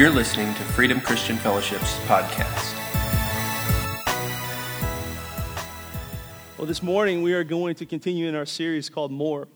You're 0.00 0.08
listening 0.08 0.54
to 0.54 0.62
Freedom 0.62 0.98
Christian 0.98 1.36
Fellowship's 1.36 1.98
podcast. 2.06 2.74
Well, 6.56 6.66
this 6.66 6.82
morning 6.82 7.20
we 7.20 7.34
are 7.34 7.44
going 7.44 7.74
to 7.74 7.84
continue 7.84 8.26
in 8.26 8.34
our 8.34 8.46
series 8.46 8.88
called 8.88 9.12
More. 9.12 9.46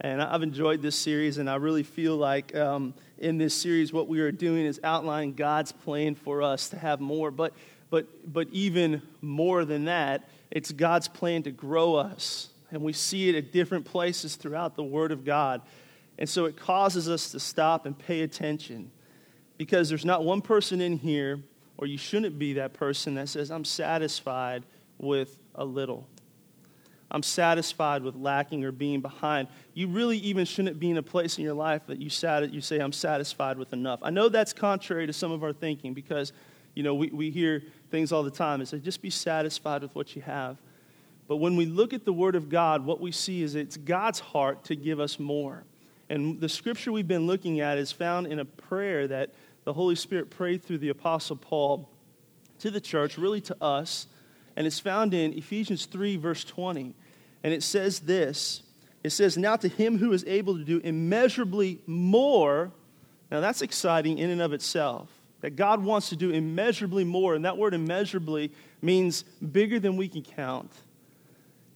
And 0.00 0.22
I've 0.22 0.44
enjoyed 0.44 0.82
this 0.82 0.94
series, 0.94 1.38
and 1.38 1.50
I 1.50 1.56
really 1.56 1.82
feel 1.82 2.16
like 2.16 2.54
um, 2.54 2.94
in 3.18 3.38
this 3.38 3.52
series, 3.54 3.92
what 3.92 4.06
we 4.06 4.20
are 4.20 4.30
doing 4.30 4.66
is 4.66 4.78
outlining 4.84 5.34
God's 5.34 5.72
plan 5.72 6.14
for 6.14 6.44
us 6.44 6.68
to 6.68 6.78
have 6.78 7.00
more. 7.00 7.32
But, 7.32 7.52
but, 7.90 8.06
but 8.32 8.46
even 8.52 9.02
more 9.20 9.64
than 9.64 9.86
that, 9.86 10.28
it's 10.52 10.70
God's 10.70 11.08
plan 11.08 11.42
to 11.42 11.50
grow 11.50 11.96
us. 11.96 12.50
And 12.70 12.82
we 12.82 12.92
see 12.92 13.30
it 13.30 13.34
at 13.34 13.50
different 13.50 13.84
places 13.84 14.36
throughout 14.36 14.76
the 14.76 14.84
Word 14.84 15.10
of 15.10 15.24
God. 15.24 15.60
And 16.20 16.28
so 16.28 16.44
it 16.44 16.56
causes 16.56 17.08
us 17.08 17.32
to 17.32 17.40
stop 17.40 17.84
and 17.84 17.98
pay 17.98 18.20
attention 18.20 18.92
because 19.58 19.88
there's 19.88 20.04
not 20.04 20.24
one 20.24 20.40
person 20.40 20.80
in 20.80 20.96
here, 20.96 21.40
or 21.76 21.86
you 21.86 21.98
shouldn't 21.98 22.38
be 22.38 22.54
that 22.54 22.72
person 22.72 23.16
that 23.16 23.28
says, 23.28 23.50
I'm 23.50 23.64
satisfied 23.64 24.64
with 24.98 25.38
a 25.54 25.64
little. 25.64 26.06
I'm 27.10 27.22
satisfied 27.22 28.02
with 28.02 28.16
lacking 28.16 28.64
or 28.64 28.72
being 28.72 29.00
behind. 29.00 29.48
You 29.74 29.88
really 29.88 30.18
even 30.18 30.44
shouldn't 30.44 30.78
be 30.78 30.90
in 30.90 30.98
a 30.98 31.02
place 31.02 31.38
in 31.38 31.44
your 31.44 31.54
life 31.54 31.82
that 31.86 31.98
you, 31.98 32.10
sat, 32.10 32.52
you 32.52 32.60
say, 32.60 32.78
I'm 32.78 32.92
satisfied 32.92 33.58
with 33.58 33.72
enough. 33.72 34.00
I 34.02 34.10
know 34.10 34.28
that's 34.28 34.52
contrary 34.52 35.06
to 35.06 35.12
some 35.12 35.32
of 35.32 35.42
our 35.42 35.52
thinking 35.52 35.94
because, 35.94 36.32
you 36.74 36.82
know, 36.82 36.94
we, 36.94 37.08
we 37.08 37.30
hear 37.30 37.62
things 37.90 38.12
all 38.12 38.22
the 38.22 38.30
time. 38.30 38.60
It 38.60 38.68
says, 38.68 38.82
just 38.82 39.00
be 39.00 39.10
satisfied 39.10 39.82
with 39.82 39.94
what 39.94 40.14
you 40.14 40.22
have. 40.22 40.58
But 41.26 41.36
when 41.36 41.56
we 41.56 41.66
look 41.66 41.92
at 41.92 42.04
the 42.04 42.12
Word 42.12 42.34
of 42.34 42.48
God, 42.48 42.84
what 42.84 43.00
we 43.00 43.12
see 43.12 43.42
is 43.42 43.54
it's 43.54 43.76
God's 43.76 44.20
heart 44.20 44.64
to 44.64 44.76
give 44.76 45.00
us 45.00 45.18
more. 45.18 45.64
And 46.10 46.40
the 46.40 46.48
scripture 46.48 46.90
we've 46.90 47.08
been 47.08 47.26
looking 47.26 47.60
at 47.60 47.78
is 47.78 47.92
found 47.92 48.26
in 48.26 48.38
a 48.38 48.44
prayer 48.44 49.06
that 49.08 49.30
the 49.68 49.74
Holy 49.74 49.96
Spirit 49.96 50.30
prayed 50.30 50.64
through 50.64 50.78
the 50.78 50.88
Apostle 50.88 51.36
Paul 51.36 51.90
to 52.60 52.70
the 52.70 52.80
church, 52.80 53.18
really 53.18 53.42
to 53.42 53.56
us. 53.62 54.06
And 54.56 54.66
it's 54.66 54.80
found 54.80 55.12
in 55.12 55.34
Ephesians 55.34 55.84
3, 55.84 56.16
verse 56.16 56.42
20. 56.42 56.94
And 57.44 57.52
it 57.52 57.62
says 57.62 58.00
this 58.00 58.62
It 59.04 59.10
says, 59.10 59.36
Now 59.36 59.56
to 59.56 59.68
him 59.68 59.98
who 59.98 60.14
is 60.14 60.24
able 60.26 60.56
to 60.56 60.64
do 60.64 60.78
immeasurably 60.78 61.82
more. 61.86 62.72
Now 63.30 63.40
that's 63.40 63.60
exciting 63.60 64.16
in 64.16 64.30
and 64.30 64.40
of 64.40 64.54
itself. 64.54 65.10
That 65.42 65.50
God 65.50 65.84
wants 65.84 66.08
to 66.08 66.16
do 66.16 66.30
immeasurably 66.30 67.04
more. 67.04 67.34
And 67.34 67.44
that 67.44 67.58
word 67.58 67.74
immeasurably 67.74 68.50
means 68.80 69.22
bigger 69.52 69.78
than 69.78 69.98
we 69.98 70.08
can 70.08 70.22
count. 70.22 70.72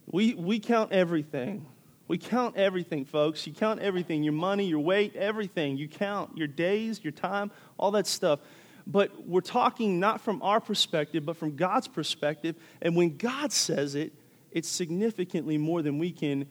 We, 0.07 0.33
we 0.33 0.59
count 0.59 0.93
everything. 0.93 1.67
We 2.07 2.17
count 2.17 2.57
everything, 2.57 3.05
folks. 3.05 3.47
You 3.47 3.53
count 3.53 3.79
everything 3.79 4.23
your 4.23 4.33
money, 4.33 4.65
your 4.65 4.79
weight, 4.79 5.15
everything. 5.15 5.77
You 5.77 5.87
count 5.87 6.37
your 6.37 6.47
days, 6.47 7.03
your 7.03 7.13
time, 7.13 7.51
all 7.77 7.91
that 7.91 8.07
stuff. 8.07 8.39
But 8.85 9.25
we're 9.25 9.41
talking 9.41 9.99
not 9.99 10.21
from 10.21 10.41
our 10.41 10.59
perspective, 10.59 11.25
but 11.25 11.37
from 11.37 11.55
God's 11.55 11.87
perspective. 11.87 12.55
And 12.81 12.95
when 12.95 13.15
God 13.17 13.53
says 13.53 13.95
it, 13.95 14.11
it's 14.51 14.67
significantly 14.67 15.57
more 15.57 15.81
than 15.81 15.97
we 15.97 16.11
can 16.11 16.47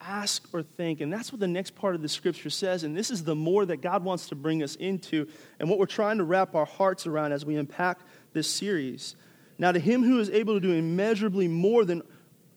ask 0.00 0.46
or 0.52 0.62
think. 0.62 1.00
And 1.00 1.12
that's 1.12 1.30
what 1.32 1.40
the 1.40 1.48
next 1.48 1.74
part 1.76 1.94
of 1.94 2.02
the 2.02 2.08
scripture 2.08 2.50
says. 2.50 2.84
And 2.84 2.96
this 2.96 3.10
is 3.10 3.24
the 3.24 3.34
more 3.34 3.64
that 3.66 3.82
God 3.82 4.02
wants 4.04 4.28
to 4.28 4.34
bring 4.34 4.62
us 4.62 4.76
into, 4.76 5.28
and 5.60 5.68
what 5.68 5.78
we're 5.78 5.86
trying 5.86 6.18
to 6.18 6.24
wrap 6.24 6.54
our 6.54 6.66
hearts 6.66 7.06
around 7.06 7.32
as 7.32 7.44
we 7.44 7.56
unpack 7.56 7.98
this 8.32 8.48
series. 8.48 9.16
Now, 9.58 9.72
to 9.72 9.78
him 9.78 10.02
who 10.02 10.18
is 10.18 10.30
able 10.30 10.54
to 10.54 10.60
do 10.60 10.72
immeasurably 10.72 11.48
more 11.48 11.84
than 11.84 12.02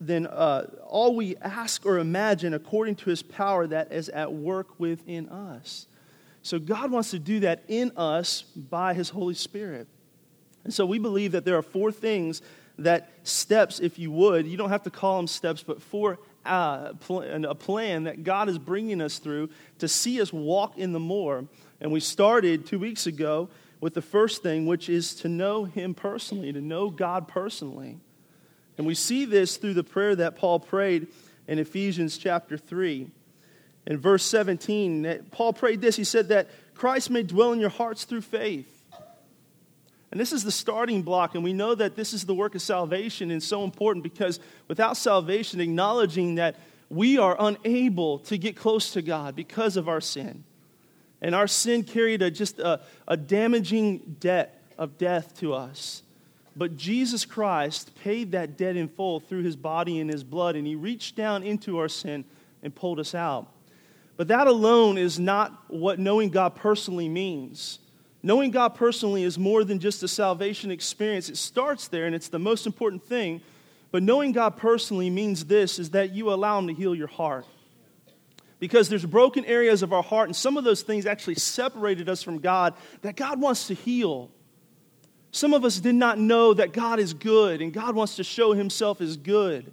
than 0.00 0.26
uh, 0.26 0.66
all 0.86 1.14
we 1.16 1.36
ask 1.36 1.84
or 1.84 1.98
imagine 1.98 2.54
according 2.54 2.96
to 2.96 3.10
his 3.10 3.22
power 3.22 3.66
that 3.66 3.92
is 3.92 4.08
at 4.08 4.32
work 4.32 4.78
within 4.78 5.28
us. 5.28 5.86
So 6.42 6.58
God 6.58 6.90
wants 6.90 7.10
to 7.10 7.18
do 7.18 7.40
that 7.40 7.64
in 7.68 7.92
us 7.96 8.42
by 8.42 8.94
his 8.94 9.10
Holy 9.10 9.34
Spirit. 9.34 9.88
And 10.64 10.72
so 10.72 10.86
we 10.86 10.98
believe 10.98 11.32
that 11.32 11.44
there 11.44 11.56
are 11.56 11.62
four 11.62 11.90
things 11.90 12.42
that 12.78 13.10
steps, 13.24 13.80
if 13.80 13.98
you 13.98 14.10
would, 14.12 14.46
you 14.46 14.56
don't 14.56 14.68
have 14.68 14.84
to 14.84 14.90
call 14.90 15.16
them 15.16 15.26
steps, 15.26 15.62
but 15.62 15.82
four 15.82 16.18
uh, 16.44 16.92
pl- 16.94 17.22
a 17.22 17.54
plan 17.54 18.04
that 18.04 18.22
God 18.22 18.48
is 18.48 18.58
bringing 18.58 19.00
us 19.00 19.18
through 19.18 19.50
to 19.78 19.88
see 19.88 20.20
us 20.20 20.32
walk 20.32 20.78
in 20.78 20.92
the 20.92 21.00
more. 21.00 21.44
And 21.80 21.92
we 21.92 22.00
started 22.00 22.66
two 22.66 22.78
weeks 22.78 23.06
ago 23.06 23.48
with 23.80 23.94
the 23.94 24.02
first 24.02 24.42
thing, 24.42 24.66
which 24.66 24.88
is 24.88 25.14
to 25.16 25.28
know 25.28 25.64
Him 25.64 25.94
personally, 25.94 26.52
to 26.52 26.60
know 26.60 26.90
God 26.90 27.28
personally. 27.28 27.98
And 28.78 28.86
we 28.86 28.94
see 28.94 29.24
this 29.24 29.56
through 29.56 29.74
the 29.74 29.84
prayer 29.84 30.16
that 30.16 30.36
Paul 30.36 30.60
prayed 30.60 31.08
in 31.48 31.58
Ephesians 31.58 32.16
chapter 32.16 32.56
3. 32.56 33.10
In 33.86 33.98
verse 33.98 34.22
17, 34.24 35.26
Paul 35.32 35.52
prayed 35.52 35.80
this. 35.80 35.96
He 35.96 36.04
said 36.04 36.28
that 36.28 36.48
Christ 36.74 37.10
may 37.10 37.24
dwell 37.24 37.52
in 37.52 37.60
your 37.60 37.70
hearts 37.70 38.04
through 38.04 38.20
faith. 38.20 38.74
And 40.10 40.18
this 40.18 40.32
is 40.32 40.42
the 40.42 40.52
starting 40.52 41.02
block, 41.02 41.34
and 41.34 41.44
we 41.44 41.52
know 41.52 41.74
that 41.74 41.96
this 41.96 42.14
is 42.14 42.24
the 42.24 42.34
work 42.34 42.54
of 42.54 42.62
salvation 42.62 43.30
and 43.30 43.42
so 43.42 43.62
important 43.64 44.02
because 44.02 44.40
without 44.66 44.96
salvation, 44.96 45.60
acknowledging 45.60 46.36
that 46.36 46.56
we 46.88 47.18
are 47.18 47.36
unable 47.38 48.20
to 48.20 48.38
get 48.38 48.56
close 48.56 48.92
to 48.92 49.02
God 49.02 49.36
because 49.36 49.76
of 49.76 49.86
our 49.86 50.00
sin. 50.00 50.44
And 51.20 51.34
our 51.34 51.46
sin 51.46 51.82
carried 51.82 52.22
a, 52.22 52.30
just 52.30 52.58
a, 52.58 52.80
a 53.06 53.16
damaging 53.16 54.16
debt 54.20 54.62
of 54.78 54.96
death 54.96 55.38
to 55.40 55.52
us. 55.52 56.02
But 56.58 56.76
Jesus 56.76 57.24
Christ 57.24 57.92
paid 58.02 58.32
that 58.32 58.58
debt 58.58 58.76
in 58.76 58.88
full 58.88 59.20
through 59.20 59.44
his 59.44 59.54
body 59.54 60.00
and 60.00 60.10
his 60.10 60.24
blood, 60.24 60.56
and 60.56 60.66
he 60.66 60.74
reached 60.74 61.14
down 61.14 61.44
into 61.44 61.78
our 61.78 61.88
sin 61.88 62.24
and 62.64 62.74
pulled 62.74 62.98
us 62.98 63.14
out. 63.14 63.46
But 64.16 64.26
that 64.28 64.48
alone 64.48 64.98
is 64.98 65.20
not 65.20 65.56
what 65.68 66.00
knowing 66.00 66.30
God 66.30 66.56
personally 66.56 67.08
means. 67.08 67.78
Knowing 68.24 68.50
God 68.50 68.70
personally 68.70 69.22
is 69.22 69.38
more 69.38 69.62
than 69.62 69.78
just 69.78 70.02
a 70.02 70.08
salvation 70.08 70.72
experience. 70.72 71.28
It 71.28 71.36
starts 71.36 71.86
there, 71.86 72.06
and 72.06 72.14
it's 72.14 72.26
the 72.26 72.40
most 72.40 72.66
important 72.66 73.04
thing. 73.04 73.40
But 73.92 74.02
knowing 74.02 74.32
God 74.32 74.56
personally 74.56 75.10
means 75.10 75.44
this 75.44 75.78
is 75.78 75.90
that 75.90 76.12
you 76.12 76.32
allow 76.32 76.58
him 76.58 76.66
to 76.66 76.74
heal 76.74 76.92
your 76.92 77.06
heart. 77.06 77.46
Because 78.58 78.88
there's 78.88 79.06
broken 79.06 79.44
areas 79.44 79.84
of 79.84 79.92
our 79.92 80.02
heart, 80.02 80.28
and 80.28 80.34
some 80.34 80.56
of 80.56 80.64
those 80.64 80.82
things 80.82 81.06
actually 81.06 81.36
separated 81.36 82.08
us 82.08 82.24
from 82.24 82.40
God 82.40 82.74
that 83.02 83.14
God 83.14 83.40
wants 83.40 83.68
to 83.68 83.74
heal. 83.74 84.32
Some 85.30 85.52
of 85.52 85.64
us 85.64 85.78
did 85.78 85.94
not 85.94 86.18
know 86.18 86.54
that 86.54 86.72
God 86.72 86.98
is 86.98 87.12
good 87.12 87.60
and 87.60 87.72
God 87.72 87.94
wants 87.94 88.16
to 88.16 88.24
show 88.24 88.52
himself 88.52 89.00
as 89.00 89.16
good. 89.16 89.72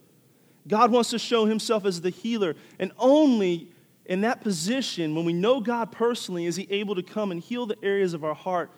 God 0.67 0.91
wants 0.91 1.11
to 1.11 1.19
show 1.19 1.45
himself 1.45 1.85
as 1.85 2.01
the 2.01 2.09
healer. 2.09 2.55
And 2.79 2.91
only 2.97 3.69
in 4.05 4.21
that 4.21 4.41
position, 4.41 5.15
when 5.15 5.25
we 5.25 5.33
know 5.33 5.61
God 5.61 5.91
personally, 5.91 6.45
is 6.45 6.55
he 6.55 6.67
able 6.69 6.95
to 6.95 7.03
come 7.03 7.31
and 7.31 7.39
heal 7.41 7.65
the 7.65 7.77
areas 7.83 8.13
of 8.13 8.23
our 8.23 8.35
heart 8.35 8.69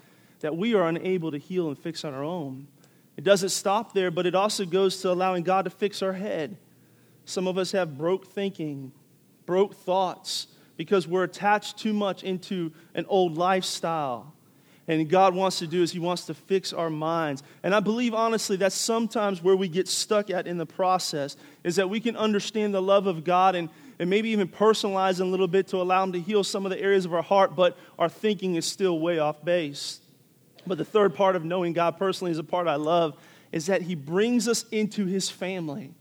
that 0.41 0.55
we 0.55 0.75
are 0.75 0.87
unable 0.87 1.31
to 1.31 1.37
heal 1.37 1.67
and 1.67 1.77
fix 1.77 2.05
on 2.05 2.13
our 2.13 2.23
own. 2.23 2.67
It 3.15 3.23
doesn't 3.23 3.49
stop 3.49 3.93
there, 3.93 4.11
but 4.11 4.27
it 4.27 4.35
also 4.35 4.65
goes 4.65 5.01
to 5.01 5.11
allowing 5.11 5.43
God 5.43 5.65
to 5.65 5.71
fix 5.71 6.03
our 6.03 6.13
head. 6.13 6.57
Some 7.25 7.47
of 7.47 7.57
us 7.57 7.71
have 7.71 7.97
broke 7.97 8.27
thinking, 8.27 8.91
broke 9.45 9.73
thoughts, 9.73 10.47
because 10.77 11.07
we're 11.07 11.23
attached 11.23 11.79
too 11.79 11.93
much 11.93 12.23
into 12.23 12.71
an 12.93 13.05
old 13.09 13.35
lifestyle 13.35 14.33
and 14.87 15.09
God 15.09 15.35
wants 15.35 15.59
to 15.59 15.67
do 15.67 15.83
is 15.83 15.91
He 15.91 15.99
wants 15.99 16.25
to 16.25 16.33
fix 16.33 16.71
our 16.71 16.89
minds. 16.89 17.43
And 17.61 17.75
I 17.75 17.81
believe, 17.81 18.13
honestly, 18.13 18.55
that's 18.55 18.75
sometimes 18.75 19.43
where 19.43 19.55
we 19.55 19.67
get 19.67 19.87
stuck 19.87 20.29
at 20.29 20.47
in 20.47 20.57
the 20.57 20.65
process, 20.65 21.35
is 21.63 21.75
that 21.75 21.89
we 21.89 21.99
can 21.99 22.15
understand 22.15 22.73
the 22.73 22.81
love 22.81 23.05
of 23.05 23.25
God 23.25 23.55
and, 23.55 23.69
and 23.99 24.09
maybe 24.09 24.29
even 24.29 24.47
personalize 24.47 25.19
a 25.19 25.25
little 25.25 25.47
bit 25.47 25.67
to 25.67 25.77
allow 25.77 26.03
Him 26.03 26.13
to 26.13 26.21
heal 26.21 26.43
some 26.43 26.65
of 26.65 26.71
the 26.71 26.79
areas 26.79 27.05
of 27.05 27.13
our 27.13 27.21
heart, 27.21 27.55
but 27.55 27.77
our 27.99 28.07
thinking 28.07 28.55
is 28.55 28.65
still 28.65 28.99
way 28.99 29.19
off 29.19 29.43
base. 29.43 29.99
But 30.65 30.77
the 30.77 30.85
third 30.85 31.15
part 31.15 31.35
of 31.35 31.43
knowing 31.43 31.73
God 31.73 31.97
personally 31.97 32.31
is 32.31 32.39
a 32.39 32.43
part 32.43 32.67
I 32.67 32.75
love, 32.75 33.17
is 33.51 33.65
that 33.65 33.81
He 33.81 33.95
brings 33.95 34.47
us 34.47 34.63
into 34.71 35.05
His 35.05 35.29
family. 35.29 35.93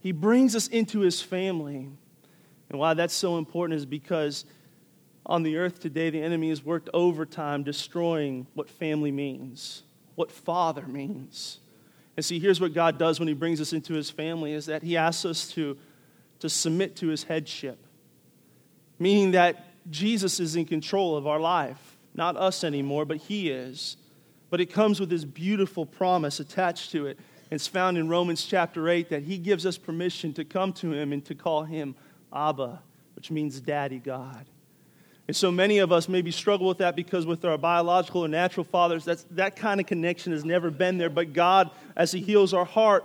He 0.00 0.12
brings 0.12 0.54
us 0.54 0.68
into 0.68 1.00
His 1.00 1.20
family. 1.20 1.88
And 2.70 2.78
why 2.78 2.94
that's 2.94 3.14
so 3.14 3.38
important 3.38 3.78
is 3.78 3.86
because 3.86 4.44
on 5.28 5.42
the 5.42 5.58
earth 5.58 5.78
today, 5.78 6.10
the 6.10 6.22
enemy 6.22 6.48
has 6.48 6.64
worked 6.64 6.88
overtime 6.94 7.62
destroying 7.62 8.46
what 8.54 8.68
family 8.68 9.12
means, 9.12 9.82
what 10.14 10.32
father 10.32 10.86
means. 10.86 11.60
And 12.16 12.24
see, 12.24 12.38
here's 12.38 12.60
what 12.60 12.72
God 12.72 12.98
does 12.98 13.18
when 13.18 13.28
he 13.28 13.34
brings 13.34 13.60
us 13.60 13.72
into 13.72 13.94
his 13.94 14.10
family 14.10 14.52
is 14.52 14.66
that 14.66 14.82
he 14.82 14.96
asks 14.96 15.24
us 15.24 15.50
to, 15.52 15.76
to 16.40 16.48
submit 16.48 16.96
to 16.96 17.08
his 17.08 17.24
headship, 17.24 17.78
meaning 18.98 19.32
that 19.32 19.66
Jesus 19.90 20.40
is 20.40 20.56
in 20.56 20.64
control 20.64 21.16
of 21.16 21.26
our 21.26 21.40
life, 21.40 21.98
not 22.14 22.36
us 22.36 22.64
anymore, 22.64 23.04
but 23.04 23.18
he 23.18 23.50
is. 23.50 23.96
But 24.50 24.60
it 24.60 24.66
comes 24.66 24.98
with 24.98 25.10
this 25.10 25.24
beautiful 25.24 25.84
promise 25.84 26.40
attached 26.40 26.90
to 26.92 27.06
it. 27.06 27.18
It's 27.50 27.66
found 27.66 27.98
in 27.98 28.08
Romans 28.08 28.44
chapter 28.44 28.88
8 28.88 29.10
that 29.10 29.22
he 29.22 29.36
gives 29.38 29.66
us 29.66 29.76
permission 29.76 30.32
to 30.34 30.44
come 30.44 30.72
to 30.74 30.92
him 30.92 31.12
and 31.12 31.24
to 31.26 31.34
call 31.34 31.64
him 31.64 31.94
Abba, 32.32 32.82
which 33.14 33.30
means 33.30 33.60
daddy 33.60 33.98
God. 33.98 34.46
And 35.28 35.36
so 35.36 35.52
many 35.52 35.78
of 35.78 35.92
us 35.92 36.08
maybe 36.08 36.30
struggle 36.30 36.66
with 36.66 36.78
that 36.78 36.96
because 36.96 37.26
with 37.26 37.44
our 37.44 37.58
biological 37.58 38.24
or 38.24 38.28
natural 38.28 38.64
fathers, 38.64 39.04
that's, 39.04 39.24
that 39.32 39.56
kind 39.56 39.78
of 39.78 39.86
connection 39.86 40.32
has 40.32 40.42
never 40.42 40.70
been 40.70 40.96
there. 40.96 41.10
But 41.10 41.34
God, 41.34 41.70
as 41.94 42.10
He 42.10 42.20
heals 42.20 42.54
our 42.54 42.64
heart, 42.64 43.04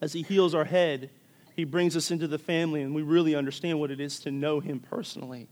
as 0.00 0.12
He 0.12 0.22
heals 0.22 0.52
our 0.52 0.64
head, 0.64 1.10
He 1.54 1.62
brings 1.62 1.96
us 1.96 2.10
into 2.10 2.26
the 2.26 2.38
family 2.38 2.82
and 2.82 2.92
we 2.92 3.02
really 3.02 3.36
understand 3.36 3.78
what 3.78 3.92
it 3.92 4.00
is 4.00 4.18
to 4.20 4.32
know 4.32 4.58
Him 4.58 4.80
personally. 4.80 5.46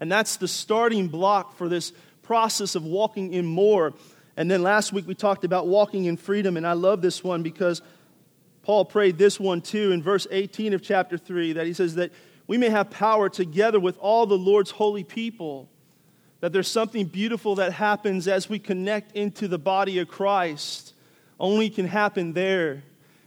And 0.00 0.10
that's 0.10 0.36
the 0.36 0.48
starting 0.48 1.08
block 1.08 1.56
for 1.56 1.68
this 1.68 1.92
process 2.22 2.74
of 2.74 2.84
walking 2.84 3.34
in 3.34 3.44
more. 3.44 3.92
And 4.38 4.50
then 4.50 4.62
last 4.62 4.94
week 4.94 5.06
we 5.06 5.14
talked 5.14 5.44
about 5.44 5.66
walking 5.66 6.06
in 6.06 6.16
freedom, 6.16 6.56
and 6.56 6.66
I 6.66 6.72
love 6.72 7.02
this 7.02 7.22
one 7.22 7.42
because 7.42 7.82
Paul 8.62 8.86
prayed 8.86 9.18
this 9.18 9.38
one 9.38 9.60
too 9.60 9.92
in 9.92 10.02
verse 10.02 10.26
18 10.30 10.72
of 10.72 10.82
chapter 10.82 11.18
3 11.18 11.54
that 11.54 11.66
he 11.66 11.74
says 11.74 11.96
that 11.96 12.12
we 12.48 12.58
may 12.58 12.70
have 12.70 12.90
power 12.90 13.28
together 13.28 13.78
with 13.78 13.96
all 13.98 14.26
the 14.26 14.36
Lord's 14.36 14.72
holy 14.72 15.04
people. 15.04 15.68
That 16.40 16.52
there's 16.52 16.68
something 16.68 17.06
beautiful 17.06 17.56
that 17.56 17.72
happens 17.74 18.26
as 18.26 18.48
we 18.48 18.58
connect 18.58 19.12
into 19.12 19.46
the 19.46 19.58
body 19.58 19.98
of 19.98 20.08
Christ. 20.08 20.94
Only 21.38 21.68
can 21.68 21.86
happen 21.86 22.32
there. 22.32 22.82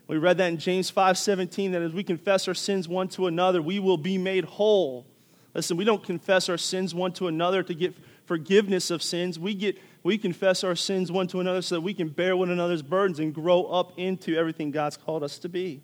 We 0.07 0.17
read 0.17 0.37
that 0.39 0.47
in 0.47 0.57
James 0.57 0.89
5:17 0.91 1.71
that 1.71 1.81
as 1.81 1.93
we 1.93 2.03
confess 2.03 2.47
our 2.47 2.53
sins 2.53 2.87
one 2.87 3.07
to 3.09 3.27
another, 3.27 3.61
we 3.61 3.79
will 3.79 3.97
be 3.97 4.17
made 4.17 4.43
whole. 4.43 5.05
Listen, 5.53 5.77
we 5.77 5.85
don't 5.85 6.03
confess 6.03 6.49
our 6.49 6.57
sins 6.57 6.95
one 6.95 7.13
to 7.13 7.27
another 7.27 7.63
to 7.63 7.73
get 7.73 7.93
forgiveness 8.25 8.89
of 8.89 9.03
sins. 9.03 9.37
We 9.37 9.53
get 9.53 9.77
we 10.03 10.17
confess 10.17 10.63
our 10.63 10.75
sins 10.75 11.11
one 11.11 11.27
to 11.27 11.39
another 11.39 11.61
so 11.61 11.75
that 11.75 11.81
we 11.81 11.93
can 11.93 12.09
bear 12.09 12.35
one 12.35 12.49
another's 12.49 12.81
burdens 12.81 13.19
and 13.19 13.33
grow 13.35 13.65
up 13.65 13.93
into 13.97 14.35
everything 14.35 14.71
God's 14.71 14.97
called 14.97 15.23
us 15.23 15.37
to 15.39 15.49
be. 15.49 15.81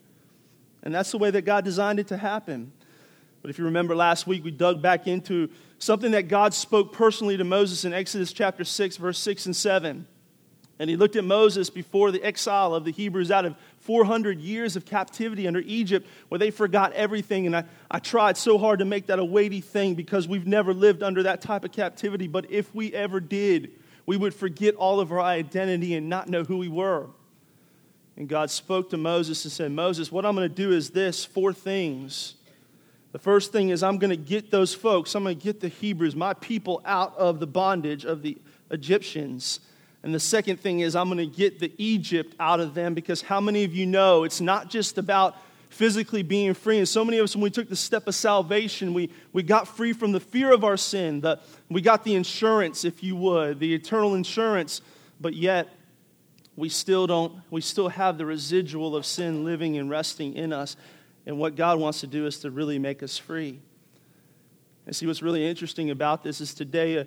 And 0.82 0.96
that's 0.96 1.12
the 1.12 1.20
way 1.20 1.30
that 1.30 1.44
God 1.44 1.64
designed 1.64 2.00
it 2.00 2.08
to 2.08 2.18
happen. 2.18 2.72
But 3.48 3.52
if 3.52 3.60
you 3.60 3.64
remember 3.64 3.96
last 3.96 4.28
week, 4.28 4.44
we 4.44 4.52
dug 4.52 4.82
back 4.82 5.08
into 5.08 5.50
something 5.80 6.12
that 6.12 6.28
God 6.28 6.54
spoke 6.54 6.92
personally 6.92 7.38
to 7.38 7.46
Moses 7.46 7.86
in 7.86 7.94
Exodus 7.94 8.34
chapter 8.34 8.66
6, 8.66 8.98
verse 8.98 9.18
6 9.20 9.46
and 9.46 9.56
7. 9.56 10.06
And 10.80 10.90
he 10.90 10.98
looked 10.98 11.16
at 11.16 11.24
Moses 11.24 11.70
before 11.70 12.12
the 12.12 12.22
exile 12.22 12.76
of 12.76 12.84
the 12.84 12.92
Hebrews 12.92 13.32
out 13.32 13.46
of 13.46 13.56
400 13.80 14.42
years 14.42 14.76
of 14.76 14.84
captivity 14.84 15.48
under 15.48 15.62
Egypt, 15.62 16.06
where 16.28 16.40
they 16.40 16.52
forgot 16.52 16.92
everything. 16.92 17.46
And 17.46 17.56
I, 17.56 17.64
I 17.90 18.00
tried 18.00 18.36
so 18.36 18.58
hard 18.58 18.80
to 18.80 18.86
make 18.86 19.06
that 19.06 19.18
a 19.18 19.24
weighty 19.24 19.62
thing 19.62 19.96
because 19.96 20.28
we've 20.28 20.46
never 20.46 20.74
lived 20.74 21.02
under 21.02 21.24
that 21.24 21.40
type 21.40 21.64
of 21.64 21.72
captivity. 21.72 22.28
But 22.28 22.52
if 22.52 22.76
we 22.76 22.94
ever 22.94 23.22
did, 23.22 23.72
we 24.06 24.18
would 24.18 24.34
forget 24.34 24.76
all 24.76 25.00
of 25.00 25.14
our 25.14 25.22
identity 25.22 25.96
and 25.96 26.10
not 26.10 26.28
know 26.28 26.44
who 26.44 26.58
we 26.58 26.68
were. 26.68 27.08
And 28.18 28.28
God 28.28 28.50
spoke 28.50 28.90
to 28.90 28.98
Moses 28.98 29.46
and 29.46 29.54
said, 29.54 29.72
Moses, 29.72 30.12
what 30.12 30.26
I'm 30.26 30.36
going 30.36 30.50
to 30.50 30.54
do 30.54 30.74
is 30.74 30.90
this 30.90 31.24
four 31.24 31.54
things. 31.54 32.34
The 33.18 33.24
first 33.24 33.52
thing 33.52 33.70
is, 33.70 33.82
I'm 33.82 33.98
going 33.98 34.12
to 34.12 34.16
get 34.16 34.52
those 34.52 34.76
folks, 34.76 35.16
I'm 35.16 35.24
going 35.24 35.40
to 35.40 35.44
get 35.44 35.60
the 35.60 35.70
Hebrews, 35.70 36.16
my 36.16 36.36
people, 36.36 36.84
out 36.86 37.18
of 37.18 37.40
the 37.40 37.48
bondage 37.48 38.06
of 38.06 38.22
the 38.22 38.38
Egyptians. 38.70 39.60
And 40.04 40.14
the 40.14 40.20
second 40.20 40.60
thing 40.60 40.82
is, 40.82 40.96
I'm 40.96 41.08
going 41.08 41.18
to 41.18 41.26
get 41.26 41.58
the 41.58 41.74
Egypt 41.80 42.36
out 42.40 42.60
of 42.60 42.76
them 42.76 42.94
because 42.94 43.24
how 43.24 43.42
many 43.42 43.64
of 43.64 43.74
you 43.74 43.88
know 43.88 44.24
it's 44.24 44.40
not 44.40 44.70
just 44.70 45.00
about 45.00 45.36
physically 45.70 46.22
being 46.22 46.54
free? 46.54 46.78
And 46.78 46.88
so 46.88 47.04
many 47.04 47.18
of 47.18 47.24
us, 47.24 47.36
when 47.36 47.42
we 47.42 47.50
took 47.50 47.70
the 47.70 47.76
step 47.76 48.08
of 48.08 48.14
salvation, 48.14 48.94
we, 48.94 49.10
we 49.34 49.42
got 49.42 49.68
free 49.68 49.94
from 49.94 50.12
the 50.12 50.20
fear 50.20 50.54
of 50.54 50.64
our 50.64 50.78
sin. 50.78 51.22
The, 51.22 51.40
we 51.70 51.82
got 51.82 52.04
the 52.04 52.14
insurance, 52.14 52.86
if 52.86 53.02
you 53.02 53.16
would, 53.16 53.60
the 53.60 53.74
eternal 53.74 54.14
insurance, 54.14 54.82
but 55.20 55.34
yet 55.34 55.70
we 56.56 56.70
still 56.70 57.08
don't, 57.08 57.34
we 57.50 57.62
still 57.62 57.90
have 57.90 58.20
the 58.20 58.28
residual 58.28 58.96
of 58.96 59.08
sin 59.08 59.44
living 59.44 59.76
and 59.76 59.90
resting 59.90 60.36
in 60.36 60.54
us. 60.54 60.78
And 61.28 61.38
what 61.38 61.58
God 61.58 61.78
wants 61.78 62.00
to 62.00 62.08
do 62.08 62.26
is 62.26 62.40
to 62.40 62.50
really 62.50 62.80
make 62.80 63.04
us 63.04 63.18
free. 63.18 63.60
And 64.86 64.96
see, 64.96 65.06
what's 65.06 65.22
really 65.22 65.46
interesting 65.46 65.90
about 65.90 66.24
this 66.24 66.40
is 66.40 66.54
today, 66.54 67.00
uh, 67.00 67.04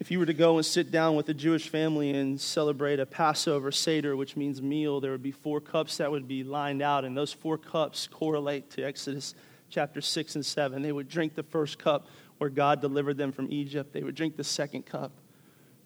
if 0.00 0.10
you 0.10 0.18
were 0.18 0.26
to 0.26 0.34
go 0.34 0.56
and 0.56 0.66
sit 0.66 0.90
down 0.90 1.14
with 1.14 1.28
a 1.28 1.34
Jewish 1.34 1.68
family 1.68 2.10
and 2.10 2.40
celebrate 2.40 2.98
a 2.98 3.06
Passover 3.06 3.70
Seder, 3.70 4.16
which 4.16 4.36
means 4.36 4.60
meal, 4.60 5.00
there 5.00 5.12
would 5.12 5.22
be 5.22 5.30
four 5.30 5.60
cups 5.60 5.98
that 5.98 6.10
would 6.10 6.26
be 6.26 6.42
lined 6.42 6.82
out, 6.82 7.04
and 7.04 7.16
those 7.16 7.32
four 7.32 7.56
cups 7.56 8.08
correlate 8.08 8.70
to 8.70 8.82
Exodus 8.82 9.36
chapter 9.70 10.00
6 10.00 10.34
and 10.34 10.44
7. 10.44 10.82
They 10.82 10.90
would 10.90 11.08
drink 11.08 11.36
the 11.36 11.44
first 11.44 11.78
cup 11.78 12.08
where 12.38 12.50
God 12.50 12.80
delivered 12.80 13.18
them 13.18 13.30
from 13.30 13.52
Egypt, 13.52 13.92
they 13.92 14.02
would 14.02 14.16
drink 14.16 14.36
the 14.36 14.44
second 14.44 14.84
cup 14.84 15.12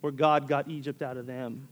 where 0.00 0.12
God 0.12 0.48
got 0.48 0.69
Egypt 0.69 1.02
out 1.02 1.19
of 1.19 1.26
them. 1.26 1.69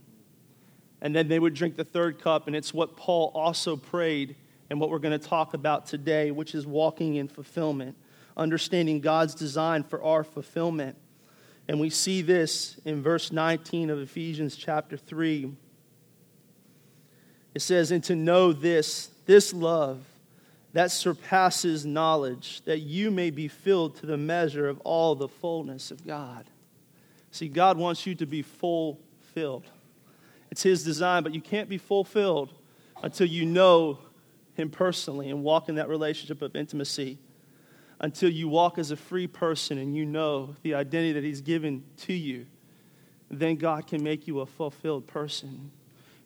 And 1.01 1.15
then 1.15 1.27
they 1.27 1.39
would 1.39 1.55
drink 1.55 1.75
the 1.75 1.83
third 1.83 2.21
cup, 2.21 2.45
and 2.45 2.55
it's 2.55 2.71
what 2.71 2.95
Paul 2.95 3.31
also 3.33 3.75
prayed 3.75 4.35
and 4.71 4.79
what 4.79 4.89
we're 4.89 4.99
going 4.99 5.19
to 5.19 5.27
talk 5.27 5.53
about 5.53 5.85
today, 5.85 6.31
which 6.31 6.55
is 6.55 6.65
walking 6.65 7.15
in 7.15 7.27
fulfillment, 7.27 7.93
understanding 8.37 9.01
God's 9.01 9.35
design 9.35 9.83
for 9.83 10.01
our 10.01 10.23
fulfillment. 10.23 10.95
And 11.67 11.77
we 11.77 11.89
see 11.89 12.21
this 12.21 12.79
in 12.85 13.03
verse 13.03 13.33
19 13.33 13.89
of 13.89 13.99
Ephesians 13.99 14.55
chapter 14.55 14.95
3. 14.95 15.51
It 17.53 17.61
says, 17.61 17.91
And 17.91 18.01
to 18.05 18.15
know 18.15 18.53
this, 18.53 19.09
this 19.25 19.53
love 19.53 20.05
that 20.71 20.89
surpasses 20.89 21.85
knowledge, 21.85 22.61
that 22.61 22.79
you 22.79 23.11
may 23.11 23.29
be 23.29 23.49
filled 23.49 23.97
to 23.97 24.05
the 24.05 24.15
measure 24.15 24.69
of 24.69 24.79
all 24.85 25.15
the 25.15 25.27
fullness 25.27 25.91
of 25.91 26.07
God. 26.07 26.45
See, 27.31 27.49
God 27.49 27.77
wants 27.77 28.05
you 28.05 28.15
to 28.15 28.25
be 28.25 28.41
fulfilled. 28.41 29.65
It's 30.49 30.63
His 30.63 30.85
design, 30.85 31.23
but 31.23 31.35
you 31.35 31.41
can't 31.41 31.67
be 31.67 31.77
fulfilled 31.77 32.53
until 33.03 33.27
you 33.27 33.45
know 33.45 33.99
Him 34.53 34.69
personally 34.69 35.29
and 35.29 35.43
walk 35.43 35.69
in 35.69 35.75
that 35.75 35.87
relationship 35.87 36.41
of 36.41 36.55
intimacy 36.55 37.17
until 37.99 38.29
you 38.29 38.47
walk 38.47 38.77
as 38.77 38.91
a 38.91 38.95
free 38.95 39.27
person 39.27 39.77
and 39.77 39.95
you 39.95 40.05
know 40.05 40.55
the 40.63 40.73
identity 40.73 41.13
that 41.13 41.23
He's 41.23 41.41
given 41.41 41.83
to 41.97 42.13
you, 42.13 42.45
then 43.29 43.55
God 43.55 43.87
can 43.87 44.03
make 44.03 44.27
you 44.27 44.41
a 44.41 44.45
fulfilled 44.45 45.07
person. 45.07 45.71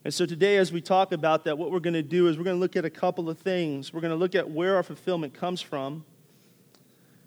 And 0.03 0.13
so 0.13 0.25
today, 0.25 0.57
as 0.57 0.71
we 0.71 0.81
talk 0.81 1.11
about 1.11 1.45
that, 1.45 1.57
what 1.57 1.71
we're 1.71 1.79
going 1.79 1.95
to 1.95 2.03
do 2.03 2.27
is 2.27 2.37
we're 2.37 2.43
going 2.43 2.55
to 2.55 2.59
look 2.59 2.75
at 2.75 2.85
a 2.85 2.89
couple 2.89 3.29
of 3.29 3.39
things. 3.39 3.91
We're 3.93 4.01
going 4.01 4.11
to 4.11 4.17
look 4.17 4.35
at 4.35 4.49
where 4.49 4.75
our 4.75 4.83
fulfillment 4.83 5.33
comes 5.33 5.61
from. 5.61 6.05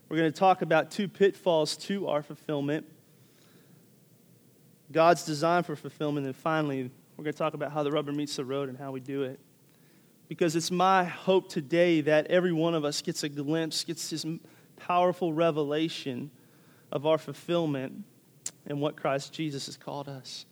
We're 0.09 0.17
going 0.17 0.33
to 0.33 0.39
talk 0.39 0.63
about 0.63 0.91
two 0.91 1.09
pitfalls 1.09 1.77
to 1.79 2.09
our 2.09 2.23
fulfillment 2.23 2.87
God's 4.91 5.25
design 5.25 5.65
for 5.65 5.77
fulfillment. 5.77 6.25
And 6.25 6.35
finally, 6.35 6.91
we're 7.17 7.25
going 7.25 7.35
to 7.35 7.39
talk 7.39 7.53
about 7.53 7.73
how 7.73 7.83
the 7.83 7.91
rubber 7.91 8.11
meets 8.11 8.37
the 8.37 8.45
road 8.45 8.71
and 8.71 8.79
how 8.79 8.91
we 8.91 9.01
do 9.01 9.23
it 9.23 9.39
because 10.29 10.55
it's 10.55 10.71
my 10.71 11.05
hope 11.05 11.49
today 11.49 12.03
that 12.03 12.27
every 12.27 12.53
one 12.53 12.75
of 12.75 12.85
us 12.85 13.01
gets 13.01 13.23
a 13.23 13.29
glimpse, 13.29 13.83
gets 13.85 14.11
this 14.11 14.27
powerful 14.77 15.33
revelation 15.33 16.31
of 16.93 17.07
our 17.07 17.19
fulfillment 17.19 18.05
and 18.67 18.81
what 18.81 18.97
Christ 18.97 19.33
Jesus 19.33 19.67
has 19.67 19.77
called 19.77 20.09
us. 20.09 20.45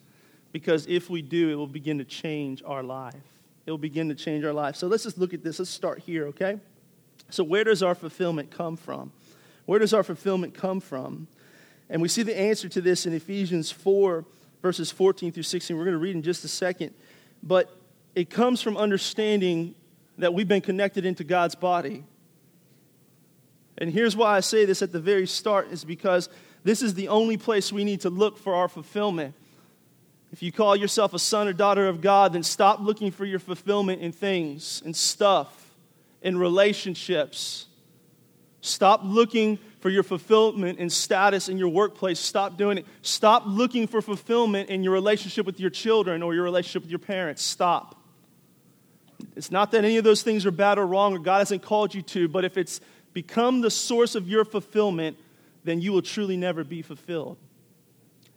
Because 0.50 0.86
if 0.86 1.10
we 1.10 1.20
do, 1.20 1.50
it 1.50 1.54
will 1.54 1.66
begin 1.66 1.98
to 1.98 2.04
change 2.04 2.62
our 2.64 2.82
life. 2.82 3.14
It 3.66 3.70
will 3.70 3.78
begin 3.78 4.08
to 4.08 4.14
change 4.14 4.44
our 4.44 4.52
life. 4.52 4.76
So 4.76 4.86
let's 4.86 5.02
just 5.02 5.18
look 5.18 5.34
at 5.34 5.44
this. 5.44 5.58
Let's 5.58 5.70
start 5.70 5.98
here, 5.98 6.26
okay? 6.28 6.58
So, 7.28 7.44
where 7.44 7.64
does 7.64 7.82
our 7.82 7.94
fulfillment 7.94 8.50
come 8.50 8.76
from? 8.76 9.12
Where 9.66 9.78
does 9.78 9.92
our 9.92 10.04
fulfillment 10.04 10.54
come 10.54 10.80
from? 10.80 11.26
And 11.90 12.00
we 12.00 12.08
see 12.08 12.22
the 12.22 12.38
answer 12.38 12.68
to 12.68 12.80
this 12.80 13.04
in 13.04 13.12
Ephesians 13.12 13.70
4, 13.70 14.24
verses 14.62 14.90
14 14.90 15.32
through 15.32 15.42
16. 15.42 15.76
We're 15.76 15.84
going 15.84 15.92
to 15.92 15.98
read 15.98 16.14
in 16.14 16.22
just 16.22 16.44
a 16.44 16.48
second. 16.48 16.94
But 17.42 17.75
it 18.16 18.30
comes 18.30 18.62
from 18.62 18.78
understanding 18.78 19.74
that 20.16 20.32
we've 20.32 20.48
been 20.48 20.62
connected 20.62 21.04
into 21.04 21.22
God's 21.22 21.54
body. 21.54 22.02
And 23.76 23.92
here's 23.92 24.16
why 24.16 24.34
I 24.34 24.40
say 24.40 24.64
this 24.64 24.80
at 24.80 24.90
the 24.90 24.98
very 24.98 25.26
start 25.26 25.70
is 25.70 25.84
because 25.84 26.30
this 26.64 26.80
is 26.80 26.94
the 26.94 27.08
only 27.08 27.36
place 27.36 27.70
we 27.70 27.84
need 27.84 28.00
to 28.00 28.10
look 28.10 28.38
for 28.38 28.54
our 28.54 28.68
fulfillment. 28.68 29.34
If 30.32 30.42
you 30.42 30.50
call 30.50 30.74
yourself 30.74 31.12
a 31.12 31.18
son 31.18 31.46
or 31.46 31.52
daughter 31.52 31.88
of 31.88 32.00
God, 32.00 32.32
then 32.32 32.42
stop 32.42 32.80
looking 32.80 33.10
for 33.10 33.26
your 33.26 33.38
fulfillment 33.38 34.00
in 34.00 34.12
things, 34.12 34.82
in 34.84 34.94
stuff, 34.94 35.74
in 36.22 36.38
relationships. 36.38 37.66
Stop 38.62 39.02
looking 39.04 39.58
for 39.80 39.90
your 39.90 40.02
fulfillment 40.02 40.78
in 40.78 40.88
status 40.88 41.50
in 41.50 41.58
your 41.58 41.68
workplace. 41.68 42.18
Stop 42.18 42.56
doing 42.56 42.78
it. 42.78 42.86
Stop 43.02 43.42
looking 43.46 43.86
for 43.86 44.00
fulfillment 44.00 44.70
in 44.70 44.82
your 44.82 44.94
relationship 44.94 45.44
with 45.44 45.60
your 45.60 45.70
children 45.70 46.22
or 46.22 46.34
your 46.34 46.44
relationship 46.44 46.82
with 46.82 46.90
your 46.90 46.98
parents. 46.98 47.42
Stop. 47.42 47.95
It's 49.34 49.50
not 49.50 49.70
that 49.72 49.84
any 49.84 49.96
of 49.96 50.04
those 50.04 50.22
things 50.22 50.46
are 50.46 50.50
bad 50.50 50.78
or 50.78 50.86
wrong 50.86 51.14
or 51.14 51.18
God 51.18 51.38
hasn't 51.38 51.62
called 51.62 51.94
you 51.94 52.02
to, 52.02 52.28
but 52.28 52.44
if 52.44 52.56
it's 52.56 52.80
become 53.12 53.60
the 53.60 53.70
source 53.70 54.14
of 54.14 54.28
your 54.28 54.44
fulfillment, 54.44 55.18
then 55.64 55.80
you 55.80 55.92
will 55.92 56.02
truly 56.02 56.36
never 56.36 56.64
be 56.64 56.82
fulfilled. 56.82 57.36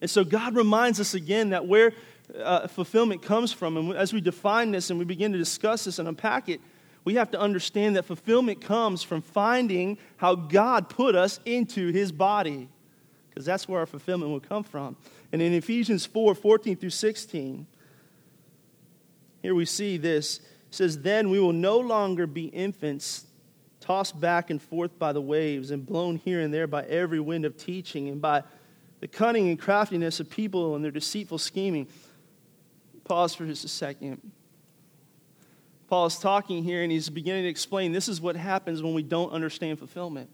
And 0.02 0.10
so 0.10 0.24
God 0.24 0.56
reminds 0.56 1.00
us 1.00 1.14
again 1.14 1.50
that 1.50 1.68
where 1.68 1.94
uh, 2.42 2.68
fulfillment 2.68 3.22
comes 3.22 3.52
from, 3.52 3.78
and 3.78 3.94
as 3.94 4.14
we 4.14 4.22
define 4.22 4.72
this 4.72 4.90
and 4.90 5.00
we 5.00 5.06
begin 5.06 5.32
to 5.32 5.38
discuss 5.38 5.86
this 5.86 6.00
and 6.00 6.08
unpack 6.08 6.48
it, 6.48 6.62
we 7.06 7.16
have 7.16 7.32
to 7.32 7.40
understand 7.40 7.96
that 7.96 8.06
fulfillment 8.06 8.62
comes 8.62 9.04
from 9.04 9.22
finding 9.22 9.98
how 10.18 10.36
God 10.36 10.90
put 10.90 11.16
us 11.16 11.40
into 11.46 11.92
his 11.92 12.12
body, 12.12 12.70
because 13.30 13.46
that's 13.46 13.68
where 13.68 13.80
our 13.80 13.86
fulfillment 13.86 14.32
will 14.32 14.40
come 14.40 14.64
from. 14.64 14.96
And 15.32 15.42
in 15.42 15.54
Ephesians 15.54 16.06
4 16.06 16.36
14 16.36 16.76
through 16.76 16.90
16, 16.90 17.66
here 19.42 19.56
we 19.56 19.66
see 19.66 19.98
this 19.98 20.42
says, 20.72 21.02
Then 21.02 21.30
we 21.30 21.40
will 21.40 21.54
no 21.54 21.80
longer 21.80 22.28
be 22.28 22.46
infants, 22.46 23.26
tossed 23.80 24.20
back 24.20 24.50
and 24.50 24.62
forth 24.62 24.98
by 25.00 25.14
the 25.14 25.22
waves, 25.22 25.72
and 25.72 25.86
blown 25.86 26.18
here 26.18 26.42
and 26.42 26.54
there 26.54 26.68
by 26.68 26.84
every 26.84 27.20
wind 27.20 27.46
of 27.46 27.58
teaching, 27.58 28.10
and 28.10 28.22
by 28.22 28.44
the 29.00 29.08
cunning 29.08 29.50
and 29.50 29.60
craftiness 29.60 30.20
of 30.20 30.30
people 30.30 30.76
and 30.76 30.84
their 30.84 30.92
deceitful 30.92 31.38
scheming. 31.38 31.88
Pause 33.06 33.36
for 33.36 33.46
just 33.46 33.66
a 33.66 33.70
second. 33.70 34.22
Paul 35.88 36.06
is 36.06 36.20
talking 36.20 36.64
here, 36.64 36.84
and 36.84 36.92
he's 36.92 37.10
beginning 37.10 37.44
to 37.44 37.50
explain 37.50 37.92
this 37.92 38.08
is 38.08 38.22
what 38.22 38.36
happens 38.36 38.84
when 38.84 38.94
we 38.94 39.02
don't 39.02 39.32
understand 39.32 39.80
fulfillment. 39.80 40.30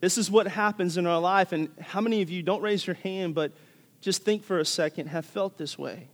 This 0.00 0.18
is 0.18 0.30
what 0.30 0.46
happens 0.46 0.98
in 0.98 1.06
our 1.06 1.20
life. 1.20 1.52
And 1.52 1.70
how 1.80 2.00
many 2.00 2.20
of 2.20 2.28
you, 2.28 2.42
don't 2.42 2.60
raise 2.60 2.86
your 2.86 2.96
hand, 2.96 3.34
but 3.34 3.52
just 4.02 4.24
think 4.24 4.44
for 4.44 4.58
a 4.58 4.64
second, 4.64 5.06
have 5.06 5.24
felt 5.24 5.56
this 5.56 5.78
way? 5.78 6.08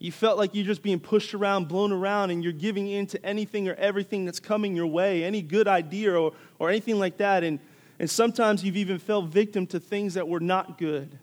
You 0.00 0.10
felt 0.10 0.38
like 0.38 0.54
you're 0.54 0.64
just 0.64 0.82
being 0.82 0.98
pushed 0.98 1.34
around, 1.34 1.68
blown 1.68 1.92
around, 1.92 2.30
and 2.30 2.42
you're 2.42 2.54
giving 2.54 2.88
in 2.88 3.06
to 3.08 3.24
anything 3.24 3.68
or 3.68 3.74
everything 3.74 4.24
that's 4.24 4.40
coming 4.40 4.74
your 4.74 4.86
way, 4.86 5.24
any 5.24 5.42
good 5.42 5.68
idea 5.68 6.18
or, 6.18 6.32
or 6.58 6.70
anything 6.70 6.98
like 6.98 7.18
that. 7.18 7.44
And, 7.44 7.60
and 7.98 8.08
sometimes 8.08 8.64
you've 8.64 8.78
even 8.78 8.98
fell 8.98 9.20
victim 9.20 9.66
to 9.68 9.78
things 9.78 10.14
that 10.14 10.26
were 10.26 10.40
not 10.40 10.78
good. 10.78 11.18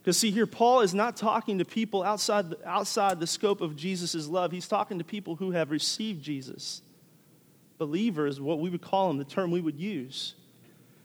Because, 0.00 0.16
see, 0.18 0.30
here, 0.30 0.46
Paul 0.46 0.82
is 0.82 0.94
not 0.94 1.16
talking 1.16 1.58
to 1.58 1.64
people 1.64 2.04
outside 2.04 2.50
the, 2.50 2.68
outside 2.68 3.18
the 3.18 3.26
scope 3.26 3.60
of 3.60 3.74
Jesus' 3.74 4.28
love. 4.28 4.52
He's 4.52 4.68
talking 4.68 4.98
to 4.98 5.04
people 5.04 5.34
who 5.34 5.50
have 5.50 5.72
received 5.72 6.22
Jesus. 6.22 6.80
Believers, 7.76 8.40
what 8.40 8.60
we 8.60 8.70
would 8.70 8.82
call 8.82 9.08
them, 9.08 9.18
the 9.18 9.24
term 9.24 9.50
we 9.50 9.60
would 9.60 9.80
use. 9.80 10.36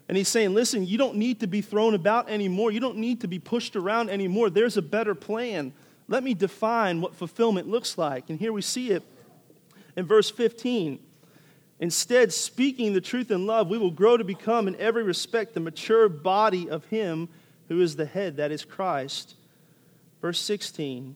And 0.09 0.17
he's 0.17 0.27
saying, 0.27 0.55
listen, 0.55 0.87
you 0.87 0.97
don't 0.97 1.17
need 1.17 1.39
to 1.41 1.47
be 1.47 1.61
thrown 1.61 1.93
about 1.93 2.29
anymore. 2.29 2.71
You 2.71 2.79
don't 2.79 2.97
need 2.97 3.21
to 3.21 3.27
be 3.27 3.37
pushed 3.37 3.75
around 3.75 4.09
anymore. 4.09 4.49
There's 4.49 4.75
a 4.75 4.81
better 4.81 5.13
plan. 5.13 5.71
Let 6.07 6.23
me 6.23 6.33
define 6.33 6.99
what 6.99 7.13
fulfillment 7.13 7.67
looks 7.69 7.95
like. 7.95 8.31
And 8.31 8.39
here 8.39 8.51
we 8.51 8.63
see 8.63 8.89
it 8.89 9.03
in 9.95 10.07
verse 10.07 10.31
15. 10.31 10.97
Instead, 11.79 12.33
speaking 12.33 12.93
the 12.93 13.01
truth 13.01 13.29
in 13.29 13.45
love, 13.45 13.69
we 13.69 13.77
will 13.77 13.91
grow 13.91 14.17
to 14.17 14.23
become, 14.23 14.67
in 14.67 14.75
every 14.77 15.03
respect, 15.03 15.53
the 15.53 15.59
mature 15.59 16.09
body 16.09 16.67
of 16.67 16.85
Him 16.85 17.29
who 17.67 17.79
is 17.79 17.95
the 17.95 18.07
head, 18.07 18.37
that 18.37 18.51
is 18.51 18.65
Christ. 18.65 19.35
Verse 20.23 20.39
16 20.39 21.15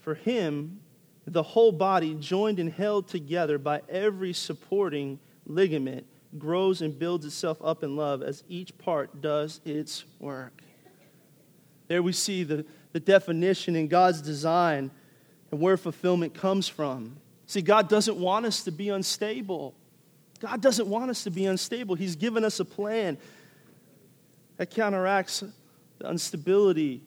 For 0.00 0.14
Him, 0.14 0.80
the 1.28 1.44
whole 1.44 1.70
body, 1.70 2.16
joined 2.16 2.58
and 2.58 2.72
held 2.72 3.06
together 3.06 3.56
by 3.56 3.82
every 3.88 4.32
supporting 4.32 5.20
ligament 5.46 6.06
grows 6.38 6.82
and 6.82 6.98
builds 6.98 7.24
itself 7.24 7.58
up 7.62 7.82
in 7.82 7.96
love 7.96 8.22
as 8.22 8.42
each 8.48 8.76
part 8.78 9.20
does 9.20 9.60
its 9.64 10.04
work. 10.18 10.62
There 11.88 12.02
we 12.02 12.12
see 12.12 12.42
the, 12.42 12.64
the 12.92 13.00
definition 13.00 13.76
in 13.76 13.88
God's 13.88 14.22
design 14.22 14.90
and 15.50 15.60
where 15.60 15.76
fulfillment 15.76 16.34
comes 16.34 16.68
from. 16.68 17.16
See, 17.46 17.60
God 17.60 17.88
doesn't 17.88 18.16
want 18.16 18.46
us 18.46 18.64
to 18.64 18.72
be 18.72 18.88
unstable. 18.88 19.74
God 20.40 20.60
doesn't 20.60 20.88
want 20.88 21.10
us 21.10 21.24
to 21.24 21.30
be 21.30 21.44
unstable. 21.44 21.94
He's 21.94 22.16
given 22.16 22.44
us 22.44 22.60
a 22.60 22.64
plan 22.64 23.18
that 24.56 24.70
counteracts 24.70 25.44
the 25.98 26.10
instability 26.10 27.02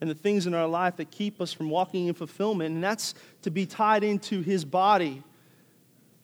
and 0.00 0.08
the 0.08 0.14
things 0.14 0.46
in 0.46 0.54
our 0.54 0.68
life 0.68 0.96
that 0.96 1.10
keep 1.10 1.40
us 1.40 1.52
from 1.52 1.70
walking 1.70 2.06
in 2.06 2.14
fulfillment. 2.14 2.74
And 2.74 2.84
that's 2.84 3.14
to 3.42 3.50
be 3.50 3.66
tied 3.66 4.04
into 4.04 4.42
His 4.42 4.64
body, 4.64 5.22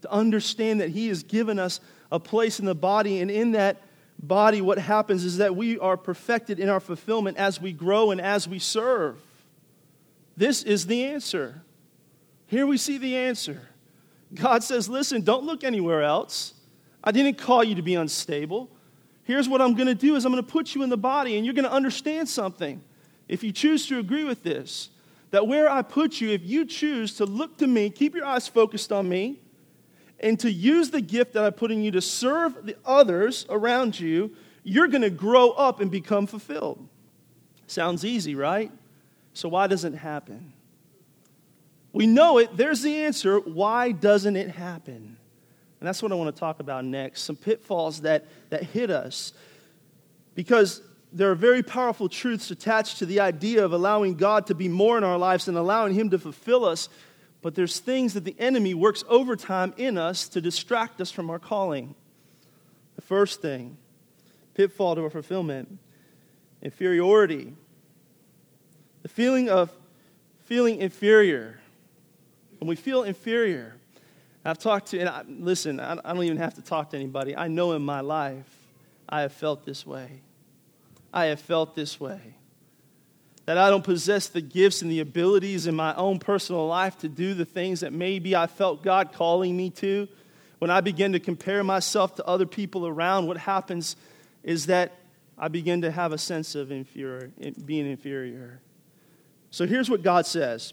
to 0.03 0.11
understand 0.13 0.81
that 0.81 0.91
He 0.91 1.09
has 1.09 1.23
given 1.23 1.59
us 1.59 1.81
a 2.14 2.21
place 2.21 2.61
in 2.61 2.64
the 2.64 2.76
body, 2.76 3.21
and 3.21 3.28
in 3.28 3.52
that 3.52 3.83
body, 4.23 4.61
what 4.61 4.78
happens 4.78 5.25
is 5.25 5.38
that 5.38 5.56
we 5.56 5.80
are 5.80 5.97
perfected 5.97 6.61
in 6.61 6.68
our 6.68 6.78
fulfillment 6.78 7.37
as 7.37 7.61
we 7.61 7.73
grow 7.73 8.12
and 8.12 8.21
as 8.21 8.47
we 8.47 8.61
serve. 8.61 9.21
This 10.37 10.62
is 10.62 10.87
the 10.87 11.04
answer. 11.04 11.62
Here 12.47 12.68
we 12.68 12.78
see 12.78 12.99
the 12.99 13.16
answer. 13.16 13.68
God 14.33 14.62
says, 14.62 14.88
Listen, 14.88 15.23
don't 15.23 15.44
look 15.44 15.64
anywhere 15.64 16.02
else. 16.02 16.54
I 17.02 17.11
didn't 17.11 17.37
call 17.37 17.64
you 17.64 17.75
to 17.75 17.83
be 17.83 17.97
unstable. 17.97 18.71
Here's 19.25 19.49
what 19.49 19.61
I'm 19.61 19.75
going 19.75 19.88
to 19.88 19.94
do 19.94 20.14
is 20.14 20.25
I'm 20.25 20.30
going 20.30 20.44
to 20.44 20.50
put 20.50 20.75
you 20.75 20.85
in 20.85 20.90
the 20.90 20.97
body 20.97 21.37
and 21.37 21.44
you're 21.44 21.54
going 21.54 21.64
to 21.64 21.73
understand 21.73 22.28
something. 22.28 22.80
If 23.26 23.42
you 23.42 23.50
choose 23.50 23.87
to 23.88 23.99
agree 23.99 24.23
with 24.23 24.44
this, 24.44 24.90
that 25.33 25.49
where 25.49 25.68
I 25.68 25.83
put 25.83 26.21
you, 26.21 26.30
if 26.30 26.42
you 26.44 26.64
choose 26.64 27.16
to 27.16 27.25
look 27.25 27.59
to 27.59 27.66
me, 27.66 27.90
keep 27.90 28.14
your 28.14 28.25
eyes 28.25 28.47
focused 28.47 28.92
on 28.92 29.09
me, 29.09 29.40
and 30.25 30.40
to 30.40 30.50
use 30.50 30.88
the 30.88 31.02
gift 31.02 31.35
that 31.35 31.45
I 31.45 31.50
put 31.50 31.71
in 31.71 31.85
you 31.85 31.90
to 31.90 32.00
serve 32.00 32.64
the 32.64 32.76
others 32.83 33.45
around 33.50 34.00
you, 34.00 34.35
you're 34.62 34.88
going 34.88 35.02
to 35.02 35.11
grow 35.11 35.50
up 35.50 35.81
and 35.81 35.90
become 35.90 36.26
fulfilled. 36.26 36.88
Sounds 37.66 38.07
easy, 38.07 38.35
right? 38.35 38.73
So, 39.35 39.50
why 39.50 39.66
doesn't 39.66 39.95
it 39.95 39.99
happen? 39.99 40.54
We 41.93 42.07
know 42.07 42.38
it. 42.38 42.57
There's 42.57 42.81
the 42.81 43.02
answer. 43.02 43.38
Why 43.38 43.93
doesn't 43.93 44.35
it 44.35 44.49
happen? 44.49 45.19
And 45.81 45.87
that's 45.87 46.02
what 46.02 46.11
I 46.11 46.14
want 46.14 46.35
to 46.35 46.40
talk 46.40 46.59
about 46.59 46.87
next 46.87 47.23
some 47.23 47.37
pitfalls 47.37 48.00
that, 48.00 48.25
that 48.49 48.62
hit 48.62 48.90
us. 48.90 49.35
Because 50.35 50.81
there 51.12 51.31
are 51.31 51.37
very 51.37 51.62
powerful 51.62 52.09
truths 52.09 52.50
attached 52.50 52.99
to 52.99 53.07
the 53.07 53.21
idea 53.21 53.62
of 53.62 53.75
allowing 53.75 54.14
God 54.14 54.47
to 54.47 54.54
be 54.54 54.69
more 54.69 54.97
in 54.97 55.04
our 55.04 55.19
lives 55.19 55.49
and 55.49 55.59
allowing 55.59 55.93
Him 55.93 56.09
to 56.11 56.19
fulfill 56.19 56.64
us 56.64 56.88
but 57.45 57.55
there's 57.55 57.79
things 57.79 58.15
that 58.15 58.25
the 58.25 58.35
enemy 58.39 58.73
works 58.73 59.05
overtime 59.07 59.75
in 59.77 59.99
us 59.99 60.29
to 60.29 60.41
distract 60.41 60.99
us 61.03 61.11
from 61.11 61.29
our 61.29 61.39
calling. 61.39 61.95
The 62.97 63.03
first 63.03 63.43
thing, 63.43 63.77
pitfall 64.55 64.95
to 64.95 65.03
our 65.03 65.11
fulfillment, 65.11 65.79
inferiority. 66.63 67.53
The 69.03 69.09
feeling 69.11 69.51
of 69.51 69.71
feeling 70.45 70.79
inferior. 70.81 71.61
When 72.61 72.67
we 72.67 72.77
feel 72.77 73.03
inferior, 73.03 73.77
I've 74.43 74.57
talked 74.57 74.87
to, 74.93 75.01
and 75.01 75.11
I, 75.11 75.25
listen, 75.29 75.81
I, 75.81 75.99
I 76.03 76.15
don't 76.15 76.25
even 76.25 76.39
have 76.39 76.55
to 76.55 76.63
talk 76.63 76.91
to 76.91 76.97
anybody. 76.97 77.37
I 77.37 77.49
know 77.49 77.73
in 77.73 77.83
my 77.83 78.01
life 78.01 78.49
I 79.07 79.21
have 79.21 79.35
felt 79.35 79.67
this 79.67 79.87
way. 79.87 80.23
I 81.13 81.27
have 81.27 81.41
felt 81.41 81.75
this 81.75 82.01
way 82.01 82.37
that 83.47 83.59
I 83.59 83.69
don't 83.69 83.85
possess 83.85 84.29
the 84.29 84.41
gifts 84.41 84.83
and 84.83 84.91
the 84.91 85.01
abilities 85.01 85.67
in 85.67 85.75
my 85.75 85.95
own 85.95 86.19
personal 86.19 86.67
life 86.67 86.99
to 86.99 87.09
do 87.09 87.35
the 87.35 87.45
things 87.45 87.81
that 87.81 87.93
maybe 87.93 88.35
I 88.35 88.47
felt 88.47 88.83
God 88.83 89.13
calling 89.13 89.57
me 89.57 89.71
to. 89.71 90.09
When 90.59 90.71
I 90.71 90.81
begin 90.81 91.13
to 91.13 91.21
compare 91.21 91.63
myself 91.63 92.15
to 92.17 92.25
other 92.25 92.47
people 92.47 92.87
around, 92.87 93.27
what 93.27 93.37
happens 93.37 93.97
is 94.43 94.67
that 94.67 94.93
I 95.37 95.49
begin 95.49 95.83
to 95.83 95.91
have 95.91 96.13
a 96.13 96.19
sense 96.19 96.55
of 96.55 96.71
inferior, 96.71 97.31
being 97.65 97.91
inferior. 97.91 98.61
So 99.51 99.67
here's 99.67 99.91
what 99.91 100.03
God 100.03 100.27
says. 100.27 100.73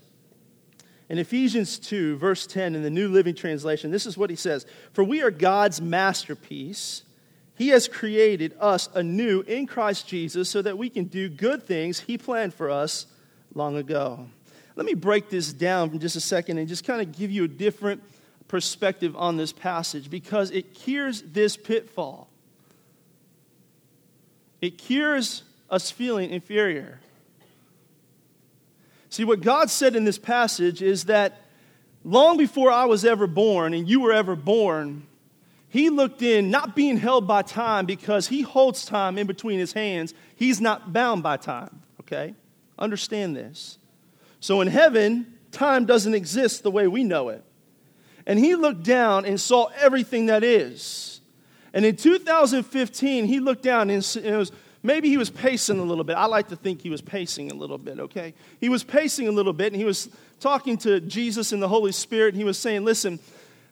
In 1.10 1.18
Ephesians 1.18 1.78
2, 1.78 2.16
verse 2.18 2.48
10, 2.48 2.74
in 2.74 2.84
the 2.84 2.90
New 2.90 3.10
Living 3.10 3.36
Translation, 3.36 3.92
this 3.92 4.06
is 4.06 4.18
what 4.18 4.30
he 4.30 4.36
says 4.36 4.66
For 4.94 5.04
we 5.04 5.22
are 5.22 5.32
God's 5.32 5.82
masterpiece 5.82 7.04
he 7.62 7.68
has 7.68 7.88
created 7.88 8.56
us 8.60 8.90
anew 8.96 9.42
in 9.42 9.68
Christ 9.68 10.08
Jesus 10.08 10.50
so 10.50 10.64
that 10.64 10.80
we 10.80 10.90
can 10.90 11.04
do 11.04 11.30
good 11.30 11.62
things 11.62 12.00
He 12.00 12.18
planned 12.18 12.56
for 12.56 12.72
us 12.72 13.06
long 13.54 13.78
ago. 13.78 14.26
Let 14.76 14.88
me 14.88 14.96
break 14.96 15.30
this 15.30 15.54
down 15.54 15.92
for 15.92 16.00
just 16.00 16.16
a 16.16 16.22
second 16.22 16.58
and 16.58 16.68
just 16.68 16.84
kind 16.86 17.04
of 17.04 17.16
give 17.16 17.30
you 17.30 17.44
a 17.44 17.48
different 17.48 18.02
perspective 18.48 19.16
on 19.16 19.38
this 19.38 19.54
passage 19.54 20.10
because 20.10 20.50
it 20.50 20.74
cures 20.74 21.22
this 21.22 21.56
pitfall. 21.56 22.32
It 24.60 24.80
cures 24.80 25.44
us 25.70 25.92
feeling 25.92 26.32
inferior. 26.32 27.00
See, 29.12 29.24
what 29.24 29.42
God 29.42 29.70
said 29.70 29.96
in 29.96 30.04
this 30.04 30.18
passage 30.18 30.82
is 30.82 31.06
that 31.06 31.40
long 32.04 32.38
before 32.38 32.72
I 32.72 32.86
was 32.86 33.06
ever 33.06 33.28
born 33.28 33.76
and 33.76 33.88
you 33.88 34.00
were 34.00 34.14
ever 34.14 34.36
born, 34.36 35.06
he 35.72 35.90
looked 35.90 36.22
in, 36.22 36.52
not 36.52 36.76
being 36.76 36.98
held 36.98 37.26
by 37.26 37.44
time 37.44 37.86
because 37.86 38.28
he 38.28 38.42
holds 38.42 38.84
time 38.84 39.18
in 39.18 39.26
between 39.26 39.58
his 39.58 39.72
hands. 39.72 40.14
He's 40.36 40.60
not 40.60 40.92
bound 40.92 41.24
by 41.24 41.38
time, 41.38 41.82
okay? 42.02 42.36
Understand 42.78 43.38
this. 43.38 43.78
So 44.42 44.60
in 44.60 44.68
heaven, 44.68 45.34
time 45.52 45.86
doesn't 45.86 46.14
exist 46.14 46.64
the 46.64 46.72
way 46.72 46.90
we 46.90 47.06
know 47.06 47.30
it. 47.30 47.46
And 48.26 48.38
he 48.38 48.56
looked 48.56 48.84
down 48.84 49.24
and 49.24 49.40
saw 49.40 49.68
everything 49.80 50.26
that 50.26 50.44
is. 50.44 51.22
And 51.74 51.86
in 51.86 51.96
2015, 51.96 53.26
he 53.26 53.40
looked 53.40 53.64
down 53.64 53.90
and 53.90 54.04
it 54.22 54.36
was 54.36 54.52
maybe 54.84 55.08
he 55.08 55.16
was 55.16 55.30
pacing 55.30 55.80
a 55.80 55.84
little 55.84 56.04
bit. 56.04 56.18
I 56.18 56.26
like 56.26 56.50
to 56.50 56.58
think 56.58 56.82
he 56.82 56.90
was 56.90 57.02
pacing 57.02 57.50
a 57.50 57.56
little 57.56 57.78
bit, 57.78 57.98
okay? 57.98 58.34
He 58.60 58.68
was 58.68 58.84
pacing 58.84 59.30
a 59.30 59.32
little 59.32 59.54
bit 59.54 59.68
and 59.68 59.78
he 59.78 59.86
was 59.86 60.10
talking 60.42 60.78
to 60.80 61.00
Jesus 61.00 61.54
and 61.54 61.64
the 61.64 61.70
Holy 61.70 61.94
Spirit 61.94 62.34
and 62.34 62.38
he 62.38 62.44
was 62.44 62.58
saying, 62.58 62.84
Listen, 62.84 63.20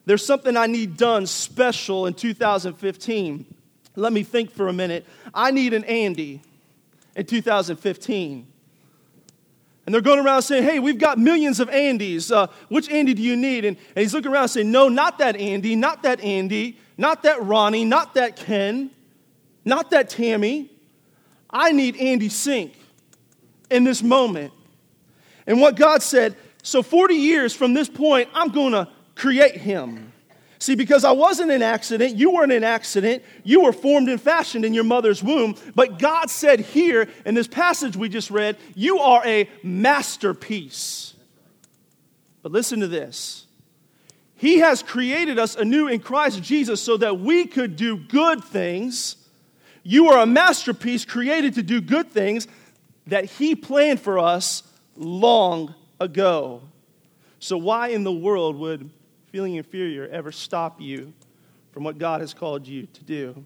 there's 0.10 0.26
something 0.26 0.58
I 0.58 0.66
need 0.66 0.98
done 0.98 1.28
special 1.28 2.08
in 2.08 2.16
2015. 2.16 3.46
Let 3.96 4.12
me 4.12 4.24
think 4.24 4.50
for 4.50 4.68
a 4.68 4.74
minute. 4.74 5.06
I 5.36 5.52
need 5.52 5.72
an 5.76 5.84
Andy 5.84 6.42
in 7.16 7.28
2015. 7.28 8.48
And 9.86 9.94
they're 9.94 10.02
going 10.02 10.18
around 10.18 10.42
saying, 10.42 10.64
Hey, 10.64 10.80
we've 10.80 10.98
got 10.98 11.20
millions 11.20 11.60
of 11.60 11.70
Andys. 11.70 12.36
Uh, 12.36 12.48
which 12.70 12.90
Andy 12.90 13.14
do 13.14 13.22
you 13.22 13.36
need? 13.36 13.66
And, 13.66 13.78
and 13.96 14.02
he's 14.02 14.12
looking 14.16 14.32
around 14.32 14.48
saying, 14.48 14.72
No, 14.72 14.90
not 14.90 15.20
that 15.20 15.36
Andy, 15.36 15.76
not 15.76 16.02
that 16.02 16.22
Andy, 16.22 16.80
not 16.98 17.22
that 17.22 17.44
Ronnie, 17.44 17.86
not 17.86 18.16
that 18.16 18.36
Ken, 18.36 18.90
not 19.64 19.92
that 19.92 20.10
Tammy. 20.10 20.72
I 21.52 21.72
need 21.72 21.96
Andy 21.98 22.30
Sink 22.30 22.74
in 23.70 23.84
this 23.84 24.02
moment. 24.02 24.54
And 25.46 25.62
what 25.62 25.76
God 25.76 26.02
said, 26.02 26.36
so 26.64 26.82
40 26.82 27.14
years 27.14 27.54
from 27.54 27.76
this 27.76 27.88
point, 27.88 28.28
I'm 28.34 28.50
going 28.50 28.72
to 28.72 28.88
create 29.20 29.58
him. 29.58 30.12
See, 30.62 30.76
because 30.76 31.06
I 31.06 31.12
wasn't 31.12 31.52
an 31.52 31.62
accident, 31.62 32.18
you 32.18 32.32
weren't 32.32 32.52
an 32.52 32.66
accident, 32.66 33.24
you 33.44 33.64
were 33.64 33.72
formed 33.72 34.10
and 34.10 34.20
fashioned 34.20 34.66
in 34.66 34.74
your 34.74 34.84
mother's 34.84 35.24
womb. 35.24 35.56
But 35.74 36.00
God 36.00 36.30
said 36.30 36.60
here 36.60 37.08
in 37.26 37.34
this 37.34 37.48
passage 37.48 37.96
we 37.96 38.10
just 38.10 38.30
read, 38.30 38.58
you 38.76 39.00
are 39.00 39.26
a 39.26 39.50
masterpiece. 39.64 41.14
But 42.42 42.52
listen 42.52 42.82
to 42.82 42.88
this 42.88 43.46
He 44.36 44.60
has 44.60 44.84
created 44.84 45.40
us 45.40 45.56
anew 45.56 45.88
in 45.88 46.00
Christ 46.00 46.44
Jesus 46.44 46.82
so 46.82 46.98
that 46.98 47.20
we 47.20 47.46
could 47.46 47.76
do 47.76 47.98
good 47.98 48.44
things. 48.44 49.16
You 49.84 50.10
are 50.10 50.22
a 50.22 50.26
masterpiece 50.26 51.06
created 51.06 51.56
to 51.56 51.64
do 51.64 51.80
good 51.80 52.12
things 52.12 52.48
that 53.08 53.26
He 53.26 53.56
planned 53.56 54.02
for 54.02 54.20
us 54.20 54.64
long 54.98 55.74
ago. 56.02 56.64
So, 57.40 57.58
why 57.58 57.90
in 57.90 58.04
the 58.04 58.12
world 58.12 58.58
would 58.58 58.90
feeling 59.32 59.56
inferior 59.56 60.08
ever 60.08 60.32
stop 60.32 60.82
you 60.82 61.14
from 61.72 61.84
what 61.84 61.98
God 61.98 62.22
has 62.22 62.34
called 62.34 62.68
you 62.68 62.88
to 62.88 63.04
do? 63.04 63.46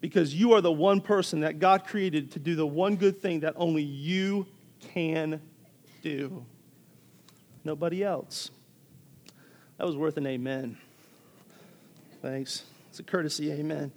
Because 0.00 0.34
you 0.34 0.52
are 0.54 0.60
the 0.60 0.72
one 0.72 1.00
person 1.00 1.40
that 1.40 1.58
God 1.58 1.86
created 1.86 2.32
to 2.32 2.38
do 2.38 2.54
the 2.54 2.66
one 2.66 2.96
good 2.96 3.22
thing 3.22 3.40
that 3.40 3.54
only 3.56 3.82
you 3.82 4.46
can 4.92 5.40
do. 6.02 6.44
Nobody 7.64 8.02
else. 8.02 8.50
That 9.78 9.86
was 9.86 9.96
worth 9.96 10.16
an 10.16 10.26
amen. 10.26 10.76
Thanks. 12.20 12.64
It's 12.90 12.98
a 12.98 13.04
courtesy 13.04 13.52
amen. 13.52 13.92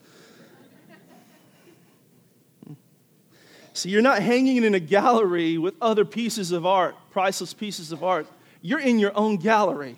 See, 3.73 3.89
you're 3.89 4.01
not 4.01 4.21
hanging 4.21 4.63
in 4.63 4.73
a 4.73 4.79
gallery 4.79 5.57
with 5.57 5.75
other 5.81 6.05
pieces 6.05 6.53
of 6.53 6.65
art, 6.65 6.95
priceless 7.11 7.53
pieces 7.53 7.91
of 7.91 8.03
art. 8.05 8.25
You're 8.61 8.79
in 8.79 8.99
your 8.99 9.11
own 9.17 9.35
gallery. 9.35 9.97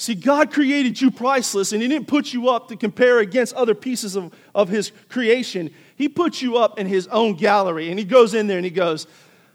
See, 0.00 0.14
God 0.14 0.50
created 0.50 0.98
you 0.98 1.10
priceless, 1.10 1.72
and 1.72 1.82
He 1.82 1.86
didn't 1.86 2.08
put 2.08 2.32
you 2.32 2.48
up 2.48 2.68
to 2.68 2.76
compare 2.76 3.18
against 3.18 3.52
other 3.52 3.74
pieces 3.74 4.16
of, 4.16 4.32
of 4.54 4.70
His 4.70 4.92
creation. 5.10 5.74
He 5.94 6.08
put 6.08 6.40
you 6.40 6.56
up 6.56 6.78
in 6.78 6.86
His 6.86 7.06
own 7.08 7.34
gallery, 7.34 7.90
and 7.90 7.98
He 7.98 8.06
goes 8.06 8.32
in 8.32 8.46
there 8.46 8.56
and 8.56 8.64
He 8.64 8.70
goes, 8.70 9.06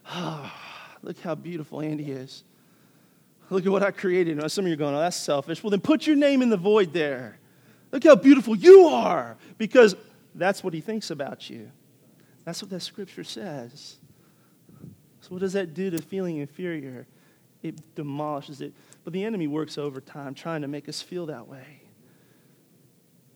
oh, 0.07 0.53
Look 1.01 1.19
how 1.21 1.33
beautiful 1.33 1.81
Andy 1.81 2.11
is. 2.11 2.43
Look 3.49 3.65
at 3.65 3.71
what 3.71 3.81
I 3.81 3.89
created. 3.89 4.37
Now, 4.37 4.45
some 4.45 4.65
of 4.65 4.67
you 4.67 4.75
are 4.75 4.77
going, 4.77 4.93
Oh, 4.93 4.99
that's 4.99 5.17
selfish. 5.17 5.63
Well, 5.63 5.71
then 5.71 5.81
put 5.81 6.05
your 6.05 6.15
name 6.15 6.43
in 6.43 6.49
the 6.49 6.57
void 6.57 6.93
there. 6.93 7.39
Look 7.91 8.03
how 8.03 8.13
beautiful 8.13 8.55
you 8.55 8.85
are, 8.85 9.37
because 9.57 9.95
that's 10.35 10.63
what 10.63 10.75
He 10.75 10.79
thinks 10.79 11.09
about 11.09 11.49
you. 11.49 11.71
That's 12.43 12.61
what 12.61 12.69
that 12.69 12.81
scripture 12.81 13.23
says. 13.23 13.95
So, 15.21 15.29
what 15.29 15.39
does 15.39 15.53
that 15.53 15.73
do 15.73 15.89
to 15.89 15.99
feeling 16.03 16.37
inferior? 16.37 17.07
It 17.63 17.95
demolishes 17.95 18.61
it. 18.61 18.75
But 19.05 19.13
the 19.13 19.24
enemy 19.24 19.47
works 19.47 19.77
overtime 19.77 20.33
trying 20.33 20.63
to 20.63 20.67
make 20.67 20.89
us 20.89 21.01
feel 21.01 21.27
that 21.27 21.47
way. 21.47 21.83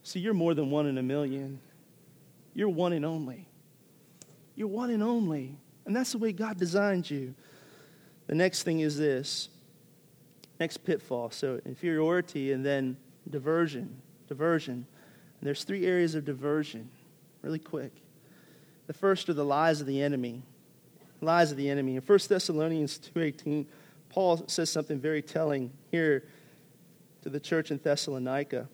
See, 0.02 0.18
you're 0.18 0.34
more 0.34 0.52
than 0.52 0.70
one 0.70 0.86
in 0.86 0.98
a 0.98 1.02
million. 1.02 1.60
You're 2.54 2.68
one 2.68 2.92
and 2.92 3.04
only. 3.04 3.46
You're 4.56 4.68
one 4.68 4.90
and 4.90 5.02
only. 5.02 5.56
And 5.86 5.94
that's 5.94 6.12
the 6.12 6.18
way 6.18 6.32
God 6.32 6.58
designed 6.58 7.08
you. 7.08 7.34
The 8.26 8.34
next 8.34 8.64
thing 8.64 8.80
is 8.80 8.98
this 8.98 9.48
next 10.58 10.78
pitfall. 10.78 11.30
So, 11.30 11.60
inferiority 11.64 12.52
and 12.52 12.66
then 12.66 12.96
diversion. 13.30 14.02
Diversion. 14.28 14.74
And 14.74 15.46
there's 15.46 15.64
three 15.64 15.86
areas 15.86 16.16
of 16.16 16.24
diversion, 16.24 16.90
really 17.42 17.58
quick. 17.60 17.92
The 18.88 18.92
first 18.92 19.28
are 19.28 19.34
the 19.34 19.44
lies 19.44 19.80
of 19.80 19.86
the 19.86 20.02
enemy. 20.02 20.42
Lies 21.20 21.52
of 21.52 21.56
the 21.56 21.70
enemy. 21.70 21.94
In 21.94 22.02
1 22.02 22.18
Thessalonians 22.28 22.98
2.18, 23.14 23.66
Paul 24.10 24.44
says 24.46 24.70
something 24.70 24.98
very 24.98 25.22
telling 25.22 25.72
here 25.90 26.24
to 27.22 27.30
the 27.30 27.40
church 27.40 27.70
in 27.70 27.78
Thessalonica. 27.78 28.68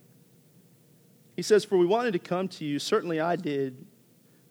He 1.36 1.42
says, 1.42 1.64
For 1.64 1.76
we 1.76 1.86
wanted 1.86 2.12
to 2.12 2.18
come 2.18 2.48
to 2.48 2.64
you, 2.64 2.78
certainly 2.78 3.20
I 3.20 3.36
did, 3.36 3.86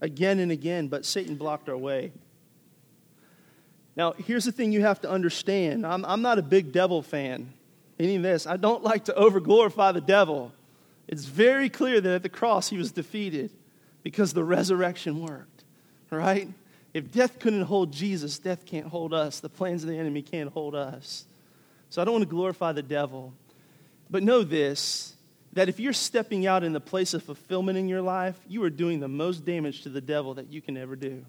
again 0.01 0.39
and 0.39 0.51
again, 0.51 0.87
but 0.87 1.05
Satan 1.05 1.35
blocked 1.35 1.67
our 1.67 1.77
way. 1.77 2.11
Now, 3.95 4.13
here's 4.13 4.45
the 4.45 4.51
thing 4.51 4.71
you 4.71 4.81
have 4.81 5.01
to 5.01 5.09
understand 5.09 5.85
I'm, 5.85 6.05
I'm 6.05 6.21
not 6.21 6.39
a 6.39 6.43
big 6.43 6.71
devil 6.71 7.01
fan. 7.01 7.53
Any 7.99 8.17
of 8.17 8.23
this, 8.23 8.45
I 8.45 8.57
don't 8.57 8.83
like 8.83 9.05
to 9.05 9.15
over 9.15 9.39
glorify 9.39 9.91
the 9.91 10.01
devil. 10.01 10.51
It's 11.07 11.25
very 11.25 11.69
clear 11.69 12.01
that 12.01 12.13
at 12.13 12.23
the 12.23 12.29
cross 12.29 12.69
he 12.69 12.77
was 12.77 12.91
defeated 12.91 13.51
because 14.03 14.33
the 14.33 14.43
resurrection 14.43 15.21
worked 15.21 15.55
right? 16.15 16.47
If 16.95 17.11
death 17.11 17.39
couldn't 17.39 17.63
hold 17.63 17.91
Jesus, 17.91 18.39
death 18.39 18.65
can't 18.65 18.87
hold 18.87 19.13
us. 19.13 19.41
The 19.41 19.49
plans 19.49 19.83
of 19.83 19.89
the 19.89 19.97
enemy 19.97 20.21
can't 20.21 20.49
hold 20.49 20.75
us. 20.75 21.25
So 21.89 22.01
I 22.01 22.05
don't 22.05 22.13
want 22.13 22.23
to 22.23 22.29
glorify 22.29 22.71
the 22.71 22.81
devil. 22.81 23.33
But 24.09 24.23
know 24.23 24.43
this 24.43 25.11
that 25.51 25.67
if 25.67 25.77
you're 25.77 25.93
stepping 25.93 26.47
out 26.47 26.63
in 26.63 26.71
the 26.71 26.79
place 26.79 27.13
of 27.13 27.21
fulfillment 27.21 27.77
in 27.77 27.89
your 27.89 28.01
life, 28.01 28.37
you 28.47 28.63
are 28.63 28.69
doing 28.69 29.01
the 29.01 29.09
most 29.09 29.43
damage 29.43 29.83
to 29.83 29.89
the 29.89 29.99
devil 29.99 30.33
that 30.35 30.51
you 30.51 30.61
can 30.61 30.77
ever 30.77 30.95
do. 30.95 31.25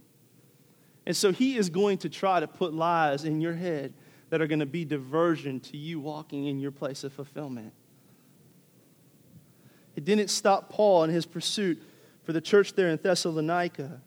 And 1.04 1.16
so 1.16 1.32
he 1.32 1.56
is 1.56 1.68
going 1.68 1.98
to 1.98 2.08
try 2.08 2.38
to 2.38 2.46
put 2.46 2.72
lies 2.72 3.24
in 3.24 3.40
your 3.40 3.54
head 3.54 3.92
that 4.30 4.40
are 4.40 4.46
going 4.46 4.60
to 4.60 4.66
be 4.66 4.84
diversion 4.84 5.58
to 5.60 5.76
you 5.76 5.98
walking 5.98 6.46
in 6.46 6.60
your 6.60 6.72
place 6.72 7.02
of 7.02 7.12
fulfillment. 7.12 7.72
It 9.96 10.04
didn't 10.04 10.28
stop 10.28 10.70
Paul 10.70 11.04
in 11.04 11.10
his 11.10 11.26
pursuit 11.26 11.82
for 12.22 12.32
the 12.32 12.40
church 12.40 12.74
there 12.74 12.88
in 12.88 12.98
Thessalonica. 13.02 14.00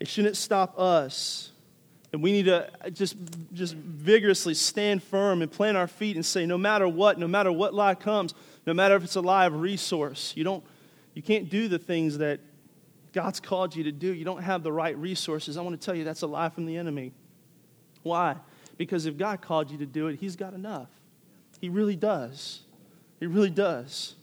It 0.00 0.08
shouldn't 0.08 0.36
stop 0.36 0.78
us. 0.78 1.50
And 2.12 2.22
we 2.22 2.32
need 2.32 2.46
to 2.46 2.70
just, 2.92 3.16
just 3.52 3.74
vigorously 3.74 4.54
stand 4.54 5.02
firm 5.02 5.42
and 5.42 5.50
plant 5.50 5.76
our 5.76 5.88
feet 5.88 6.16
and 6.16 6.24
say, 6.24 6.46
no 6.46 6.56
matter 6.56 6.88
what, 6.88 7.18
no 7.18 7.28
matter 7.28 7.52
what 7.52 7.74
lie 7.74 7.94
comes, 7.94 8.32
no 8.66 8.72
matter 8.72 8.96
if 8.96 9.04
it's 9.04 9.16
a 9.16 9.20
lie 9.20 9.44
of 9.44 9.60
resource, 9.60 10.32
you, 10.34 10.44
don't, 10.44 10.64
you 11.14 11.22
can't 11.22 11.50
do 11.50 11.68
the 11.68 11.78
things 11.78 12.18
that 12.18 12.40
God's 13.12 13.40
called 13.40 13.76
you 13.76 13.84
to 13.84 13.92
do. 13.92 14.12
You 14.12 14.24
don't 14.24 14.42
have 14.42 14.62
the 14.62 14.72
right 14.72 14.96
resources. 14.96 15.56
I 15.56 15.62
want 15.62 15.78
to 15.78 15.84
tell 15.84 15.94
you 15.94 16.04
that's 16.04 16.22
a 16.22 16.26
lie 16.26 16.48
from 16.48 16.66
the 16.66 16.76
enemy. 16.76 17.12
Why? 18.02 18.36
Because 18.76 19.06
if 19.06 19.16
God 19.16 19.42
called 19.42 19.70
you 19.70 19.78
to 19.78 19.86
do 19.86 20.06
it, 20.06 20.18
He's 20.20 20.36
got 20.36 20.54
enough. 20.54 20.88
He 21.60 21.68
really 21.68 21.96
does. 21.96 22.60
He 23.20 23.26
really 23.26 23.50
does. 23.50 24.14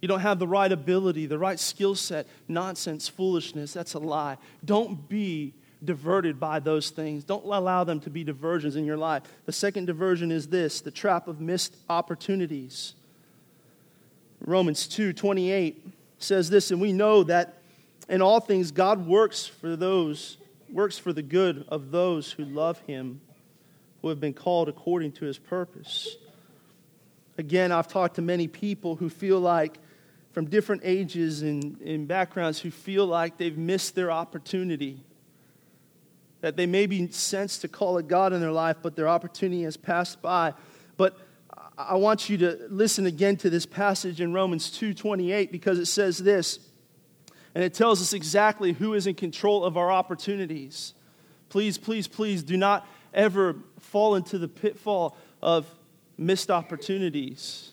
You 0.00 0.08
don't 0.08 0.20
have 0.20 0.38
the 0.38 0.46
right 0.46 0.70
ability, 0.70 1.26
the 1.26 1.38
right 1.38 1.58
skill 1.58 1.94
set. 1.94 2.26
Nonsense, 2.46 3.08
foolishness, 3.08 3.72
that's 3.72 3.94
a 3.94 3.98
lie. 3.98 4.36
Don't 4.64 5.08
be 5.08 5.54
diverted 5.84 6.40
by 6.40 6.60
those 6.60 6.90
things. 6.90 7.24
Don't 7.24 7.44
allow 7.44 7.84
them 7.84 8.00
to 8.00 8.10
be 8.10 8.24
diversions 8.24 8.76
in 8.76 8.84
your 8.84 8.96
life. 8.96 9.22
The 9.46 9.52
second 9.52 9.86
diversion 9.86 10.30
is 10.30 10.48
this 10.48 10.80
the 10.80 10.90
trap 10.90 11.28
of 11.28 11.40
missed 11.40 11.76
opportunities. 11.88 12.94
Romans 14.40 14.86
2 14.86 15.12
28 15.12 15.84
says 16.18 16.50
this, 16.50 16.70
and 16.70 16.80
we 16.80 16.92
know 16.92 17.24
that 17.24 17.58
in 18.08 18.22
all 18.22 18.40
things 18.40 18.70
God 18.70 19.06
works 19.06 19.46
for 19.46 19.76
those, 19.76 20.36
works 20.72 20.98
for 20.98 21.12
the 21.12 21.22
good 21.22 21.64
of 21.68 21.90
those 21.90 22.32
who 22.32 22.44
love 22.44 22.80
him, 22.80 23.20
who 24.02 24.08
have 24.08 24.20
been 24.20 24.34
called 24.34 24.68
according 24.68 25.12
to 25.12 25.24
his 25.24 25.38
purpose. 25.38 26.16
Again, 27.36 27.70
I've 27.70 27.88
talked 27.88 28.16
to 28.16 28.22
many 28.22 28.48
people 28.48 28.96
who 28.96 29.08
feel 29.08 29.38
like 29.38 29.78
from 30.38 30.46
different 30.46 30.82
ages 30.84 31.42
and, 31.42 31.80
and 31.80 32.06
backgrounds 32.06 32.60
who 32.60 32.70
feel 32.70 33.04
like 33.04 33.38
they've 33.38 33.58
missed 33.58 33.96
their 33.96 34.12
opportunity. 34.12 35.02
That 36.42 36.56
they 36.56 36.64
may 36.64 36.86
be 36.86 37.10
sensed 37.10 37.62
to 37.62 37.66
call 37.66 37.98
it 37.98 38.06
God 38.06 38.32
in 38.32 38.40
their 38.40 38.52
life, 38.52 38.76
but 38.80 38.94
their 38.94 39.08
opportunity 39.08 39.64
has 39.64 39.76
passed 39.76 40.22
by. 40.22 40.54
But 40.96 41.18
I 41.76 41.96
want 41.96 42.30
you 42.30 42.38
to 42.38 42.56
listen 42.70 43.04
again 43.04 43.36
to 43.38 43.50
this 43.50 43.66
passage 43.66 44.20
in 44.20 44.32
Romans 44.32 44.70
2:28 44.70 45.50
because 45.50 45.76
it 45.80 45.86
says 45.86 46.18
this, 46.18 46.60
and 47.52 47.64
it 47.64 47.74
tells 47.74 48.00
us 48.00 48.12
exactly 48.12 48.74
who 48.74 48.94
is 48.94 49.08
in 49.08 49.16
control 49.16 49.64
of 49.64 49.76
our 49.76 49.90
opportunities. 49.90 50.94
Please, 51.48 51.78
please, 51.78 52.06
please 52.06 52.44
do 52.44 52.56
not 52.56 52.86
ever 53.12 53.56
fall 53.80 54.14
into 54.14 54.38
the 54.38 54.46
pitfall 54.46 55.16
of 55.42 55.66
missed 56.16 56.48
opportunities. 56.48 57.72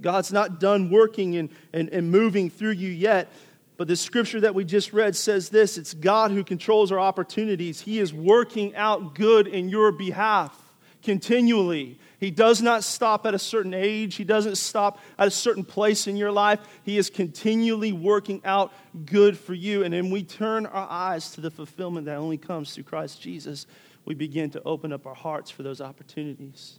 God's 0.00 0.32
not 0.32 0.60
done 0.60 0.90
working 0.90 1.36
and, 1.36 1.50
and, 1.72 1.88
and 1.90 2.10
moving 2.10 2.50
through 2.50 2.72
you 2.72 2.90
yet. 2.90 3.28
But 3.76 3.88
the 3.88 3.96
scripture 3.96 4.40
that 4.40 4.54
we 4.54 4.64
just 4.64 4.92
read 4.92 5.16
says 5.16 5.48
this 5.48 5.78
it's 5.78 5.94
God 5.94 6.30
who 6.30 6.44
controls 6.44 6.92
our 6.92 7.00
opportunities. 7.00 7.80
He 7.80 7.98
is 7.98 8.12
working 8.12 8.74
out 8.76 9.14
good 9.14 9.46
in 9.46 9.68
your 9.68 9.92
behalf 9.92 10.60
continually. 11.04 11.98
He 12.18 12.30
does 12.30 12.60
not 12.62 12.82
stop 12.82 13.26
at 13.26 13.34
a 13.34 13.38
certain 13.38 13.74
age, 13.74 14.16
He 14.16 14.24
doesn't 14.24 14.56
stop 14.56 14.98
at 15.18 15.28
a 15.28 15.30
certain 15.30 15.64
place 15.64 16.08
in 16.08 16.16
your 16.16 16.32
life. 16.32 16.58
He 16.82 16.98
is 16.98 17.10
continually 17.10 17.92
working 17.92 18.40
out 18.44 18.72
good 19.04 19.38
for 19.38 19.54
you. 19.54 19.84
And 19.84 19.94
then 19.94 20.10
we 20.10 20.24
turn 20.24 20.66
our 20.66 20.88
eyes 20.90 21.30
to 21.32 21.40
the 21.40 21.50
fulfillment 21.50 22.06
that 22.06 22.16
only 22.16 22.38
comes 22.38 22.74
through 22.74 22.84
Christ 22.84 23.20
Jesus. 23.20 23.66
We 24.04 24.14
begin 24.14 24.50
to 24.50 24.62
open 24.64 24.92
up 24.92 25.06
our 25.06 25.14
hearts 25.14 25.50
for 25.50 25.62
those 25.62 25.80
opportunities. 25.80 26.78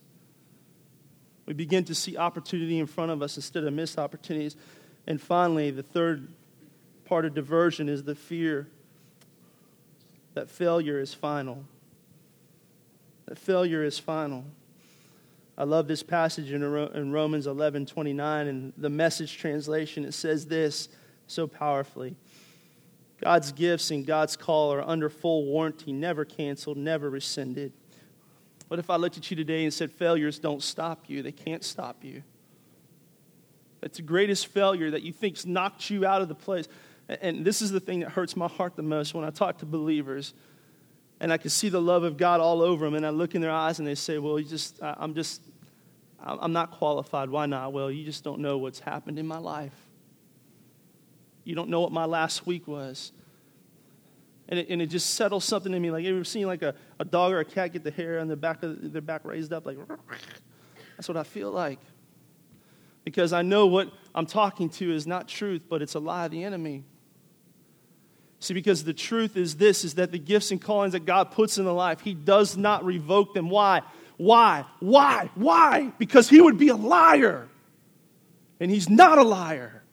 We 1.45 1.53
begin 1.53 1.83
to 1.85 1.95
see 1.95 2.17
opportunity 2.17 2.79
in 2.79 2.87
front 2.87 3.11
of 3.11 3.21
us 3.21 3.35
instead 3.35 3.63
of 3.63 3.73
missed 3.73 3.99
opportunities. 3.99 4.55
And 5.07 5.21
finally, 5.21 5.71
the 5.71 5.83
third 5.83 6.27
part 7.05 7.25
of 7.25 7.33
diversion 7.33 7.87
is 7.87 8.03
the 8.03 8.15
fear 8.15 8.67
that 10.33 10.49
failure 10.49 10.99
is 10.99 11.13
final. 11.13 11.63
That 13.27 13.37
failure 13.37 13.83
is 13.83 13.99
final. 13.99 14.45
I 15.57 15.63
love 15.63 15.87
this 15.87 16.03
passage 16.03 16.51
in 16.51 17.11
Romans 17.11 17.47
11 17.47 17.85
29, 17.85 18.47
and 18.47 18.73
the 18.77 18.89
message 18.89 19.37
translation. 19.37 20.03
It 20.03 20.13
says 20.13 20.45
this 20.47 20.89
so 21.27 21.47
powerfully 21.47 22.15
God's 23.21 23.51
gifts 23.51 23.91
and 23.91 24.05
God's 24.05 24.35
call 24.35 24.73
are 24.73 24.81
under 24.81 25.09
full 25.09 25.45
warranty, 25.45 25.93
never 25.93 26.25
canceled, 26.25 26.77
never 26.77 27.09
rescinded. 27.09 27.71
What 28.67 28.79
if 28.79 28.89
I 28.89 28.95
looked 28.95 29.17
at 29.17 29.29
you 29.29 29.37
today 29.37 29.63
and 29.63 29.73
said, 29.73 29.91
failures 29.91 30.39
don't 30.39 30.63
stop 30.63 31.05
you? 31.07 31.21
They 31.21 31.31
can't 31.31 31.63
stop 31.63 32.03
you. 32.03 32.23
It's 33.81 33.97
the 33.97 34.03
greatest 34.03 34.47
failure 34.47 34.91
that 34.91 35.03
you 35.03 35.13
think's 35.13 35.45
knocked 35.45 35.89
you 35.89 36.05
out 36.05 36.21
of 36.21 36.27
the 36.27 36.35
place. 36.35 36.67
And 37.07 37.45
this 37.45 37.61
is 37.61 37.69
the 37.69 37.79
thing 37.79 37.99
that 37.99 38.09
hurts 38.09 38.35
my 38.35 38.47
heart 38.47 38.75
the 38.75 38.81
most 38.81 39.13
when 39.13 39.23
I 39.23 39.29
talk 39.29 39.59
to 39.59 39.65
believers 39.65 40.33
and 41.19 41.31
I 41.31 41.37
can 41.37 41.49
see 41.49 41.69
the 41.69 41.81
love 41.81 42.03
of 42.03 42.17
God 42.17 42.41
all 42.41 42.61
over 42.61 42.85
them. 42.85 42.95
And 42.95 43.05
I 43.05 43.09
look 43.09 43.35
in 43.35 43.41
their 43.41 43.51
eyes 43.51 43.79
and 43.79 43.87
they 43.87 43.95
say, 43.95 44.17
Well, 44.17 44.39
you 44.39 44.45
just, 44.45 44.79
I'm 44.81 45.13
just, 45.13 45.41
I'm 46.19 46.53
not 46.53 46.71
qualified. 46.71 47.29
Why 47.29 47.45
not? 47.45 47.73
Well, 47.73 47.91
you 47.91 48.03
just 48.03 48.23
don't 48.23 48.39
know 48.39 48.57
what's 48.57 48.79
happened 48.79 49.19
in 49.19 49.27
my 49.27 49.37
life. 49.37 49.75
You 51.43 51.55
don't 51.55 51.69
know 51.69 51.81
what 51.81 51.91
my 51.91 52.05
last 52.05 52.47
week 52.47 52.67
was. 52.67 53.11
And 54.47 54.59
it, 54.59 54.69
and 54.69 54.81
it 54.81 54.87
just 54.87 55.15
settles 55.15 55.43
something 55.43 55.73
in 55.73 55.81
me. 55.81 55.91
Like, 55.91 56.03
you 56.03 56.15
ever 56.15 56.23
seen 56.23 56.45
like 56.45 56.61
a, 56.61 56.75
a 56.99 57.05
dog 57.05 57.31
or 57.31 57.39
a 57.39 57.45
cat 57.45 57.73
get 57.73 57.83
the 57.83 57.91
hair 57.91 58.19
on 58.19 58.27
their 58.27 58.37
back, 58.37 58.59
their 58.61 59.01
back 59.01 59.25
raised 59.25 59.51
up? 59.51 59.65
Like, 59.65 59.77
that's 60.95 61.07
what 61.07 61.17
I 61.17 61.23
feel 61.23 61.51
like. 61.51 61.79
Because 63.03 63.33
I 63.33 63.41
know 63.41 63.67
what 63.67 63.91
I'm 64.13 64.25
talking 64.25 64.69
to 64.69 64.93
is 64.93 65.05
not 65.07 65.27
truth, 65.27 65.63
but 65.69 65.81
it's 65.81 65.95
a 65.95 65.99
lie 65.99 66.25
of 66.25 66.31
the 66.31 66.43
enemy. 66.43 66.83
See, 68.39 68.53
because 68.53 68.83
the 68.83 68.93
truth 68.93 69.37
is 69.37 69.55
this 69.55 69.83
is 69.83 69.95
that 69.95 70.11
the 70.11 70.19
gifts 70.19 70.51
and 70.51 70.61
callings 70.61 70.93
that 70.93 71.05
God 71.05 71.31
puts 71.31 71.57
in 71.57 71.65
the 71.65 71.73
life, 71.73 72.01
He 72.01 72.13
does 72.13 72.57
not 72.57 72.85
revoke 72.85 73.33
them. 73.33 73.49
Why? 73.49 73.81
Why? 74.17 74.65
Why? 74.79 75.29
Why? 75.35 75.91
Because 75.97 76.29
He 76.29 76.41
would 76.41 76.57
be 76.57 76.69
a 76.69 76.75
liar. 76.75 77.47
And 78.59 78.69
He's 78.69 78.89
not 78.89 79.17
a 79.17 79.23
liar. 79.23 79.83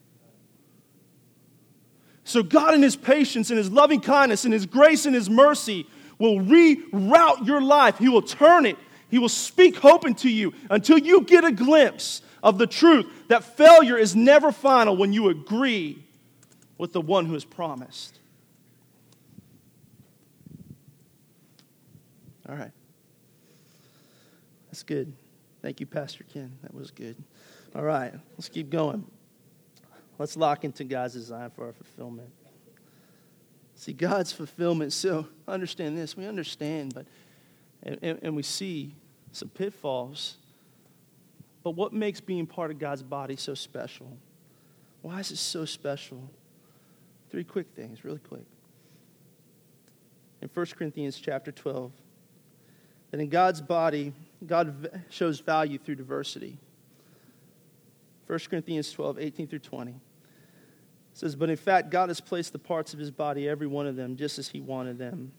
So, 2.24 2.42
God, 2.42 2.74
in 2.74 2.82
His 2.82 2.96
patience 2.96 3.50
and 3.50 3.58
His 3.58 3.70
loving 3.70 4.00
kindness 4.00 4.44
and 4.44 4.52
His 4.52 4.66
grace 4.66 5.06
and 5.06 5.14
His 5.14 5.28
mercy, 5.28 5.87
will 6.18 6.38
reroute 6.38 7.46
your 7.46 7.61
life. 7.61 7.98
He 7.98 8.08
will 8.08 8.22
turn 8.22 8.66
it. 8.66 8.76
He 9.11 9.18
will 9.18 9.28
speak 9.28 9.76
hope 9.76 10.06
into 10.06 10.30
you 10.30 10.54
until 10.70 10.98
you 10.98 11.22
get 11.22 11.44
a 11.44 11.52
glimpse 11.52 12.22
of 12.42 12.58
the 12.58 12.66
truth 12.66 13.06
that 13.28 13.44
failure 13.44 13.96
is 13.96 14.16
never 14.16 14.52
final 14.52 14.96
when 14.96 15.12
you 15.12 15.28
agree 15.28 16.02
with 16.78 16.92
the 16.92 17.00
one 17.00 17.26
who 17.26 17.35
has 17.35 17.44
promised. 17.44 18.18
All 22.48 22.56
right. 22.56 22.72
That's 24.66 24.82
good. 24.82 25.12
Thank 25.61 25.80
you, 25.80 25.87
Pastor 25.87 26.24
Ken. 26.24 26.58
That 26.62 26.74
was 26.74 26.90
good. 26.90 27.16
All 27.74 27.85
right, 27.85 28.12
let's 28.37 28.48
keep 28.48 28.68
going. 28.68 29.04
Let's 30.18 30.37
lock 30.37 30.64
into 30.64 30.85
God's 30.85 31.14
design 31.14 31.51
for 31.51 31.66
our 31.66 31.72
fulfillment. 31.72 32.31
See, 33.75 33.92
God's 33.92 34.33
fulfillment, 34.33 34.92
so 34.92 35.27
understand 35.48 35.96
this. 35.98 36.16
We 36.16 36.27
understand, 36.27 36.94
but, 36.94 37.07
and, 37.83 38.20
and, 38.22 38.37
we 38.37 38.42
see 38.42 38.94
some 39.33 39.48
pitfalls. 39.48 40.37
But 41.64 41.72
what 41.72 41.92
makes 41.92 42.20
being 42.20 42.46
part 42.46 42.70
of 42.70 42.79
God's 42.79 43.03
body 43.03 43.35
so 43.35 43.55
special? 43.55 44.16
Why 45.01 45.18
is 45.18 45.31
it 45.31 45.38
so 45.38 45.64
special? 45.64 46.31
Three 47.31 47.44
quick 47.44 47.68
things, 47.75 48.05
really 48.05 48.20
quick. 48.20 48.44
In 50.42 50.51
1 50.53 50.66
Corinthians 50.77 51.18
chapter 51.18 51.51
12, 51.51 51.90
that 53.11 53.20
in 53.20 53.29
God's 53.29 53.61
body, 53.61 54.12
God 54.46 55.03
shows 55.09 55.40
value 55.40 55.79
through 55.79 55.96
diversity. 55.96 56.59
1 58.26 58.38
Corinthians 58.50 58.90
12, 58.92 59.18
18 59.18 59.46
through 59.46 59.58
20 59.58 59.94
says, 61.14 61.37
But 61.37 61.50
in 61.50 61.56
fact, 61.56 61.90
God 61.90 62.08
has 62.08 62.20
placed 62.20 62.52
the 62.52 62.58
parts 62.58 62.94
of 62.94 62.98
his 62.98 63.11
body, 63.11 63.48
every 63.48 63.66
one 63.66 63.87
of 63.87 63.96
them, 63.96 64.16
just 64.16 64.38
as 64.38 64.48
he 64.48 64.61
wanted 64.61 64.98
them. 64.98 65.32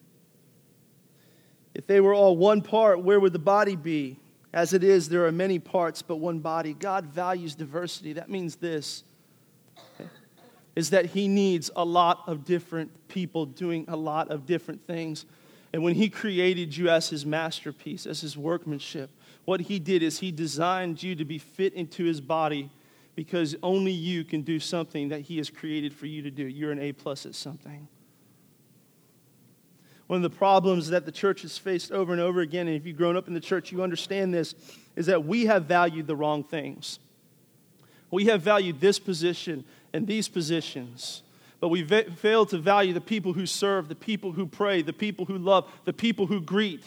If 1.73 1.87
they 1.87 1.99
were 2.01 2.13
all 2.13 2.37
one 2.37 2.61
part, 2.61 3.01
where 3.01 3.19
would 3.19 3.33
the 3.33 3.39
body 3.39 3.75
be? 3.75 4.19
As 4.53 4.73
it 4.73 4.83
is, 4.83 5.09
there 5.09 5.25
are 5.25 5.31
many 5.31 5.57
parts, 5.57 6.03
but 6.03 6.17
one 6.17 6.39
body. 6.39 6.73
God 6.73 7.07
values 7.07 7.55
diversity. 7.55 8.13
That 8.13 8.29
means 8.29 8.57
this 8.57 9.03
is 10.75 10.89
that 10.89 11.07
he 11.07 11.27
needs 11.27 11.69
a 11.75 11.85
lot 11.85 12.23
of 12.27 12.45
different 12.45 13.07
people 13.07 13.45
doing 13.45 13.85
a 13.87 13.95
lot 13.95 14.29
of 14.31 14.45
different 14.45 14.85
things. 14.87 15.25
And 15.71 15.83
when 15.83 15.95
he 15.95 16.09
created 16.09 16.75
you 16.75 16.89
as 16.89 17.09
his 17.09 17.25
masterpiece, 17.25 18.05
as 18.05 18.21
his 18.21 18.37
workmanship, 18.37 19.09
what 19.45 19.61
he 19.61 19.79
did 19.79 20.03
is 20.03 20.19
he 20.19 20.31
designed 20.31 21.01
you 21.01 21.15
to 21.15 21.25
be 21.25 21.37
fit 21.37 21.73
into 21.73 22.03
his 22.03 22.21
body 22.21 22.69
because 23.15 23.55
only 23.61 23.91
you 23.91 24.23
can 24.23 24.41
do 24.41 24.59
something 24.59 25.09
that 25.09 25.21
he 25.21 25.37
has 25.37 25.49
created 25.49 25.93
for 25.93 26.05
you 26.05 26.21
to 26.23 26.31
do. 26.31 26.45
You're 26.45 26.71
an 26.71 26.79
A 26.79 26.93
plus 26.93 27.25
at 27.25 27.35
something. 27.35 27.87
One 30.07 30.17
of 30.17 30.23
the 30.23 30.37
problems 30.37 30.89
that 30.89 31.05
the 31.05 31.11
church 31.11 31.43
has 31.43 31.57
faced 31.57 31.91
over 31.91 32.11
and 32.11 32.21
over 32.21 32.41
again, 32.41 32.67
and 32.67 32.75
if 32.75 32.85
you've 32.85 32.97
grown 32.97 33.15
up 33.15 33.27
in 33.27 33.33
the 33.33 33.39
church, 33.39 33.71
you 33.71 33.83
understand 33.83 34.33
this, 34.33 34.55
is 34.95 35.05
that 35.05 35.25
we 35.25 35.45
have 35.45 35.65
valued 35.65 36.07
the 36.07 36.15
wrong 36.15 36.43
things. 36.43 36.99
We 38.11 38.25
have 38.25 38.41
valued 38.41 38.79
this 38.79 38.99
position 38.99 39.63
and 39.93 40.07
these 40.07 40.27
positions 40.27 41.23
but 41.63 41.69
we 41.69 41.81
fail 41.85 42.45
to 42.47 42.57
value 42.57 42.91
the 42.91 42.99
people 42.99 43.31
who 43.31 43.45
serve, 43.45 43.87
the 43.87 43.95
people 43.95 44.33
who 44.33 44.45
pray, 44.45 44.81
the 44.81 44.91
people 44.91 45.23
who 45.23 45.37
love, 45.37 45.71
the 45.85 45.93
people 45.93 46.27
who 46.27 46.41
greet, 46.41 46.83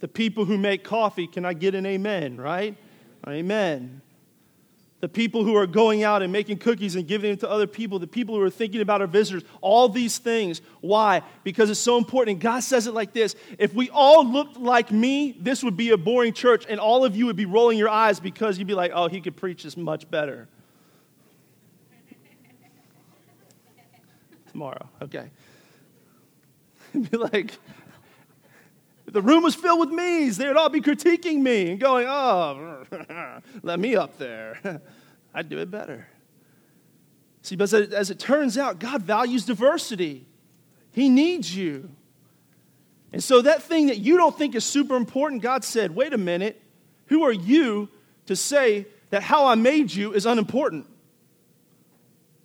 the 0.00 0.08
people 0.08 0.44
who 0.44 0.58
make 0.58 0.84
coffee. 0.84 1.26
Can 1.26 1.44
I 1.44 1.52
get 1.52 1.74
an 1.74 1.86
amen, 1.86 2.36
right? 2.36 2.76
Amen. 3.26 4.00
The 5.00 5.08
people 5.08 5.44
who 5.44 5.54
are 5.54 5.66
going 5.66 6.02
out 6.02 6.22
and 6.22 6.32
making 6.32 6.58
cookies 6.58 6.96
and 6.96 7.06
giving 7.06 7.30
them 7.30 7.38
to 7.38 7.50
other 7.50 7.68
people, 7.68 8.00
the 8.00 8.08
people 8.08 8.34
who 8.34 8.42
are 8.42 8.50
thinking 8.50 8.80
about 8.80 9.00
our 9.00 9.06
visitors, 9.06 9.44
all 9.60 9.88
these 9.88 10.18
things. 10.18 10.60
Why? 10.80 11.22
Because 11.44 11.70
it's 11.70 11.78
so 11.78 11.98
important. 11.98 12.34
And 12.34 12.40
God 12.40 12.64
says 12.64 12.88
it 12.88 12.94
like 12.94 13.12
this 13.12 13.36
If 13.58 13.74
we 13.74 13.90
all 13.90 14.26
looked 14.26 14.56
like 14.56 14.90
me, 14.90 15.36
this 15.38 15.62
would 15.62 15.76
be 15.76 15.90
a 15.90 15.96
boring 15.96 16.32
church, 16.32 16.66
and 16.68 16.80
all 16.80 17.04
of 17.04 17.14
you 17.14 17.26
would 17.26 17.36
be 17.36 17.46
rolling 17.46 17.78
your 17.78 17.88
eyes 17.88 18.18
because 18.18 18.58
you'd 18.58 18.66
be 18.66 18.74
like, 18.74 18.90
oh, 18.92 19.08
he 19.08 19.20
could 19.20 19.36
preach 19.36 19.62
this 19.62 19.76
much 19.76 20.10
better. 20.10 20.48
tomorrow. 24.50 24.88
Okay. 25.02 25.30
be 27.10 27.16
like, 27.16 27.58
the 29.12 29.22
room 29.22 29.42
was 29.42 29.54
filled 29.54 29.80
with 29.80 29.90
me's, 29.90 30.36
they 30.36 30.46
would 30.46 30.56
all 30.56 30.68
be 30.68 30.80
critiquing 30.80 31.40
me 31.40 31.70
and 31.70 31.80
going, 31.80 32.06
oh, 32.06 32.84
let 33.62 33.80
me 33.80 33.96
up 33.96 34.18
there. 34.18 34.80
I'd 35.34 35.48
do 35.48 35.58
it 35.58 35.70
better. 35.70 36.06
See, 37.42 37.56
but 37.56 37.72
as 37.72 38.10
it 38.10 38.18
turns 38.18 38.58
out, 38.58 38.78
God 38.78 39.02
values 39.02 39.44
diversity. 39.44 40.26
He 40.92 41.08
needs 41.08 41.54
you. 41.54 41.90
And 43.12 43.22
so 43.22 43.40
that 43.42 43.62
thing 43.62 43.86
that 43.86 43.98
you 43.98 44.16
don't 44.16 44.36
think 44.36 44.54
is 44.54 44.64
super 44.64 44.96
important, 44.96 45.42
God 45.42 45.64
said, 45.64 45.94
wait 45.94 46.12
a 46.12 46.18
minute, 46.18 46.60
who 47.06 47.22
are 47.22 47.32
you 47.32 47.88
to 48.26 48.36
say 48.36 48.86
that 49.10 49.22
how 49.22 49.46
I 49.46 49.54
made 49.54 49.92
you 49.92 50.12
is 50.12 50.26
unimportant? 50.26 50.86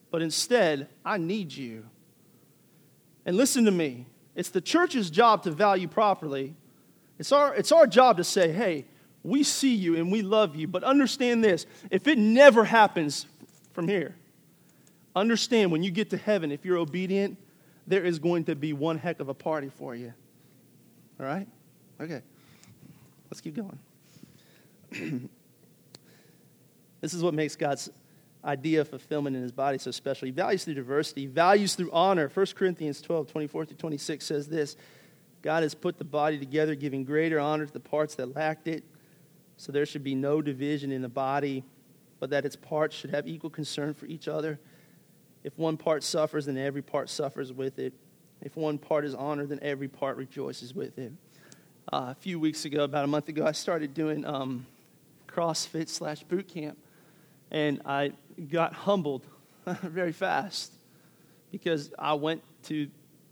But 0.09 0.21
instead, 0.21 0.87
I 1.03 1.17
need 1.17 1.51
you. 1.51 1.85
And 3.25 3.35
listen 3.35 3.65
to 3.65 3.71
me 3.71 4.05
it's 4.35 4.49
the 4.49 4.61
church's 4.61 5.09
job 5.09 5.43
to 5.43 5.51
value 5.51 5.87
properly. 5.87 6.55
It's 7.19 7.31
our, 7.31 7.53
it's 7.55 7.71
our 7.71 7.85
job 7.87 8.17
to 8.17 8.23
say, 8.23 8.51
hey, 8.51 8.85
we 9.23 9.43
see 9.43 9.73
you 9.73 9.95
and 9.95 10.11
we 10.11 10.21
love 10.21 10.55
you, 10.55 10.67
but 10.67 10.83
understand 10.83 11.43
this 11.43 11.65
if 11.89 12.07
it 12.07 12.17
never 12.17 12.63
happens 12.65 13.25
from 13.71 13.87
here, 13.87 14.15
understand 15.15 15.71
when 15.71 15.83
you 15.83 15.91
get 15.91 16.09
to 16.09 16.17
heaven, 16.17 16.51
if 16.51 16.65
you're 16.65 16.77
obedient, 16.77 17.37
there 17.87 18.03
is 18.03 18.19
going 18.19 18.45
to 18.45 18.55
be 18.55 18.73
one 18.73 18.97
heck 18.97 19.19
of 19.19 19.29
a 19.29 19.33
party 19.33 19.69
for 19.69 19.95
you. 19.95 20.13
All 21.19 21.25
right? 21.25 21.47
Okay. 22.01 22.21
Let's 23.29 23.41
keep 23.41 23.55
going. 23.55 23.79
this 27.01 27.13
is 27.13 27.23
what 27.23 27.33
makes 27.33 27.55
God's 27.55 27.89
idea 28.45 28.81
of 28.81 28.89
fulfillment 28.89 29.35
in 29.35 29.41
his 29.41 29.51
body 29.51 29.77
so 29.77 29.91
special. 29.91 30.25
He 30.25 30.31
values 30.31 30.65
through 30.65 30.75
diversity, 30.75 31.21
he 31.21 31.27
values 31.27 31.75
through 31.75 31.91
honor. 31.91 32.29
1 32.33 32.45
Corinthians 32.55 33.01
12, 33.01 33.27
24 33.27 33.65
through 33.65 33.77
26 33.77 34.25
says 34.25 34.47
this 34.47 34.75
God 35.41 35.63
has 35.63 35.75
put 35.75 35.97
the 35.97 36.05
body 36.05 36.37
together, 36.39 36.73
giving 36.75 37.03
greater 37.03 37.39
honor 37.39 37.65
to 37.65 37.73
the 37.73 37.79
parts 37.79 38.15
that 38.15 38.35
lacked 38.35 38.67
it. 38.67 38.83
So 39.57 39.71
there 39.71 39.85
should 39.85 40.03
be 40.03 40.15
no 40.15 40.41
division 40.41 40.91
in 40.91 41.01
the 41.01 41.09
body, 41.09 41.63
but 42.19 42.29
that 42.31 42.45
its 42.45 42.55
parts 42.55 42.95
should 42.95 43.11
have 43.11 43.27
equal 43.27 43.49
concern 43.49 43.93
for 43.93 44.05
each 44.05 44.27
other. 44.27 44.59
If 45.43 45.57
one 45.57 45.77
part 45.77 46.03
suffers, 46.03 46.45
then 46.45 46.57
every 46.57 46.81
part 46.81 47.09
suffers 47.09 47.51
with 47.51 47.77
it. 47.77 47.93
If 48.41 48.55
one 48.55 48.77
part 48.77 49.05
is 49.05 49.13
honored, 49.13 49.49
then 49.49 49.59
every 49.61 49.87
part 49.87 50.17
rejoices 50.17 50.73
with 50.73 50.97
it. 50.97 51.11
Uh, 51.91 52.07
a 52.09 52.15
few 52.15 52.39
weeks 52.39 52.63
ago, 52.65 52.85
about 52.85 53.03
a 53.03 53.07
month 53.07 53.27
ago, 53.27 53.45
I 53.45 53.51
started 53.51 53.93
doing 53.93 54.25
um, 54.25 54.65
CrossFit 55.27 55.89
slash 55.89 56.23
boot 56.23 56.47
camp. 56.47 56.77
And 57.51 57.81
I 57.85 58.13
got 58.51 58.73
humbled 58.73 59.25
very 59.65 60.11
fast 60.11 60.73
because 61.51 61.93
I 61.97 62.13
went 62.13 62.41
to 62.63 62.89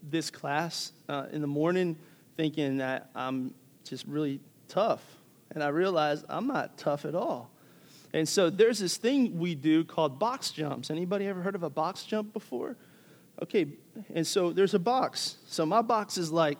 this 0.10 0.30
class 0.30 0.92
uh, 1.10 1.26
in 1.32 1.42
the 1.42 1.48
morning 1.48 1.98
thinking 2.38 2.78
that 2.78 3.10
I'm 3.16 3.54
just 3.84 4.06
really 4.06 4.40
tough. 4.68 5.04
And 5.54 5.64
I 5.64 5.68
realized 5.68 6.26
I'm 6.30 6.48
not 6.48 6.78
tough 6.78 7.06
at 7.06 7.16
all. 7.16 7.52
And 8.14 8.28
so 8.28 8.50
there's 8.50 8.80
this 8.80 8.98
thing 8.98 9.40
we 9.40 9.56
do 9.56 9.84
called 9.84 10.20
box 10.20 10.52
jumps. 10.52 10.90
Anybody 10.90 11.28
ever 11.28 11.42
heard 11.42 11.56
of 11.56 11.64
a 11.64 11.70
box 11.70 12.04
jump 12.04 12.34
before? 12.34 12.76
Okay, 13.42 13.68
and 14.14 14.26
so 14.26 14.52
there's 14.52 14.74
a 14.74 14.80
box. 14.80 15.38
So 15.48 15.66
my 15.66 15.82
box 15.82 16.18
is 16.18 16.32
like, 16.32 16.58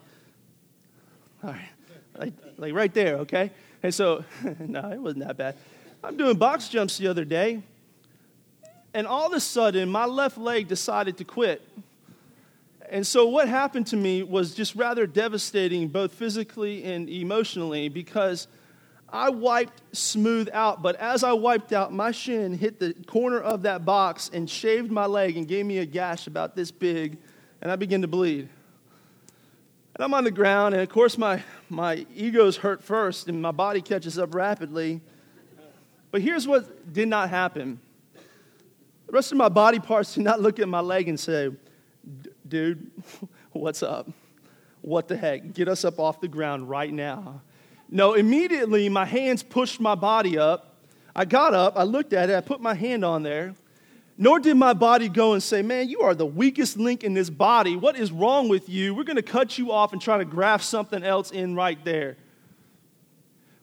all 1.44 1.52
right, 1.52 1.70
like, 2.18 2.34
like 2.58 2.74
right 2.74 2.94
there, 2.94 3.18
okay? 3.18 3.52
And 3.84 3.94
so, 3.94 4.24
no, 4.60 4.92
it 4.92 5.00
wasn't 5.00 5.26
that 5.26 5.38
bad. 5.38 5.56
I'm 6.04 6.18
doing 6.18 6.38
box 6.38 6.70
jumps 6.70 6.98
the 6.98 7.08
other 7.08 7.26
day, 7.26 7.62
and 8.94 9.08
all 9.08 9.28
of 9.28 9.34
a 9.34 9.40
sudden, 9.40 9.90
my 9.90 10.06
left 10.06 10.38
leg 10.38 10.68
decided 10.68 11.18
to 11.18 11.24
quit. 11.24 11.62
And 12.90 13.08
so, 13.08 13.28
what 13.28 13.48
happened 13.48 13.88
to 13.88 13.96
me 13.96 14.22
was 14.22 14.54
just 14.54 14.76
rather 14.76 15.08
devastating, 15.08 15.88
both 15.88 16.14
physically 16.14 16.84
and 16.84 17.10
emotionally, 17.10 17.88
because 17.88 18.48
I 19.08 19.30
wiped 19.30 19.82
smooth 19.96 20.50
out. 20.52 20.82
But 20.82 20.98
as 20.98 21.24
I 21.24 21.32
wiped 21.32 21.72
out, 21.72 21.94
my 21.94 22.12
shin 22.12 22.54
hit 22.54 22.80
the 22.80 22.94
corner 23.08 23.40
of 23.40 23.62
that 23.62 23.86
box 23.86 24.30
and 24.34 24.50
shaved 24.50 24.92
my 24.92 25.06
leg 25.06 25.38
and 25.38 25.48
gave 25.48 25.66
me 25.66 25.78
a 25.78 25.86
gash 25.86 26.28
about 26.28 26.56
this 26.56 26.70
big, 26.70 27.18
and 27.62 27.72
I 27.72 27.78
began 27.78 28.02
to 28.02 28.08
bleed. 28.10 28.50
And 29.96 30.04
I'm 30.04 30.14
on 30.14 30.26
the 30.26 30.32
ground, 30.32 30.74
and 30.74 30.82
of 30.82 30.90
course, 30.90 31.18
my, 31.18 31.44
my 31.70 32.06
ego's 32.14 32.58
hurt 32.58 32.84
first, 32.84 33.30
and 33.30 33.42
my 33.42 33.52
body 33.52 33.82
catches 33.82 34.20
up 34.20 34.36
rapidly. 34.36 35.00
But 36.12 36.22
here's 36.22 36.46
what 36.46 36.92
did 36.92 37.08
not 37.08 37.30
happen 37.30 37.80
the 39.12 39.16
rest 39.16 39.34
of 39.34 39.38
my 39.38 39.50
body 39.50 39.78
parts 39.78 40.16
did 40.16 40.24
not 40.24 40.40
look 40.40 40.58
at 40.58 40.70
my 40.70 40.80
leg 40.80 41.10
and 41.10 41.20
say, 41.20 41.50
dude, 42.48 42.90
what's 43.52 43.84
up? 43.84 44.10
What 44.80 45.10
the 45.10 45.18
heck? 45.18 45.54
Get 45.54 45.68
us 45.68 45.84
up 45.84 46.00
off 46.00 46.22
the 46.22 46.30
ground 46.30 46.70
right 46.70 46.94
now. 46.94 47.42
No, 47.90 48.14
immediately 48.14 48.88
my 48.88 49.04
hands 49.04 49.44
pushed 49.44 49.82
my 49.82 49.96
body 49.96 50.38
up. 50.38 50.78
I 51.14 51.26
got 51.26 51.54
up, 51.54 51.76
I 51.76 51.84
looked 51.84 52.14
at 52.14 52.30
it, 52.30 52.38
I 52.38 52.40
put 52.40 52.62
my 52.62 52.74
hand 52.74 53.04
on 53.04 53.22
there. 53.22 53.54
Nor 54.18 54.40
did 54.40 54.56
my 54.56 54.72
body 54.72 55.10
go 55.10 55.34
and 55.34 55.44
say, 55.44 55.62
Man, 55.62 55.90
you 55.90 56.00
are 56.04 56.16
the 56.16 56.26
weakest 56.26 56.78
link 56.78 57.04
in 57.04 57.14
this 57.14 57.30
body. 57.30 57.76
What 57.76 57.98
is 57.98 58.14
wrong 58.14 58.48
with 58.48 58.70
you? 58.70 58.96
We're 58.96 59.04
going 59.04 59.18
to 59.18 59.22
cut 59.22 59.58
you 59.58 59.74
off 59.74 59.92
and 59.92 60.02
try 60.02 60.20
to 60.20 60.26
graft 60.26 60.64
something 60.64 61.04
else 61.04 61.32
in 61.32 61.54
right 61.54 61.84
there. 61.84 62.16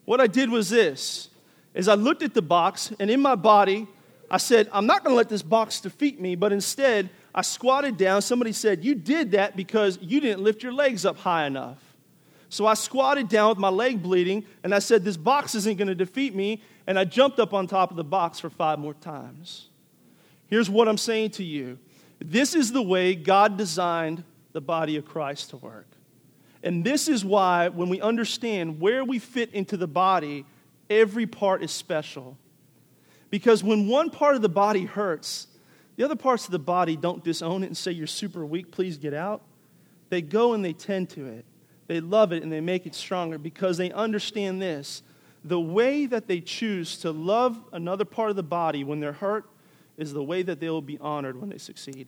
What 0.04 0.20
I 0.20 0.26
did 0.26 0.50
was 0.50 0.68
this 0.68 1.30
is 1.72 1.88
I 1.88 1.94
looked 1.94 2.22
at 2.22 2.34
the 2.34 2.42
box 2.42 2.92
and 3.00 3.10
in 3.10 3.22
my 3.22 3.34
body, 3.34 3.86
I 4.30 4.36
said, 4.36 4.68
I'm 4.72 4.86
not 4.86 5.04
going 5.04 5.12
to 5.12 5.16
let 5.16 5.28
this 5.28 5.42
box 5.42 5.80
defeat 5.80 6.20
me, 6.20 6.36
but 6.36 6.52
instead, 6.52 7.08
I 7.34 7.42
squatted 7.42 7.96
down. 7.96 8.22
Somebody 8.22 8.52
said, 8.52 8.84
You 8.84 8.94
did 8.94 9.32
that 9.32 9.56
because 9.56 9.98
you 10.02 10.20
didn't 10.20 10.42
lift 10.42 10.62
your 10.62 10.72
legs 10.72 11.04
up 11.04 11.16
high 11.18 11.46
enough. 11.46 11.78
So 12.50 12.66
I 12.66 12.74
squatted 12.74 13.28
down 13.28 13.50
with 13.50 13.58
my 13.58 13.68
leg 13.68 14.02
bleeding, 14.02 14.44
and 14.62 14.74
I 14.74 14.78
said, 14.78 15.04
This 15.04 15.16
box 15.16 15.54
isn't 15.54 15.78
going 15.78 15.88
to 15.88 15.94
defeat 15.94 16.34
me. 16.34 16.62
And 16.86 16.98
I 16.98 17.04
jumped 17.04 17.38
up 17.38 17.52
on 17.52 17.66
top 17.66 17.90
of 17.90 17.96
the 17.96 18.04
box 18.04 18.40
for 18.40 18.48
five 18.48 18.78
more 18.78 18.94
times. 18.94 19.68
Here's 20.46 20.70
what 20.70 20.88
I'm 20.88 20.98
saying 20.98 21.30
to 21.32 21.44
you 21.44 21.78
this 22.20 22.54
is 22.54 22.72
the 22.72 22.82
way 22.82 23.14
God 23.14 23.56
designed 23.56 24.24
the 24.52 24.60
body 24.60 24.96
of 24.96 25.04
Christ 25.04 25.50
to 25.50 25.56
work. 25.56 25.86
And 26.62 26.84
this 26.84 27.08
is 27.08 27.24
why, 27.24 27.68
when 27.68 27.88
we 27.88 28.00
understand 28.00 28.80
where 28.80 29.04
we 29.04 29.18
fit 29.18 29.52
into 29.54 29.76
the 29.76 29.86
body, 29.86 30.44
every 30.90 31.26
part 31.26 31.62
is 31.62 31.70
special. 31.70 32.36
Because 33.30 33.62
when 33.62 33.88
one 33.88 34.10
part 34.10 34.36
of 34.36 34.42
the 34.42 34.48
body 34.48 34.84
hurts, 34.84 35.48
the 35.96 36.04
other 36.04 36.16
parts 36.16 36.46
of 36.46 36.52
the 36.52 36.58
body 36.58 36.96
don't 36.96 37.22
disown 37.22 37.62
it 37.62 37.66
and 37.66 37.76
say, 37.76 37.92
You're 37.92 38.06
super 38.06 38.46
weak, 38.46 38.70
please 38.70 38.96
get 38.96 39.14
out. 39.14 39.42
They 40.10 40.22
go 40.22 40.54
and 40.54 40.64
they 40.64 40.72
tend 40.72 41.10
to 41.10 41.26
it. 41.26 41.44
They 41.86 42.00
love 42.00 42.32
it 42.32 42.42
and 42.42 42.52
they 42.52 42.60
make 42.60 42.86
it 42.86 42.94
stronger 42.94 43.38
because 43.38 43.76
they 43.76 43.90
understand 43.92 44.62
this. 44.62 45.02
The 45.44 45.60
way 45.60 46.06
that 46.06 46.26
they 46.26 46.40
choose 46.40 46.98
to 46.98 47.10
love 47.10 47.62
another 47.72 48.04
part 48.04 48.30
of 48.30 48.36
the 48.36 48.42
body 48.42 48.84
when 48.84 49.00
they're 49.00 49.12
hurt 49.12 49.48
is 49.96 50.12
the 50.12 50.22
way 50.22 50.42
that 50.42 50.60
they 50.60 50.68
will 50.70 50.82
be 50.82 50.98
honored 50.98 51.40
when 51.40 51.50
they 51.50 51.58
succeed. 51.58 52.06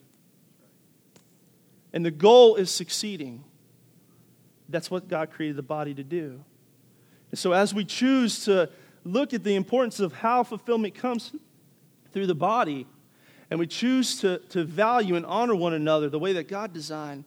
And 1.93 2.05
the 2.05 2.11
goal 2.11 2.57
is 2.57 2.71
succeeding. 2.71 3.45
That's 4.69 4.91
what 4.91 5.09
God 5.09 5.31
created 5.31 5.57
the 5.57 5.63
body 5.63 5.95
to 5.95 6.05
do. 6.05 6.45
And 7.31 7.39
so, 7.39 7.53
as 7.53 7.75
we 7.75 7.85
choose 7.85 8.45
to 8.45 8.71
look 9.05 9.33
at 9.33 9.45
the 9.45 9.55
importance 9.55 10.01
of 10.01 10.13
how 10.13 10.43
fulfillment 10.43 10.95
comes 10.95 11.33
through 12.13 12.27
the 12.27 12.35
body, 12.35 12.87
and 13.51 13.59
we 13.59 13.67
choose 13.67 14.21
to, 14.21 14.39
to 14.51 14.65
value 14.65 15.17
and 15.17 15.27
honor 15.27 15.55
one 15.55 15.75
another 15.75 16.09
the 16.09 16.19
way 16.19 16.33
that 16.35 16.49
God 16.49 16.73
designed, 16.73 17.25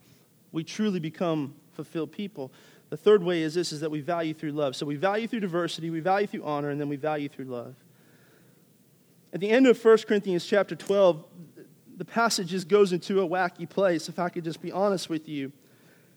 we 0.51 0.63
truly 0.63 0.99
become 0.99 1.55
fulfilled 1.73 2.11
people. 2.11 2.51
The 2.89 2.97
third 2.97 3.23
way 3.23 3.41
is 3.41 3.53
this 3.53 3.71
is 3.71 3.79
that 3.81 3.89
we 3.89 4.01
value 4.01 4.33
through 4.33 4.51
love. 4.51 4.75
So 4.75 4.85
we 4.85 4.95
value 4.95 5.27
through 5.27 5.39
diversity, 5.39 5.89
we 5.89 5.99
value 5.99 6.27
through 6.27 6.43
honor, 6.43 6.69
and 6.69 6.79
then 6.79 6.89
we 6.89 6.95
value 6.95 7.27
through 7.27 7.45
love. 7.45 7.75
At 9.33 9.39
the 9.39 9.49
end 9.49 9.65
of 9.65 9.83
1 9.83 9.97
Corinthians 10.07 10.45
chapter 10.45 10.75
12, 10.75 11.23
the 11.97 12.05
passage 12.05 12.49
just 12.49 12.67
goes 12.67 12.93
into 12.93 13.21
a 13.21 13.27
wacky 13.27 13.67
place, 13.67 14.09
if 14.09 14.19
I 14.19 14.29
could 14.29 14.43
just 14.43 14.61
be 14.61 14.71
honest 14.71 15.09
with 15.09 15.27
you. 15.27 15.51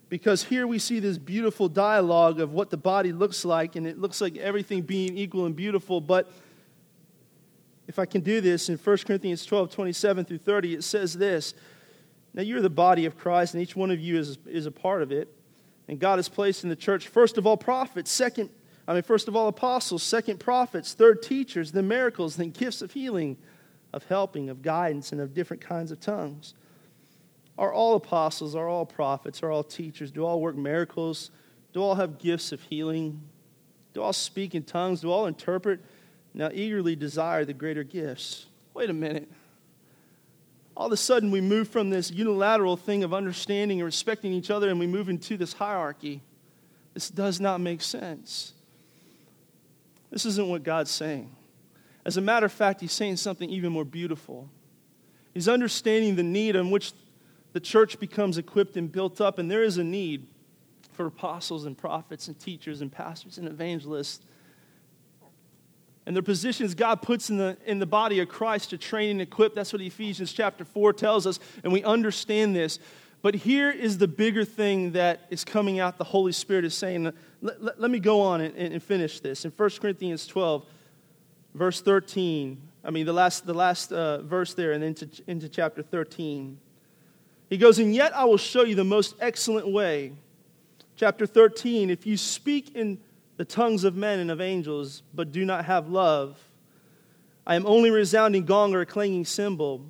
Because 0.09 0.45
here 0.45 0.67
we 0.67 0.79
see 0.79 1.01
this 1.01 1.19
beautiful 1.19 1.69
dialogue 1.69 2.41
of 2.41 2.53
what 2.53 2.71
the 2.71 2.77
body 2.77 3.13
looks 3.13 3.45
like, 3.45 3.75
and 3.75 3.87
it 3.87 3.99
looks 3.99 4.21
like 4.21 4.37
everything 4.37 4.83
being 4.83 5.17
equal 5.19 5.47
and 5.47 5.57
beautiful, 5.57 6.01
but 6.01 6.31
if 7.89 7.99
I 7.99 8.07
can 8.07 8.21
do 8.21 8.41
this, 8.41 8.69
in 8.69 8.77
1 8.77 8.97
Corinthians 8.99 9.45
12, 9.47 9.71
27 9.71 10.25
through 10.25 10.39
30, 10.39 10.75
it 10.75 10.85
says 10.85 11.15
this 11.15 11.55
Now 12.35 12.43
you're 12.43 12.61
the 12.61 12.71
body 12.71 13.05
of 13.07 13.17
Christ, 13.17 13.55
and 13.55 13.63
each 13.63 13.77
one 13.77 13.91
of 13.91 14.01
you 14.01 14.19
is, 14.19 14.39
is 14.47 14.67
a 14.67 14.71
part 14.71 15.03
of 15.03 15.13
it. 15.13 15.33
And 15.89 16.01
God 16.01 16.17
has 16.17 16.29
placed 16.29 16.65
in 16.65 16.71
the 16.71 16.77
church, 16.77 17.09
first 17.09 17.39
of 17.39 17.47
all, 17.47 17.57
prophets, 17.57 18.11
second, 18.11 18.51
I 18.89 18.95
mean, 18.95 19.03
first 19.03 19.29
of 19.29 19.37
all, 19.37 19.49
apostles, 19.49 20.03
second, 20.03 20.39
prophets, 20.39 20.95
third, 20.95 21.23
teachers, 21.23 21.73
then 21.73 21.89
miracles, 21.89 22.37
then 22.37 22.51
gifts 22.51 22.83
of 22.83 22.93
healing, 22.93 23.37
of 23.93 24.05
helping, 24.05 24.49
of 24.51 24.63
guidance, 24.63 25.13
and 25.13 25.21
of 25.21 25.35
different 25.35 25.63
kinds 25.63 25.91
of 25.91 26.01
tongues. 26.01 26.55
Are 27.59 27.73
all 27.73 27.95
apostles, 27.95 28.55
are 28.55 28.69
all 28.69 28.85
prophets, 28.85 29.43
are 29.43 29.51
all 29.51 29.65
teachers? 29.65 30.11
Do 30.11 30.25
all 30.25 30.41
work 30.41 30.57
miracles? 30.57 31.31
Do 31.73 31.83
all 31.83 31.95
have 31.95 32.19
gifts 32.19 32.53
of 32.53 32.61
healing? 32.63 33.23
Do 33.95 34.03
all 34.03 34.13
speak 34.13 34.55
in 34.55 34.63
tongues? 34.63 35.01
Do 35.01 35.11
all 35.11 35.27
interpret? 35.27 35.81
Now, 36.35 36.51
eagerly 36.53 36.97
desire 36.97 37.47
the 37.47 37.55
greater 37.55 37.83
gifts. 37.83 38.47
Wait 38.75 38.91
a 38.91 38.93
minute. 38.93 39.31
All 40.77 40.87
of 40.87 40.93
a 40.93 40.97
sudden, 40.99 41.31
we 41.31 41.41
move 41.41 41.69
from 41.69 41.89
this 41.89 42.11
unilateral 42.11 42.77
thing 42.77 43.03
of 43.03 43.15
understanding 43.15 43.81
and 43.81 43.87
respecting 43.87 44.33
each 44.33 44.51
other, 44.51 44.69
and 44.69 44.79
we 44.79 44.87
move 44.87 45.09
into 45.09 45.39
this 45.39 45.55
hierarchy. 45.55 46.21
This 46.93 47.09
does 47.09 47.41
not 47.41 47.63
make 47.63 47.81
sense. 47.81 48.53
This 50.11 50.27
isn't 50.27 50.49
what 50.49 50.63
God's 50.63 50.91
saying. 50.91 51.35
As 52.05 52.19
a 52.19 52.21
matter 52.21 52.45
of 52.45 52.53
fact, 52.53 52.83
He's 52.83 52.93
saying 52.93 53.17
something 53.17 53.49
even 53.49 53.73
more 53.73 53.87
beautiful. 53.87 54.51
He's 55.33 55.49
understanding 55.49 56.17
the 56.17 56.23
need 56.23 56.55
in 56.55 56.71
which 56.71 56.93
the 57.57 57.61
church 57.61 57.99
becomes 57.99 58.37
equipped 58.37 58.77
and 58.77 58.93
built 58.93 59.19
up, 59.19 59.39
and 59.39 59.51
there 59.51 59.63
is 59.63 59.79
a 59.79 59.83
need 59.83 60.27
for 60.93 61.07
apostles 61.07 61.65
and 61.65 61.79
prophets 61.79 62.29
and 62.29 62.39
teachers 62.39 62.83
and 62.83 62.93
pastors 62.93 63.39
and 63.39 63.49
evangelists 63.49 64.21
and 66.05 66.15
the 66.15 66.23
positions 66.23 66.75
God 66.75 67.01
puts 67.01 67.31
in 67.31 67.39
the, 67.39 67.57
in 67.65 67.79
the 67.79 67.87
body 67.87 68.21
of 68.21 68.29
Christ 68.29 68.69
to 68.71 68.79
train 68.79 69.13
and 69.13 69.23
equip. 69.23 69.55
That's 69.55 69.73
what 69.73 69.81
Ephesians 69.81 70.35
chapter 70.35 70.67
4 70.67 70.93
tells 70.93 71.27
us, 71.27 71.41
and 71.65 71.73
we 71.73 71.83
understand 71.83 72.55
this. 72.55 72.79
But 73.23 73.35
here 73.35 73.71
is 73.71 73.97
the 73.97 74.07
bigger 74.07 74.45
thing 74.45 74.93
that 74.93 75.23
is 75.31 75.43
coming 75.43 75.81
out, 75.81 75.97
the 75.97 76.05
Holy 76.05 76.33
Spirit 76.33 76.67
is 76.67 76.75
saying. 76.75 77.05
Let, 77.41 77.63
let, 77.63 77.81
let 77.81 77.91
me 77.91 78.01
go 78.01 78.21
on 78.21 78.43
and, 78.43 78.55
and, 78.55 78.83
finish 78.83 79.19
this. 79.19 79.47
In 79.47 79.51
1 79.51 79.71
Corinthians 79.81 80.27
12, 80.27 80.65
verse 81.55 81.81
13, 81.81 82.61
I 82.85 82.91
mean, 82.91 83.07
the 83.07 83.15
last, 83.15 83.47
the 83.47 83.55
last 83.55 83.91
uh, 83.91 84.21
verse 84.21 84.53
there, 84.53 84.73
and 84.73 84.85
into, 84.85 85.09
into 85.27 85.49
chapter 85.49 85.83
13. 85.83 86.59
He 87.49 87.59
goes, 87.59 87.79
And 87.79 87.95
yet 87.95 88.15
I 88.17 88.25
will 88.25 88.37
show 88.37 88.65
you 88.65 88.75
the 88.75 88.85
most 88.85 89.15
excellent 89.21 89.69
way. 89.69 90.13
Chapter 90.97 91.27
13, 91.27 91.91
if 91.91 92.07
you 92.07 92.17
speak 92.17 92.75
in 92.75 92.99
the 93.37 93.45
tongues 93.45 93.85
of 93.85 93.97
men 93.97 94.19
and 94.19 94.31
of 94.31 94.41
angels, 94.41 95.03
but 95.15 95.31
do 95.31 95.45
not 95.45 95.67
have 95.67 95.89
love. 95.89 96.39
I 97.47 97.55
am 97.55 97.67
only 97.67 97.91
resounding 97.91 98.45
gong 98.45 98.75
or 98.75 98.81
a 98.81 98.87
clanging 98.87 99.25
cymbal. 99.25 99.85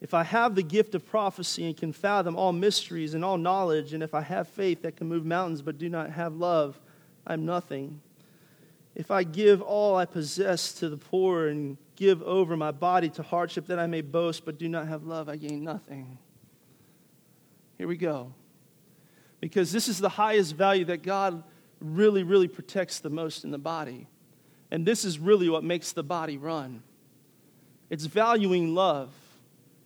If 0.00 0.12
I 0.12 0.24
have 0.24 0.54
the 0.54 0.62
gift 0.62 0.94
of 0.94 1.06
prophecy 1.06 1.66
and 1.66 1.76
can 1.76 1.92
fathom 1.92 2.36
all 2.36 2.52
mysteries 2.52 3.14
and 3.14 3.24
all 3.24 3.38
knowledge, 3.38 3.94
and 3.94 4.02
if 4.02 4.12
I 4.14 4.22
have 4.22 4.48
faith 4.48 4.82
that 4.82 4.96
can 4.96 5.08
move 5.08 5.24
mountains 5.24 5.62
but 5.62 5.78
do 5.78 5.88
not 5.88 6.10
have 6.10 6.34
love, 6.34 6.80
I 7.26 7.34
am 7.34 7.46
nothing. 7.46 8.00
If 8.94 9.10
I 9.10 9.24
give 9.24 9.62
all 9.62 9.96
I 9.96 10.04
possess 10.04 10.72
to 10.74 10.88
the 10.88 10.96
poor 10.96 11.48
and 11.48 11.76
give 11.96 12.22
over 12.22 12.56
my 12.56 12.70
body 12.70 13.08
to 13.10 13.22
hardship 13.22 13.66
that 13.68 13.78
I 13.78 13.86
may 13.86 14.00
boast 14.00 14.44
but 14.44 14.58
do 14.58 14.68
not 14.68 14.88
have 14.88 15.04
love, 15.04 15.28
I 15.28 15.36
gain 15.36 15.64
nothing. 15.64 16.18
Here 17.78 17.88
we 17.88 17.96
go. 17.96 18.32
Because 19.40 19.72
this 19.72 19.88
is 19.88 19.98
the 19.98 20.08
highest 20.08 20.54
value 20.54 20.86
that 20.86 21.02
God 21.02 21.42
really, 21.80 22.22
really 22.22 22.48
protects 22.48 23.00
the 23.00 23.10
most 23.10 23.44
in 23.44 23.50
the 23.50 23.58
body. 23.58 24.06
And 24.70 24.86
this 24.86 25.04
is 25.04 25.18
really 25.18 25.48
what 25.48 25.62
makes 25.62 25.92
the 25.92 26.02
body 26.02 26.38
run. 26.38 26.82
It's 27.90 28.06
valuing 28.06 28.74
love. 28.74 29.12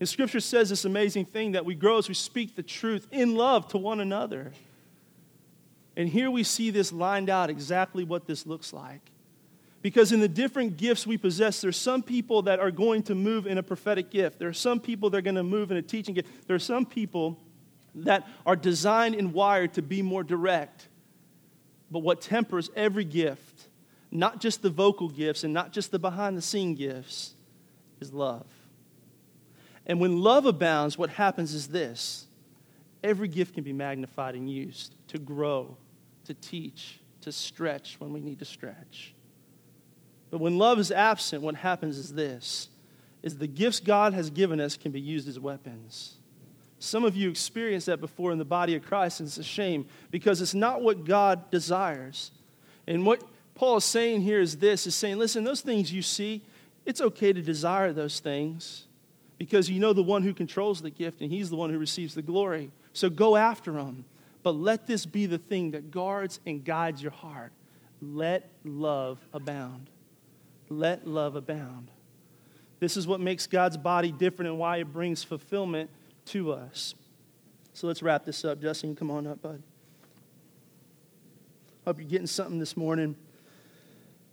And 0.01 0.09
Scripture 0.09 0.41
says 0.41 0.69
this 0.69 0.85
amazing 0.85 1.25
thing 1.25 1.53
that 1.53 1.65
we 1.65 1.75
grow 1.75 1.99
as 1.99 2.09
we 2.09 2.15
speak 2.15 2.55
the 2.55 2.63
truth 2.63 3.07
in 3.11 3.35
love 3.35 3.69
to 3.69 3.79
one 3.79 4.01
another. 4.01 4.53
And 5.97 6.09
here 6.09 6.31
we 6.31 6.45
see 6.45 6.71
this 6.71 6.93
lined 6.93 7.29
out 7.29 7.51
exactly 7.51 8.05
what 8.05 8.27
this 8.27 8.47
looks 8.47 8.73
like. 8.73 9.01
Because 9.83 10.13
in 10.13 10.21
the 10.21 10.29
different 10.29 10.77
gifts 10.77 11.07
we 11.07 11.17
possess, 11.17 11.61
there's 11.61 11.77
some 11.77 12.03
people 12.03 12.43
that 12.43 12.61
are 12.61 12.71
going 12.71 13.03
to 13.05 13.15
move 13.15 13.47
in 13.47 13.59
a 13.59 13.63
prophetic 13.63 14.11
gift. 14.11 14.39
There 14.39 14.49
are 14.49 14.53
some 14.53 14.79
people 14.79 15.11
that 15.11 15.19
are 15.19 15.23
going 15.23 15.35
to 15.35 15.43
move 15.43 15.71
in 15.71 15.77
a 15.77 15.83
teaching 15.83 16.15
gift. 16.15 16.47
There 16.47 16.55
are 16.55 16.61
some 16.61 16.87
people 16.87 17.39
that 18.05 18.29
are 18.47 18.57
designed 18.57 19.15
and 19.15 19.33
wired 19.33 19.75
to 19.75 19.83
be 19.83 20.03
more 20.03 20.23
direct. 20.23 20.89
But 21.91 22.01
what 22.01 22.21
tempers 22.21 22.71
every 22.77 23.05
gift, 23.05 23.69
not 24.11 24.41
just 24.41 24.63
the 24.63 24.71
vocal 24.71 25.09
gifts 25.09 25.45
and 25.45 25.55
not 25.55 25.73
just 25.73 25.91
the 25.91 25.99
behind 25.99 26.37
the 26.37 26.43
scene 26.43 26.75
gifts, 26.75 27.35
is 28.01 28.13
love. 28.13 28.47
And 29.87 30.01
when 30.01 30.21
love 30.21 30.45
abounds, 30.45 30.99
what 30.99 31.11
happens 31.11 31.55
is 31.55 31.69
this 31.69 32.27
every 33.03 33.29
gift 33.29 33.55
can 33.55 33.65
be 33.65 33.73
magnified 33.73 34.35
and 34.35 34.51
used 34.51 34.95
to 35.09 35.19
grow, 35.19 35.77
to 36.25 36.35
teach, 36.35 37.01
to 37.23 37.33
stretch 37.33 37.97
when 37.99 38.13
we 38.13 38.21
need 38.21 38.39
to 38.41 38.45
stretch. 38.45 39.15
But 40.31 40.41
when 40.41 40.59
love 40.59 40.79
is 40.79 40.93
absent, 40.93 41.43
what 41.43 41.55
happens 41.55 41.97
is 41.97 42.13
this 42.13 42.69
is 43.23 43.39
the 43.39 43.47
gifts 43.49 43.81
God 43.81 44.15
has 44.15 44.31
given 44.31 44.61
us 44.61 44.77
can 44.77 44.93
be 44.93 45.01
used 45.01 45.27
as 45.29 45.41
weapons. 45.41 46.18
Some 46.79 47.05
of 47.05 47.17
you 47.17 47.29
experienced 47.31 47.87
that 47.87 48.01
before 48.01 48.31
in 48.31 48.39
the 48.39 48.45
body 48.45 48.75
of 48.75 48.85
Christ, 48.85 49.21
and 49.21 49.27
it's 49.27 49.39
a 49.39 49.43
shame 49.43 49.87
because 50.11 50.41
it's 50.41 50.55
not 50.55 50.83
what 50.83 51.05
God 51.05 51.51
desires. 51.51 52.31
And 52.87 53.05
what 53.05 53.23
Paul 53.55 53.79
is 53.79 53.85
saying 53.85 54.21
here 54.21 54.41
is 54.41 54.57
this 54.59 54.87
is 54.87 54.95
saying, 54.95 55.19
listen, 55.19 55.43
those 55.45 55.61
things 55.61 55.93
you 55.93 56.03
see, 56.03 56.43
it's 56.87 57.01
okay 57.01 57.33
to 57.33 57.43
desire 57.43 57.93
those 57.93 58.21
things 58.21 58.87
because 59.39 59.69
you 59.69 59.81
know 59.81 59.93
the 59.93 60.03
one 60.03 60.23
who 60.23 60.33
controls 60.33 60.81
the 60.81 60.91
gift 60.91 61.21
and 61.21 61.31
he's 61.31 61.51
the 61.51 61.57
one 61.57 61.71
who 61.71 61.79
receives 61.79 62.15
the 62.15 62.23
glory. 62.23 62.71
So 62.93 63.11
go 63.11 63.37
after 63.37 63.73
them. 63.73 64.05
But 64.43 64.53
let 64.53 64.87
this 64.87 65.05
be 65.05 65.27
the 65.27 65.39
thing 65.39 65.73
that 65.73 65.91
guards 65.91 66.41
and 66.47 66.65
guides 66.65 67.03
your 67.03 67.13
heart. 67.13 67.53
Let 68.01 68.49
love 68.65 69.19
abound. 69.33 69.91
Let 70.69 71.07
love 71.07 71.35
abound. 71.35 71.91
This 72.81 72.97
is 72.97 73.07
what 73.07 73.21
makes 73.21 73.47
God's 73.47 73.77
body 73.77 74.13
different 74.13 74.51
and 74.51 74.59
why 74.59 74.79
it 74.79 74.93
brings 74.93 75.25
fulfillment 75.25 75.91
to 76.29 76.53
us. 76.53 76.95
So 77.73 77.87
let's 77.87 78.03
wrap 78.03 78.25
this 78.25 78.45
up. 78.45 78.61
Justin, 78.61 78.97
come 78.97 79.11
on 79.11 79.27
up, 79.27 79.41
bud. 79.41 79.63
Hope 81.85 81.99
you're 81.99 82.09
getting 82.09 82.27
something 82.27 82.59
this 82.59 82.77
morning 82.77 83.17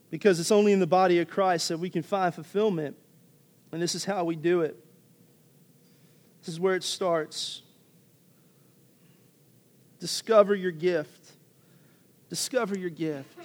because 0.10 0.40
it's 0.40 0.52
only 0.52 0.72
in 0.72 0.80
the 0.80 0.88
body 0.88 1.20
of 1.20 1.30
Christ 1.30 1.70
that 1.70 1.78
we 1.78 1.90
can 1.90 2.04
find 2.04 2.34
fulfillment. 2.34 2.96
And 3.72 3.82
this 3.82 3.96
is 3.96 4.06
how 4.06 4.24
we 4.24 4.36
do 4.36 4.62
it. 4.62 4.78
This 6.42 6.50
is 6.54 6.60
where 6.60 6.76
it 6.76 6.84
starts. 6.84 7.62
Discover 10.00 10.56
your 10.56 10.72
gift. 10.72 11.32
Discover 12.30 12.78
your 12.78 12.90
gift. 12.90 13.38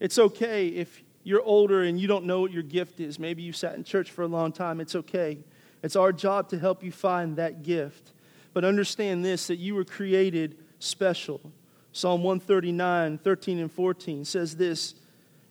It's 0.00 0.18
okay 0.18 0.68
if 0.68 1.02
you're 1.24 1.42
older 1.42 1.82
and 1.82 1.98
you 1.98 2.06
don't 2.06 2.24
know 2.24 2.40
what 2.40 2.52
your 2.52 2.62
gift 2.62 3.00
is. 3.00 3.18
Maybe 3.18 3.42
you 3.42 3.52
sat 3.52 3.74
in 3.74 3.84
church 3.84 4.10
for 4.10 4.22
a 4.22 4.28
long 4.28 4.52
time. 4.52 4.80
It's 4.80 4.94
okay. 4.94 5.38
It's 5.82 5.96
our 5.96 6.12
job 6.12 6.48
to 6.50 6.58
help 6.58 6.82
you 6.82 6.92
find 6.92 7.36
that 7.36 7.62
gift. 7.62 8.12
But 8.52 8.64
understand 8.64 9.24
this 9.24 9.48
that 9.48 9.56
you 9.56 9.74
were 9.74 9.84
created 9.84 10.56
special. 10.78 11.52
Psalm 11.92 12.22
139, 12.22 13.18
13 13.18 13.58
and 13.58 13.72
14 13.72 14.24
says 14.24 14.56
this 14.56 14.94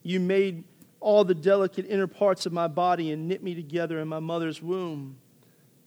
You 0.03 0.19
made 0.19 0.63
all 0.99 1.23
the 1.23 1.35
delicate 1.35 1.85
inner 1.87 2.07
parts 2.07 2.45
of 2.45 2.53
my 2.53 2.67
body 2.67 3.11
and 3.11 3.27
knit 3.27 3.43
me 3.43 3.53
together 3.53 3.99
in 3.99 4.07
my 4.07 4.19
mother's 4.19 4.61
womb. 4.61 5.17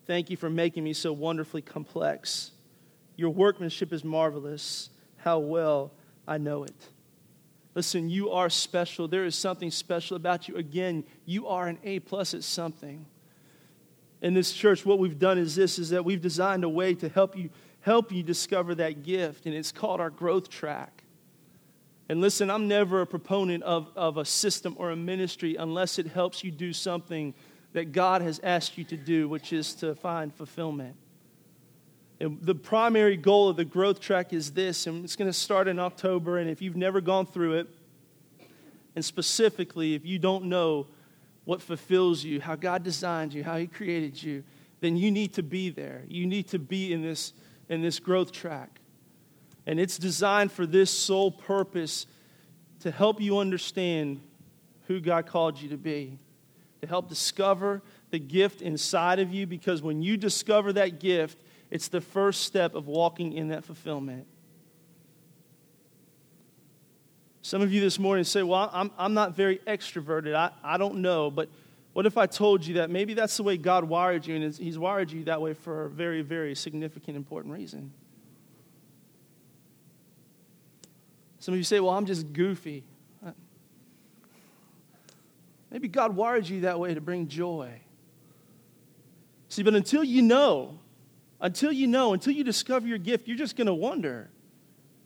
Thank 0.06 0.30
you 0.30 0.36
for 0.36 0.48
making 0.48 0.84
me 0.84 0.92
so 0.92 1.12
wonderfully 1.12 1.60
complex. 1.60 2.52
Your 3.16 3.30
workmanship 3.30 3.92
is 3.92 4.04
marvelous. 4.04 4.90
How 5.16 5.40
well 5.40 5.92
I 6.26 6.38
know 6.38 6.62
it. 6.62 6.88
Listen, 7.74 8.08
you 8.08 8.30
are 8.30 8.48
special. 8.48 9.08
There 9.08 9.24
is 9.24 9.34
something 9.34 9.70
special 9.70 10.16
about 10.16 10.48
you. 10.48 10.56
Again, 10.56 11.04
you 11.26 11.46
are 11.48 11.66
an 11.66 11.78
A 11.84 12.00
plus 12.00 12.34
at 12.34 12.42
something. 12.42 13.06
In 14.20 14.34
this 14.34 14.52
church, 14.52 14.84
what 14.84 14.98
we've 14.98 15.18
done 15.18 15.38
is 15.38 15.54
this 15.54 15.78
is 15.78 15.90
that 15.90 16.04
we've 16.04 16.20
designed 16.20 16.64
a 16.64 16.68
way 16.68 16.94
to 16.94 17.08
help 17.08 17.36
you 17.36 17.50
help 17.80 18.12
you 18.12 18.22
discover 18.22 18.74
that 18.74 19.02
gift, 19.02 19.46
and 19.46 19.54
it's 19.54 19.72
called 19.72 20.00
our 20.00 20.10
growth 20.10 20.48
track. 20.48 21.04
And 22.08 22.20
listen, 22.20 22.50
I'm 22.50 22.68
never 22.68 23.02
a 23.02 23.06
proponent 23.06 23.62
of, 23.62 23.90
of 23.94 24.16
a 24.16 24.24
system 24.24 24.74
or 24.78 24.90
a 24.90 24.96
ministry 24.96 25.56
unless 25.56 25.98
it 25.98 26.06
helps 26.06 26.42
you 26.42 26.50
do 26.50 26.72
something 26.72 27.34
that 27.74 27.92
God 27.92 28.22
has 28.22 28.40
asked 28.42 28.78
you 28.78 28.84
to 28.84 28.96
do, 28.96 29.28
which 29.28 29.52
is 29.52 29.74
to 29.76 29.94
find 29.94 30.34
fulfillment. 30.34 30.96
And 32.18 32.38
the 32.42 32.54
primary 32.54 33.16
goal 33.16 33.48
of 33.48 33.56
the 33.56 33.64
growth 33.64 34.00
track 34.00 34.32
is 34.32 34.52
this, 34.52 34.86
and 34.86 35.04
it's 35.04 35.16
going 35.16 35.30
to 35.30 35.38
start 35.38 35.68
in 35.68 35.78
October. 35.78 36.38
And 36.38 36.50
if 36.50 36.60
you've 36.60 36.76
never 36.76 37.00
gone 37.00 37.26
through 37.26 37.58
it, 37.58 37.68
and 38.96 39.04
specifically 39.04 39.94
if 39.94 40.04
you 40.04 40.18
don't 40.18 40.46
know 40.46 40.88
what 41.48 41.62
fulfills 41.62 42.22
you, 42.22 42.42
how 42.42 42.54
God 42.54 42.82
designed 42.82 43.32
you, 43.32 43.42
how 43.42 43.56
He 43.56 43.66
created 43.66 44.22
you, 44.22 44.44
then 44.80 44.98
you 44.98 45.10
need 45.10 45.32
to 45.32 45.42
be 45.42 45.70
there. 45.70 46.02
You 46.06 46.26
need 46.26 46.48
to 46.48 46.58
be 46.58 46.92
in 46.92 47.00
this, 47.00 47.32
in 47.70 47.80
this 47.80 47.98
growth 47.98 48.32
track. 48.32 48.80
And 49.66 49.80
it's 49.80 49.96
designed 49.96 50.52
for 50.52 50.66
this 50.66 50.90
sole 50.90 51.30
purpose 51.30 52.06
to 52.80 52.90
help 52.90 53.18
you 53.18 53.38
understand 53.38 54.20
who 54.88 55.00
God 55.00 55.24
called 55.24 55.58
you 55.58 55.70
to 55.70 55.78
be 55.78 56.18
to 56.82 56.86
help 56.86 57.08
discover 57.08 57.80
the 58.10 58.18
gift 58.18 58.60
inside 58.60 59.18
of 59.18 59.32
you 59.32 59.46
because 59.46 59.80
when 59.80 60.02
you 60.02 60.18
discover 60.18 60.74
that 60.74 61.00
gift, 61.00 61.38
it's 61.70 61.88
the 61.88 62.02
first 62.02 62.42
step 62.42 62.74
of 62.74 62.86
walking 62.86 63.32
in 63.32 63.48
that 63.48 63.64
fulfillment. 63.64 64.26
Some 67.48 67.62
of 67.62 67.72
you 67.72 67.80
this 67.80 67.98
morning 67.98 68.24
say, 68.24 68.42
Well, 68.42 68.68
I'm, 68.74 68.90
I'm 68.98 69.14
not 69.14 69.34
very 69.34 69.56
extroverted. 69.66 70.34
I, 70.34 70.50
I 70.62 70.76
don't 70.76 70.96
know. 70.96 71.30
But 71.30 71.48
what 71.94 72.04
if 72.04 72.18
I 72.18 72.26
told 72.26 72.66
you 72.66 72.74
that 72.74 72.90
maybe 72.90 73.14
that's 73.14 73.38
the 73.38 73.42
way 73.42 73.56
God 73.56 73.84
wired 73.84 74.26
you, 74.26 74.36
and 74.36 74.54
He's 74.54 74.78
wired 74.78 75.10
you 75.10 75.24
that 75.24 75.40
way 75.40 75.54
for 75.54 75.86
a 75.86 75.88
very, 75.88 76.20
very 76.20 76.54
significant, 76.54 77.16
important 77.16 77.54
reason? 77.54 77.90
Some 81.38 81.54
of 81.54 81.58
you 81.58 81.64
say, 81.64 81.80
Well, 81.80 81.94
I'm 81.94 82.04
just 82.04 82.34
goofy. 82.34 82.84
Uh, 83.26 83.30
maybe 85.70 85.88
God 85.88 86.14
wired 86.14 86.46
you 86.46 86.60
that 86.60 86.78
way 86.78 86.92
to 86.92 87.00
bring 87.00 87.28
joy. 87.28 87.80
See, 89.48 89.62
but 89.62 89.74
until 89.74 90.04
you 90.04 90.20
know, 90.20 90.80
until 91.40 91.72
you 91.72 91.86
know, 91.86 92.12
until 92.12 92.34
you 92.34 92.44
discover 92.44 92.86
your 92.86 92.98
gift, 92.98 93.26
you're 93.26 93.38
just 93.38 93.56
going 93.56 93.68
to 93.68 93.74
wonder. 93.74 94.28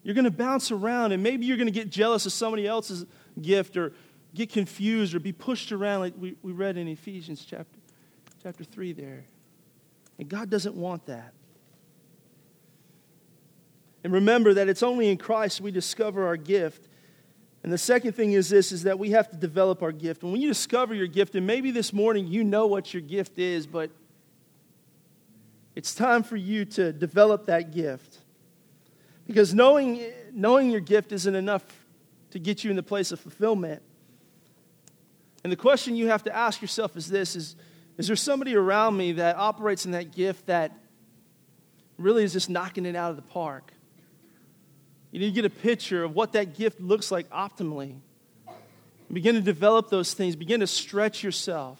You're 0.02 0.14
going 0.14 0.24
to 0.24 0.30
bounce 0.30 0.70
around, 0.70 1.12
and 1.12 1.22
maybe 1.22 1.46
you're 1.46 1.56
going 1.56 1.68
to 1.68 1.72
get 1.72 1.90
jealous 1.90 2.26
of 2.26 2.32
somebody 2.32 2.66
else's 2.66 3.06
gift 3.40 3.76
or 3.76 3.92
get 4.34 4.50
confused 4.50 5.14
or 5.14 5.20
be 5.20 5.32
pushed 5.32 5.72
around, 5.72 6.00
like 6.00 6.14
we, 6.18 6.34
we 6.42 6.52
read 6.52 6.76
in 6.76 6.88
Ephesians 6.88 7.44
chapter, 7.44 7.78
chapter 8.42 8.64
3 8.64 8.92
there. 8.92 9.24
And 10.18 10.28
God 10.28 10.50
doesn't 10.50 10.74
want 10.74 11.06
that. 11.06 11.32
And 14.04 14.12
remember 14.12 14.54
that 14.54 14.68
it's 14.68 14.82
only 14.82 15.08
in 15.08 15.16
Christ 15.16 15.60
we 15.60 15.70
discover 15.70 16.26
our 16.26 16.36
gift. 16.36 16.88
And 17.62 17.72
the 17.72 17.78
second 17.78 18.14
thing 18.14 18.32
is 18.32 18.48
this 18.48 18.72
is 18.72 18.82
that 18.82 18.98
we 18.98 19.10
have 19.10 19.30
to 19.30 19.36
develop 19.36 19.82
our 19.82 19.92
gift. 19.92 20.24
And 20.24 20.32
when 20.32 20.40
you 20.40 20.48
discover 20.48 20.94
your 20.94 21.06
gift, 21.06 21.36
and 21.36 21.46
maybe 21.46 21.70
this 21.70 21.92
morning 21.92 22.26
you 22.26 22.42
know 22.42 22.66
what 22.66 22.92
your 22.92 23.02
gift 23.02 23.38
is, 23.38 23.66
but 23.66 23.90
it's 25.76 25.94
time 25.94 26.24
for 26.24 26.36
you 26.36 26.64
to 26.64 26.92
develop 26.92 27.46
that 27.46 27.72
gift. 27.72 28.18
Because 29.32 29.54
knowing, 29.54 30.12
knowing 30.34 30.70
your 30.70 30.82
gift 30.82 31.10
isn't 31.10 31.34
enough 31.34 31.64
to 32.32 32.38
get 32.38 32.64
you 32.64 32.68
in 32.68 32.76
the 32.76 32.82
place 32.82 33.12
of 33.12 33.20
fulfillment. 33.20 33.80
And 35.42 35.50
the 35.50 35.56
question 35.56 35.96
you 35.96 36.08
have 36.08 36.24
to 36.24 36.36
ask 36.36 36.60
yourself 36.60 36.98
is 36.98 37.08
this 37.08 37.34
is, 37.34 37.56
is 37.96 38.08
there 38.08 38.16
somebody 38.16 38.54
around 38.54 38.94
me 38.94 39.12
that 39.12 39.36
operates 39.36 39.86
in 39.86 39.92
that 39.92 40.14
gift 40.14 40.48
that 40.48 40.78
really 41.96 42.24
is 42.24 42.34
just 42.34 42.50
knocking 42.50 42.84
it 42.84 42.94
out 42.94 43.08
of 43.08 43.16
the 43.16 43.22
park? 43.22 43.72
You 45.12 45.20
need 45.20 45.34
to 45.34 45.42
get 45.42 45.46
a 45.46 45.50
picture 45.50 46.04
of 46.04 46.14
what 46.14 46.32
that 46.32 46.54
gift 46.54 46.78
looks 46.78 47.10
like 47.10 47.30
optimally. 47.30 48.00
Begin 49.10 49.34
to 49.36 49.40
develop 49.40 49.88
those 49.88 50.12
things, 50.12 50.36
begin 50.36 50.60
to 50.60 50.66
stretch 50.66 51.24
yourself. 51.24 51.78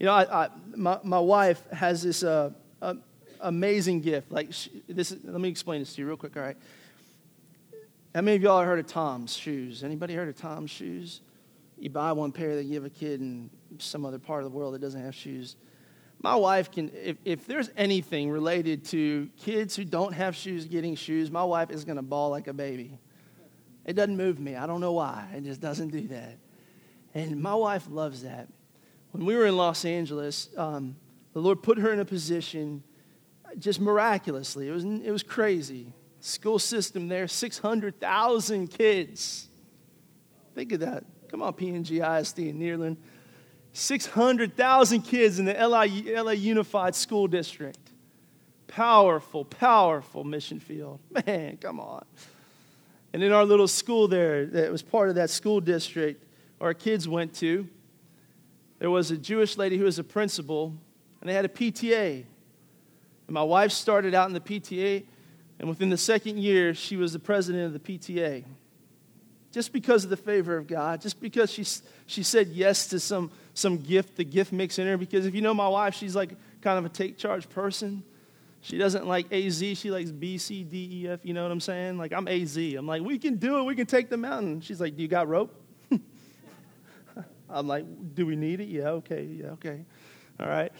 You 0.00 0.06
know, 0.06 0.14
I, 0.14 0.44
I, 0.44 0.48
my, 0.74 0.98
my 1.02 1.18
wife 1.18 1.62
has 1.72 2.02
this 2.02 2.22
uh, 2.22 2.52
uh, 2.80 2.94
amazing 3.40 4.00
gift. 4.00 4.30
Like, 4.32 4.48
this 4.88 5.12
is, 5.12 5.18
let 5.24 5.40
me 5.40 5.48
explain 5.48 5.80
this 5.80 5.94
to 5.94 6.02
you 6.02 6.08
real 6.08 6.16
quick, 6.16 6.36
all 6.36 6.42
right? 6.42 6.56
How 8.14 8.22
many 8.22 8.36
of 8.36 8.42
y'all 8.42 8.62
heard 8.62 8.78
of 8.78 8.86
Tom's 8.86 9.36
shoes? 9.36 9.84
Anybody 9.84 10.14
heard 10.14 10.28
of 10.28 10.36
Tom's 10.36 10.70
shoes? 10.70 11.20
You 11.78 11.90
buy 11.90 12.12
one 12.12 12.32
pair, 12.32 12.56
they 12.56 12.64
give 12.64 12.84
a 12.84 12.90
kid 12.90 13.20
in 13.20 13.50
some 13.78 14.04
other 14.04 14.18
part 14.18 14.44
of 14.44 14.50
the 14.50 14.56
world 14.56 14.74
that 14.74 14.80
doesn't 14.80 15.02
have 15.02 15.14
shoes 15.14 15.56
my 16.20 16.34
wife 16.34 16.70
can, 16.70 16.90
if, 16.94 17.16
if 17.24 17.46
there's 17.46 17.70
anything 17.76 18.30
related 18.30 18.84
to 18.86 19.28
kids 19.38 19.76
who 19.76 19.84
don't 19.84 20.12
have 20.12 20.34
shoes 20.34 20.64
getting 20.64 20.96
shoes, 20.96 21.30
my 21.30 21.44
wife 21.44 21.70
is 21.70 21.84
going 21.84 21.96
to 21.96 22.02
bawl 22.02 22.30
like 22.30 22.48
a 22.48 22.52
baby. 22.52 22.98
It 23.84 23.94
doesn't 23.94 24.16
move 24.16 24.40
me. 24.40 24.56
I 24.56 24.66
don't 24.66 24.80
know 24.80 24.92
why. 24.92 25.28
It 25.34 25.44
just 25.44 25.60
doesn't 25.60 25.88
do 25.90 26.08
that. 26.08 26.36
And 27.14 27.40
my 27.40 27.54
wife 27.54 27.86
loves 27.88 28.22
that. 28.22 28.48
When 29.12 29.24
we 29.24 29.36
were 29.36 29.46
in 29.46 29.56
Los 29.56 29.84
Angeles, 29.84 30.50
um, 30.56 30.96
the 31.32 31.40
Lord 31.40 31.62
put 31.62 31.78
her 31.78 31.92
in 31.92 32.00
a 32.00 32.04
position 32.04 32.82
just 33.58 33.80
miraculously. 33.80 34.68
It 34.68 34.72
was, 34.72 34.84
it 34.84 35.10
was 35.10 35.22
crazy. 35.22 35.92
School 36.20 36.58
system 36.58 37.08
there, 37.08 37.28
600,000 37.28 38.68
kids. 38.68 39.48
Think 40.54 40.72
of 40.72 40.80
that. 40.80 41.04
Come 41.28 41.42
on, 41.42 41.52
PNG 41.52 42.20
ISD 42.20 42.40
in 42.40 42.58
Nederland. 42.58 42.96
600,000 43.72 45.02
kids 45.02 45.38
in 45.38 45.44
the 45.44 45.54
LA, 45.54 45.86
LA 46.22 46.32
Unified 46.32 46.94
School 46.94 47.28
District. 47.28 47.78
Powerful, 48.66 49.44
powerful 49.44 50.24
mission 50.24 50.58
field. 50.58 51.00
Man, 51.26 51.56
come 51.58 51.78
on. 51.78 52.04
And 53.12 53.22
in 53.22 53.32
our 53.32 53.44
little 53.44 53.68
school 53.68 54.08
there, 54.08 54.46
that 54.46 54.70
was 54.70 54.82
part 54.82 55.08
of 55.08 55.14
that 55.14 55.30
school 55.30 55.60
district 55.60 56.24
our 56.60 56.74
kids 56.74 57.08
went 57.08 57.34
to, 57.34 57.68
there 58.78 58.90
was 58.90 59.10
a 59.10 59.16
Jewish 59.16 59.56
lady 59.56 59.76
who 59.76 59.84
was 59.84 59.98
a 59.98 60.04
principal, 60.04 60.74
and 61.20 61.28
they 61.28 61.34
had 61.34 61.44
a 61.44 61.48
PTA. 61.48 62.24
And 63.28 63.34
my 63.34 63.42
wife 63.42 63.72
started 63.72 64.14
out 64.14 64.26
in 64.26 64.32
the 64.32 64.40
PTA, 64.40 65.04
and 65.60 65.68
within 65.68 65.90
the 65.90 65.98
second 65.98 66.38
year, 66.38 66.74
she 66.74 66.96
was 66.96 67.12
the 67.12 67.18
president 67.18 67.66
of 67.66 67.72
the 67.74 67.78
PTA. 67.78 68.42
Just 69.52 69.72
because 69.72 70.02
of 70.04 70.10
the 70.10 70.16
favor 70.16 70.56
of 70.56 70.66
God, 70.66 71.00
just 71.00 71.20
because 71.20 71.50
she, 71.50 71.64
she 72.06 72.22
said 72.22 72.48
yes 72.48 72.88
to 72.88 72.98
some, 72.98 73.30
some 73.54 73.76
gift, 73.78 74.16
the 74.16 74.24
gift 74.24 74.50
mix 74.50 74.78
in 74.78 74.86
her. 74.86 74.96
Because 74.96 75.26
if 75.26 75.34
you 75.34 75.42
know 75.42 75.52
my 75.54 75.68
wife, 75.68 75.94
she's 75.94 76.16
like 76.16 76.30
kind 76.62 76.78
of 76.78 76.86
a 76.86 76.88
take 76.88 77.18
charge 77.18 77.48
person. 77.50 78.02
She 78.62 78.78
doesn't 78.78 79.06
like 79.06 79.32
AZ, 79.32 79.58
she 79.58 79.90
likes 79.90 80.10
B, 80.10 80.38
C, 80.38 80.64
D, 80.64 81.02
E, 81.02 81.08
F. 81.08 81.20
You 81.22 81.34
know 81.34 81.42
what 81.42 81.52
I'm 81.52 81.60
saying? 81.60 81.98
Like, 81.98 82.12
I'm 82.12 82.28
AZ. 82.28 82.56
I'm 82.56 82.86
like, 82.86 83.02
we 83.02 83.18
can 83.18 83.36
do 83.36 83.58
it, 83.58 83.64
we 83.64 83.74
can 83.74 83.86
take 83.86 84.08
the 84.08 84.16
mountain. 84.16 84.60
She's 84.62 84.80
like, 84.80 84.96
Do 84.96 85.02
you 85.02 85.08
got 85.08 85.28
rope? 85.28 85.54
I'm 87.50 87.68
like, 87.68 88.14
Do 88.14 88.26
we 88.26 88.36
need 88.36 88.60
it? 88.60 88.68
Yeah, 88.68 88.90
okay, 88.90 89.24
yeah, 89.24 89.50
okay. 89.50 89.84
All 90.40 90.48
right. 90.48 90.72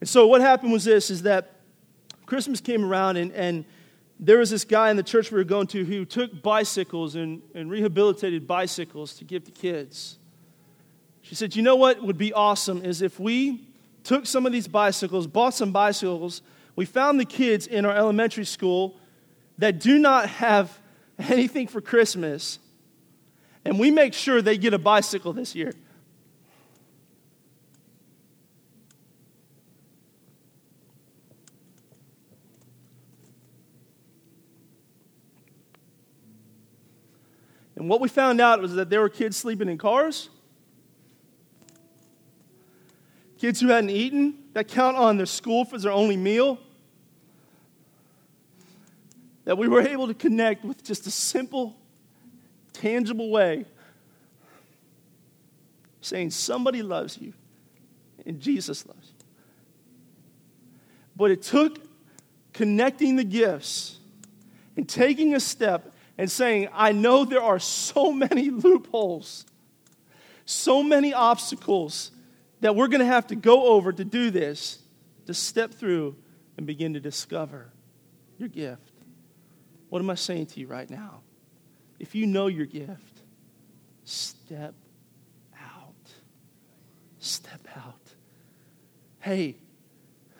And 0.00 0.08
so 0.08 0.26
what 0.26 0.40
happened 0.40 0.72
was 0.72 0.84
this 0.84 1.10
is 1.10 1.22
that 1.22 1.54
Christmas 2.26 2.60
came 2.60 2.84
around 2.84 3.16
and, 3.16 3.32
and 3.32 3.64
there 4.20 4.38
was 4.38 4.50
this 4.50 4.64
guy 4.64 4.90
in 4.90 4.96
the 4.96 5.02
church 5.02 5.30
we 5.30 5.38
were 5.38 5.44
going 5.44 5.66
to 5.68 5.84
who 5.84 6.04
took 6.04 6.42
bicycles 6.42 7.14
and, 7.14 7.42
and 7.54 7.70
rehabilitated 7.70 8.46
bicycles 8.46 9.14
to 9.14 9.24
give 9.24 9.44
to 9.44 9.50
kids. 9.50 10.18
She 11.22 11.34
said, 11.34 11.54
You 11.54 11.62
know 11.62 11.76
what 11.76 12.02
would 12.02 12.18
be 12.18 12.32
awesome 12.32 12.84
is 12.84 13.02
if 13.02 13.18
we 13.20 13.68
took 14.04 14.26
some 14.26 14.46
of 14.46 14.52
these 14.52 14.68
bicycles, 14.68 15.26
bought 15.26 15.54
some 15.54 15.72
bicycles. 15.72 16.42
We 16.76 16.84
found 16.84 17.20
the 17.20 17.24
kids 17.24 17.66
in 17.66 17.84
our 17.84 17.94
elementary 17.94 18.44
school 18.44 18.96
that 19.58 19.80
do 19.80 19.98
not 19.98 20.28
have 20.28 20.78
anything 21.18 21.66
for 21.66 21.80
Christmas, 21.80 22.58
and 23.64 23.78
we 23.78 23.90
make 23.90 24.14
sure 24.14 24.40
they 24.40 24.56
get 24.56 24.72
a 24.72 24.78
bicycle 24.78 25.32
this 25.32 25.54
year. 25.54 25.74
And 37.78 37.88
what 37.88 38.02
we 38.02 38.08
found 38.08 38.40
out 38.40 38.60
was 38.60 38.74
that 38.74 38.90
there 38.90 39.00
were 39.00 39.08
kids 39.08 39.38
sleeping 39.38 39.70
in 39.70 39.78
cars 39.78 40.28
Kids 43.38 43.60
who 43.60 43.68
hadn't 43.68 43.90
eaten, 43.90 44.34
that 44.52 44.66
count 44.66 44.96
on 44.96 45.16
their 45.16 45.26
school 45.26 45.64
for 45.64 45.78
their 45.78 45.92
only 45.92 46.16
meal. 46.16 46.58
That 49.44 49.56
we 49.56 49.68
were 49.68 49.80
able 49.80 50.08
to 50.08 50.14
connect 50.14 50.64
with 50.64 50.82
just 50.82 51.06
a 51.06 51.10
simple, 51.10 51.76
tangible 52.72 53.30
way 53.30 53.64
saying 56.00 56.30
somebody 56.30 56.82
loves 56.82 57.18
you 57.18 57.32
and 58.26 58.40
Jesus 58.40 58.84
loves 58.86 59.06
you. 59.06 59.26
But 61.14 61.30
it 61.30 61.42
took 61.42 61.78
connecting 62.52 63.16
the 63.16 63.24
gifts 63.24 63.98
and 64.76 64.88
taking 64.88 65.34
a 65.34 65.40
step 65.40 65.92
and 66.18 66.28
saying, 66.28 66.68
I 66.74 66.90
know 66.90 67.24
there 67.24 67.42
are 67.42 67.60
so 67.60 68.12
many 68.12 68.50
loopholes, 68.50 69.46
so 70.44 70.82
many 70.82 71.14
obstacles 71.14 72.10
that 72.60 72.74
we're 72.74 72.88
going 72.88 73.00
to 73.00 73.06
have 73.06 73.28
to 73.28 73.36
go 73.36 73.68
over 73.68 73.92
to 73.92 74.04
do 74.04 74.30
this, 74.30 74.80
to 75.26 75.34
step 75.34 75.72
through 75.72 76.16
and 76.56 76.66
begin 76.66 76.94
to 76.94 77.00
discover 77.00 77.70
your 78.36 78.48
gift. 78.48 78.82
What 79.90 80.00
am 80.00 80.10
I 80.10 80.16
saying 80.16 80.46
to 80.46 80.60
you 80.60 80.66
right 80.66 80.90
now? 80.90 81.20
If 82.00 82.14
you 82.14 82.26
know 82.26 82.48
your 82.48 82.66
gift, 82.66 83.22
step 84.04 84.74
out. 85.60 85.94
Step 87.20 87.66
out. 87.76 88.00
Hey, 89.20 89.56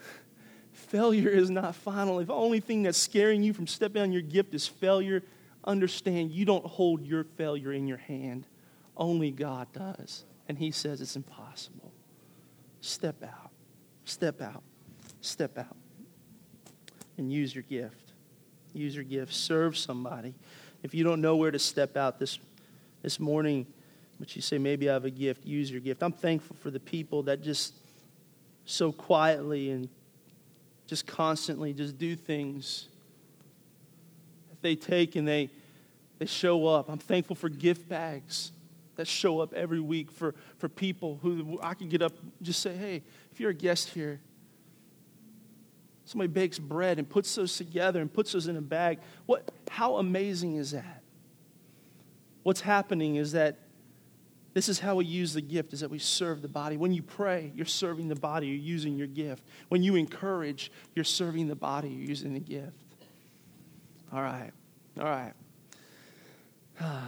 failure 0.72 1.28
is 1.28 1.50
not 1.50 1.74
final. 1.76 2.18
If 2.18 2.26
the 2.26 2.34
only 2.34 2.60
thing 2.60 2.82
that's 2.82 2.98
scaring 2.98 3.42
you 3.42 3.52
from 3.52 3.66
stepping 3.66 4.02
on 4.02 4.12
your 4.12 4.22
gift 4.22 4.54
is 4.54 4.66
failure, 4.66 5.22
understand 5.68 6.32
you 6.32 6.44
don't 6.44 6.66
hold 6.66 7.06
your 7.06 7.22
failure 7.22 7.72
in 7.72 7.86
your 7.86 7.98
hand. 7.98 8.46
Only 8.96 9.30
God 9.30 9.68
does. 9.72 10.24
And 10.48 10.58
He 10.58 10.70
says 10.70 11.00
it's 11.00 11.14
impossible. 11.14 11.92
Step 12.80 13.22
out. 13.22 13.50
Step 14.04 14.40
out. 14.40 14.62
Step 15.20 15.58
out. 15.58 15.76
And 17.16 17.32
use 17.32 17.54
your 17.54 17.64
gift. 17.64 18.12
Use 18.72 18.94
your 18.94 19.04
gift. 19.04 19.34
Serve 19.34 19.76
somebody. 19.76 20.34
If 20.82 20.94
you 20.94 21.04
don't 21.04 21.20
know 21.20 21.36
where 21.36 21.50
to 21.50 21.58
step 21.58 21.96
out 21.96 22.18
this, 22.18 22.38
this 23.02 23.20
morning, 23.20 23.66
but 24.18 24.34
you 24.34 24.42
say, 24.42 24.58
maybe 24.58 24.88
I 24.88 24.94
have 24.94 25.04
a 25.04 25.10
gift, 25.10 25.44
use 25.44 25.70
your 25.70 25.80
gift. 25.80 26.02
I'm 26.02 26.12
thankful 26.12 26.56
for 26.60 26.70
the 26.70 26.80
people 26.80 27.24
that 27.24 27.42
just 27.42 27.74
so 28.64 28.92
quietly 28.92 29.70
and 29.70 29.88
just 30.86 31.06
constantly 31.06 31.72
just 31.72 31.98
do 31.98 32.16
things 32.16 32.88
that 34.50 34.62
they 34.62 34.74
take 34.74 35.16
and 35.16 35.26
they, 35.26 35.50
they 36.18 36.26
show 36.26 36.66
up. 36.66 36.88
I'm 36.88 36.98
thankful 36.98 37.36
for 37.36 37.48
gift 37.48 37.88
bags 37.88 38.52
that 38.96 39.06
show 39.06 39.40
up 39.40 39.54
every 39.54 39.80
week 39.80 40.10
for, 40.10 40.34
for 40.58 40.68
people 40.68 41.18
who 41.22 41.58
I 41.62 41.74
can 41.74 41.88
get 41.88 42.02
up 42.02 42.12
just 42.42 42.60
say, 42.60 42.74
hey, 42.74 43.02
if 43.30 43.38
you're 43.38 43.50
a 43.50 43.54
guest 43.54 43.90
here, 43.90 44.20
somebody 46.04 46.28
bakes 46.28 46.58
bread 46.58 46.98
and 46.98 47.08
puts 47.08 47.34
those 47.36 47.56
together 47.56 48.00
and 48.00 48.12
puts 48.12 48.32
those 48.32 48.48
in 48.48 48.56
a 48.56 48.60
bag. 48.60 48.98
What, 49.26 49.50
how 49.70 49.96
amazing 49.96 50.56
is 50.56 50.72
that? 50.72 51.02
What's 52.42 52.60
happening 52.60 53.16
is 53.16 53.32
that 53.32 53.58
this 54.54 54.68
is 54.68 54.80
how 54.80 54.96
we 54.96 55.04
use 55.04 55.34
the 55.34 55.40
gift 55.40 55.72
is 55.72 55.80
that 55.80 55.90
we 55.90 56.00
serve 56.00 56.42
the 56.42 56.48
body 56.48 56.76
when 56.76 56.92
you 56.92 57.02
pray 57.02 57.52
you're 57.54 57.64
serving 57.64 58.08
the 58.08 58.16
body 58.16 58.48
you're 58.48 58.56
using 58.56 58.96
your 58.96 59.06
gift 59.06 59.44
when 59.68 59.84
you 59.84 59.94
encourage 59.94 60.72
you're 60.96 61.04
serving 61.04 61.46
the 61.46 61.54
body 61.54 61.88
you're 61.88 62.08
using 62.08 62.34
the 62.34 62.40
gift 62.40 62.82
all 64.12 64.20
right 64.22 64.50
all 64.98 65.04
right 65.04 65.34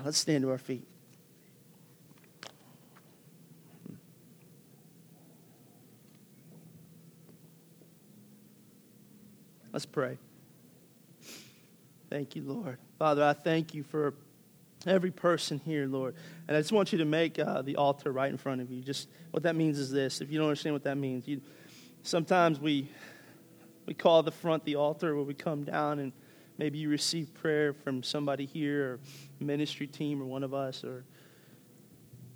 let's 0.04 0.18
stand 0.18 0.42
to 0.42 0.50
our 0.50 0.58
feet 0.58 0.86
Let's 9.72 9.86
pray. 9.86 10.18
Thank 12.10 12.34
you, 12.34 12.42
Lord. 12.42 12.78
Father, 12.98 13.22
I 13.22 13.34
thank 13.34 13.72
you 13.72 13.84
for 13.84 14.14
every 14.84 15.12
person 15.12 15.60
here, 15.64 15.86
Lord. 15.86 16.16
And 16.48 16.56
I 16.56 16.60
just 16.60 16.72
want 16.72 16.90
you 16.90 16.98
to 16.98 17.04
make 17.04 17.38
uh, 17.38 17.62
the 17.62 17.76
altar 17.76 18.10
right 18.10 18.30
in 18.30 18.36
front 18.36 18.60
of 18.60 18.70
you. 18.70 18.82
Just 18.82 19.08
what 19.30 19.44
that 19.44 19.54
means 19.54 19.78
is 19.78 19.90
this. 19.90 20.20
If 20.20 20.30
you 20.30 20.38
don't 20.38 20.48
understand 20.48 20.74
what 20.74 20.82
that 20.84 20.96
means, 20.96 21.28
you, 21.28 21.40
sometimes 22.02 22.58
we 22.58 22.88
we 23.86 23.94
call 23.94 24.22
the 24.22 24.32
front 24.32 24.64
the 24.64 24.74
altar 24.74 25.14
where 25.14 25.24
we 25.24 25.34
come 25.34 25.62
down 25.62 26.00
and 26.00 26.12
maybe 26.60 26.76
you 26.76 26.90
receive 26.90 27.32
prayer 27.32 27.72
from 27.72 28.02
somebody 28.02 28.44
here 28.44 28.84
or 28.84 29.00
ministry 29.40 29.86
team 29.86 30.20
or 30.20 30.26
one 30.26 30.44
of 30.44 30.52
us 30.52 30.84
or 30.84 31.04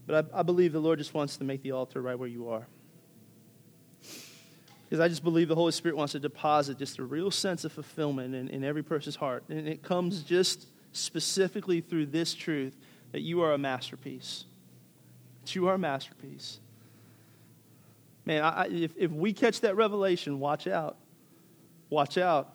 but 0.07 0.31
I, 0.35 0.41
I 0.41 0.43
believe 0.43 0.73
the 0.73 0.81
Lord 0.81 0.99
just 0.99 1.15
wants 1.15 1.37
to 1.39 1.45
make 1.45 1.63
the 1.63 1.73
altar 1.73 2.01
right 2.03 2.19
where 2.19 2.29
you 2.29 2.49
are. 2.49 2.67
Because 4.85 5.01
I 5.01 5.09
just 5.09 5.25
believe 5.25 5.49
the 5.49 5.55
Holy 5.55 5.73
Spirit 5.73 5.97
wants 5.97 6.13
to 6.13 6.21
deposit 6.21 6.79
just 6.79 6.99
a 6.99 7.05
real 7.05 7.31
sense 7.31 7.65
of 7.65 7.73
fulfillment 7.73 8.35
in, 8.35 8.49
in 8.49 8.65
every 8.65 8.83
person's 8.83 9.17
heart. 9.17 9.45
And 9.49 9.67
it 9.67 9.83
comes 9.83 10.23
just 10.23 10.67
specifically 10.93 11.81
through 11.81 12.07
this 12.07 12.35
truth 12.35 12.77
that 13.13 13.21
you 13.23 13.41
are 13.43 13.53
a 13.53 13.59
masterpiece. 13.59 14.45
That 15.43 15.55
you 15.55 15.69
are 15.69 15.75
a 15.75 15.79
masterpiece. 15.79 16.61
Man, 18.27 18.43
I, 18.43 18.69
if, 18.69 18.93
if 18.97 19.11
we 19.11 19.33
catch 19.33 19.61
that 19.63 19.77
revelation, 19.77 20.39
watch 20.39 20.67
out. 20.67 20.97
Watch 21.91 22.19
out. 22.19 22.54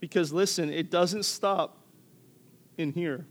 Because 0.00 0.32
listen, 0.32 0.70
it 0.70 0.90
doesn't 0.90 1.24
stop 1.24 1.76
in 2.76 2.92
here, 2.92 3.26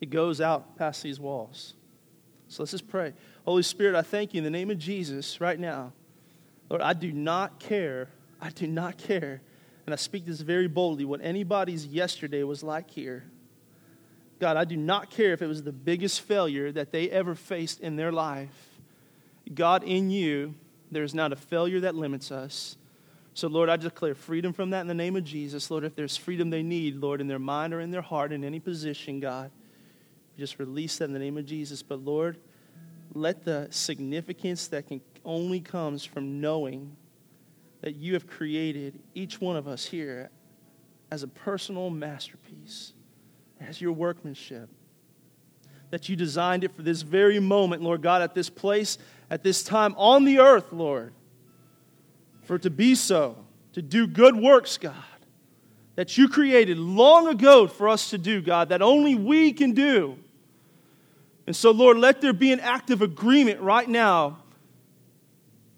it 0.00 0.10
goes 0.10 0.40
out 0.40 0.76
past 0.76 1.02
these 1.02 1.18
walls. 1.18 1.74
So 2.48 2.62
let's 2.62 2.72
just 2.72 2.88
pray. 2.88 3.12
Holy 3.44 3.62
Spirit, 3.62 3.94
I 3.94 4.02
thank 4.02 4.34
you 4.34 4.38
in 4.38 4.44
the 4.44 4.50
name 4.50 4.70
of 4.70 4.78
Jesus 4.78 5.40
right 5.40 5.58
now. 5.58 5.92
Lord, 6.68 6.82
I 6.82 6.94
do 6.94 7.12
not 7.12 7.60
care. 7.60 8.08
I 8.40 8.50
do 8.50 8.66
not 8.66 8.98
care. 8.98 9.40
And 9.86 9.92
I 9.92 9.96
speak 9.96 10.26
this 10.26 10.40
very 10.40 10.66
boldly 10.66 11.04
what 11.04 11.20
anybody's 11.22 11.86
yesterday 11.86 12.42
was 12.42 12.62
like 12.62 12.90
here. 12.90 13.24
God, 14.40 14.56
I 14.56 14.64
do 14.64 14.76
not 14.76 15.10
care 15.10 15.32
if 15.32 15.42
it 15.42 15.46
was 15.46 15.62
the 15.62 15.72
biggest 15.72 16.22
failure 16.22 16.72
that 16.72 16.92
they 16.92 17.10
ever 17.10 17.34
faced 17.34 17.80
in 17.80 17.96
their 17.96 18.10
life. 18.10 18.80
God, 19.52 19.84
in 19.84 20.10
you, 20.10 20.54
there's 20.90 21.14
not 21.14 21.32
a 21.32 21.36
failure 21.36 21.80
that 21.80 21.94
limits 21.94 22.32
us. 22.32 22.76
So, 23.34 23.48
Lord, 23.48 23.68
I 23.68 23.76
declare 23.76 24.14
freedom 24.14 24.52
from 24.52 24.70
that 24.70 24.80
in 24.80 24.86
the 24.86 24.94
name 24.94 25.16
of 25.16 25.24
Jesus. 25.24 25.70
Lord, 25.70 25.84
if 25.84 25.94
there's 25.94 26.16
freedom 26.16 26.50
they 26.50 26.62
need, 26.62 26.96
Lord, 26.96 27.20
in 27.20 27.28
their 27.28 27.38
mind 27.38 27.72
or 27.72 27.80
in 27.80 27.90
their 27.90 28.02
heart, 28.02 28.32
in 28.32 28.44
any 28.44 28.60
position, 28.60 29.20
God, 29.20 29.50
just 30.36 30.58
release 30.58 30.98
that 30.98 31.04
in 31.04 31.12
the 31.12 31.18
name 31.18 31.38
of 31.38 31.46
Jesus. 31.46 31.82
But, 31.82 32.00
Lord, 32.00 32.38
let 33.14 33.44
the 33.44 33.68
significance 33.70 34.68
that 34.68 34.88
can 34.88 35.00
only 35.24 35.60
comes 35.60 36.04
from 36.04 36.40
knowing 36.40 36.96
that 37.82 37.96
you 37.96 38.14
have 38.14 38.26
created 38.26 38.98
each 39.14 39.40
one 39.40 39.56
of 39.56 39.66
us 39.66 39.84
here 39.84 40.30
as 41.10 41.22
a 41.22 41.28
personal 41.28 41.90
masterpiece, 41.90 42.92
as 43.60 43.80
your 43.80 43.92
workmanship. 43.92 44.68
That 45.90 46.08
you 46.08 46.16
designed 46.16 46.62
it 46.62 46.74
for 46.74 46.82
this 46.82 47.02
very 47.02 47.40
moment, 47.40 47.82
Lord 47.82 48.00
God, 48.02 48.22
at 48.22 48.34
this 48.34 48.48
place, 48.48 48.98
at 49.28 49.42
this 49.42 49.62
time 49.62 49.94
on 49.96 50.24
the 50.24 50.38
earth, 50.38 50.72
Lord, 50.72 51.12
for 52.42 52.56
it 52.56 52.62
to 52.62 52.70
be 52.70 52.94
so, 52.94 53.36
to 53.72 53.82
do 53.82 54.06
good 54.06 54.36
works, 54.36 54.78
God, 54.78 54.94
that 55.96 56.18
you 56.18 56.28
created 56.28 56.78
long 56.78 57.28
ago 57.28 57.66
for 57.66 57.88
us 57.88 58.10
to 58.10 58.18
do, 58.18 58.40
God, 58.40 58.70
that 58.70 58.82
only 58.82 59.14
we 59.14 59.52
can 59.52 59.72
do. 59.72 60.16
And 61.46 61.56
so, 61.56 61.70
Lord, 61.70 61.96
let 61.96 62.20
there 62.20 62.32
be 62.32 62.52
an 62.52 62.60
active 62.60 63.02
agreement 63.02 63.60
right 63.60 63.88
now 63.88 64.38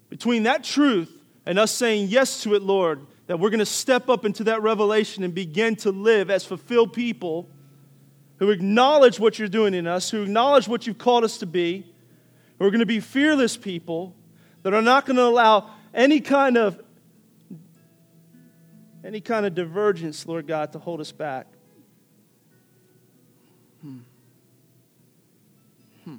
between 0.09 0.43
that 0.43 0.63
truth 0.63 1.11
and 1.45 1.57
us 1.57 1.71
saying 1.71 2.07
yes 2.09 2.43
to 2.43 2.55
it, 2.55 2.61
Lord, 2.61 3.05
that 3.27 3.39
we're 3.39 3.49
going 3.49 3.59
to 3.59 3.65
step 3.65 4.09
up 4.09 4.25
into 4.25 4.43
that 4.45 4.61
revelation 4.61 5.23
and 5.23 5.33
begin 5.33 5.75
to 5.77 5.91
live 5.91 6.29
as 6.29 6.45
fulfilled 6.45 6.93
people 6.93 7.49
who 8.37 8.49
acknowledge 8.49 9.19
what 9.19 9.39
you're 9.39 9.47
doing 9.47 9.73
in 9.73 9.87
us, 9.87 10.09
who 10.09 10.23
acknowledge 10.23 10.67
what 10.67 10.85
you've 10.85 10.97
called 10.97 11.23
us 11.23 11.37
to 11.39 11.45
be, 11.45 11.85
who 12.59 12.65
are 12.65 12.69
going 12.69 12.79
to 12.79 12.85
be 12.85 12.99
fearless 12.99 13.57
people 13.57 14.13
that 14.63 14.73
are 14.73 14.81
not 14.81 15.05
going 15.05 15.15
to 15.15 15.23
allow 15.23 15.69
any 15.93 16.19
kind 16.19 16.57
of 16.57 16.81
any 19.03 19.19
kind 19.19 19.45
of 19.45 19.53
divergence, 19.53 20.25
Lord 20.25 20.47
God, 20.47 20.71
to 20.71 20.79
hold 20.79 21.01
us 21.01 21.11
back. 21.11 21.47
Hmm. 23.81 23.97
Hmm. 26.05 26.17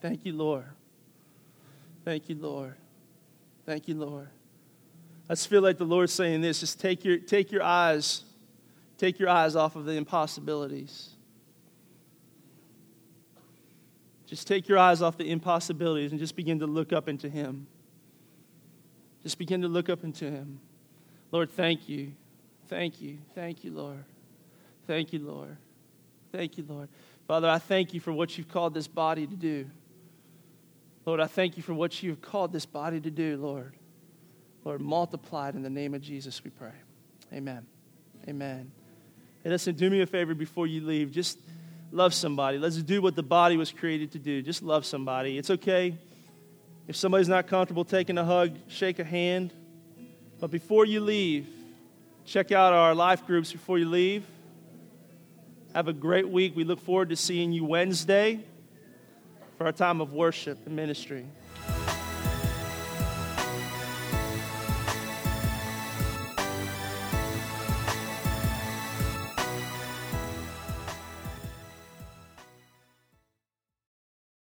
Thank 0.00 0.24
you, 0.24 0.32
Lord. 0.32 0.64
Thank 2.04 2.28
you, 2.28 2.36
Lord. 2.36 2.74
Thank 3.66 3.88
you, 3.88 3.96
Lord. 3.96 4.28
I 5.28 5.34
just 5.34 5.48
feel 5.48 5.62
like 5.62 5.78
the 5.78 5.84
Lord's 5.84 6.12
saying 6.12 6.40
this 6.40 6.60
just 6.60 6.80
take 6.80 7.04
your, 7.04 7.18
take 7.18 7.52
your 7.52 7.62
eyes, 7.62 8.22
take 8.96 9.18
your 9.18 9.28
eyes 9.28 9.56
off 9.56 9.76
of 9.76 9.84
the 9.84 9.92
impossibilities. 9.92 11.10
Just 14.30 14.46
take 14.46 14.68
your 14.68 14.78
eyes 14.78 15.02
off 15.02 15.18
the 15.18 15.28
impossibilities 15.28 16.12
and 16.12 16.20
just 16.20 16.36
begin 16.36 16.60
to 16.60 16.66
look 16.66 16.92
up 16.92 17.08
into 17.08 17.28
Him. 17.28 17.66
Just 19.24 19.38
begin 19.38 19.62
to 19.62 19.68
look 19.68 19.88
up 19.88 20.04
into 20.04 20.30
Him. 20.30 20.60
Lord, 21.32 21.50
thank 21.50 21.88
you. 21.88 22.12
Thank 22.68 23.02
you. 23.02 23.18
Thank 23.34 23.64
you, 23.64 23.72
Lord. 23.72 24.04
Thank 24.86 25.12
you, 25.12 25.18
Lord. 25.18 25.56
Thank 26.30 26.58
you, 26.58 26.64
Lord. 26.68 26.88
Father, 27.26 27.48
I 27.48 27.58
thank 27.58 27.92
you 27.92 27.98
for 27.98 28.12
what 28.12 28.38
you've 28.38 28.46
called 28.46 28.72
this 28.72 28.86
body 28.86 29.26
to 29.26 29.34
do. 29.34 29.68
Lord, 31.04 31.18
I 31.18 31.26
thank 31.26 31.56
you 31.56 31.64
for 31.64 31.74
what 31.74 32.00
you've 32.00 32.22
called 32.22 32.52
this 32.52 32.66
body 32.66 33.00
to 33.00 33.10
do, 33.10 33.36
Lord. 33.36 33.74
Lord, 34.64 34.80
multiplied 34.80 35.56
in 35.56 35.62
the 35.62 35.70
name 35.70 35.92
of 35.92 36.02
Jesus, 36.02 36.44
we 36.44 36.50
pray. 36.50 36.70
Amen. 37.32 37.66
Amen. 38.28 38.70
Hey, 39.42 39.50
listen, 39.50 39.74
do 39.74 39.90
me 39.90 40.02
a 40.02 40.06
favor 40.06 40.36
before 40.36 40.68
you 40.68 40.86
leave. 40.86 41.10
Just 41.10 41.40
love 41.90 42.14
somebody. 42.14 42.58
Let's 42.58 42.76
do 42.76 43.02
what 43.02 43.16
the 43.16 43.22
body 43.22 43.56
was 43.56 43.70
created 43.70 44.12
to 44.12 44.18
do. 44.18 44.42
Just 44.42 44.62
love 44.62 44.84
somebody. 44.84 45.38
It's 45.38 45.50
okay 45.50 45.98
if 46.90 46.96
somebody's 46.96 47.28
not 47.28 47.46
comfortable 47.46 47.84
taking 47.84 48.18
a 48.18 48.24
hug, 48.24 48.56
shake 48.66 48.98
a 48.98 49.04
hand. 49.04 49.52
But 50.40 50.50
before 50.50 50.84
you 50.84 50.98
leave, 51.00 51.46
check 52.24 52.50
out 52.50 52.72
our 52.72 52.96
life 52.96 53.24
groups 53.28 53.52
before 53.52 53.78
you 53.78 53.88
leave. 53.88 54.26
Have 55.72 55.86
a 55.86 55.92
great 55.92 56.28
week. 56.28 56.56
We 56.56 56.64
look 56.64 56.80
forward 56.80 57.10
to 57.10 57.16
seeing 57.16 57.52
you 57.52 57.64
Wednesday 57.64 58.40
for 59.56 59.66
our 59.66 59.72
time 59.72 60.00
of 60.00 60.12
worship 60.12 60.66
and 60.66 60.74
ministry. 60.74 61.26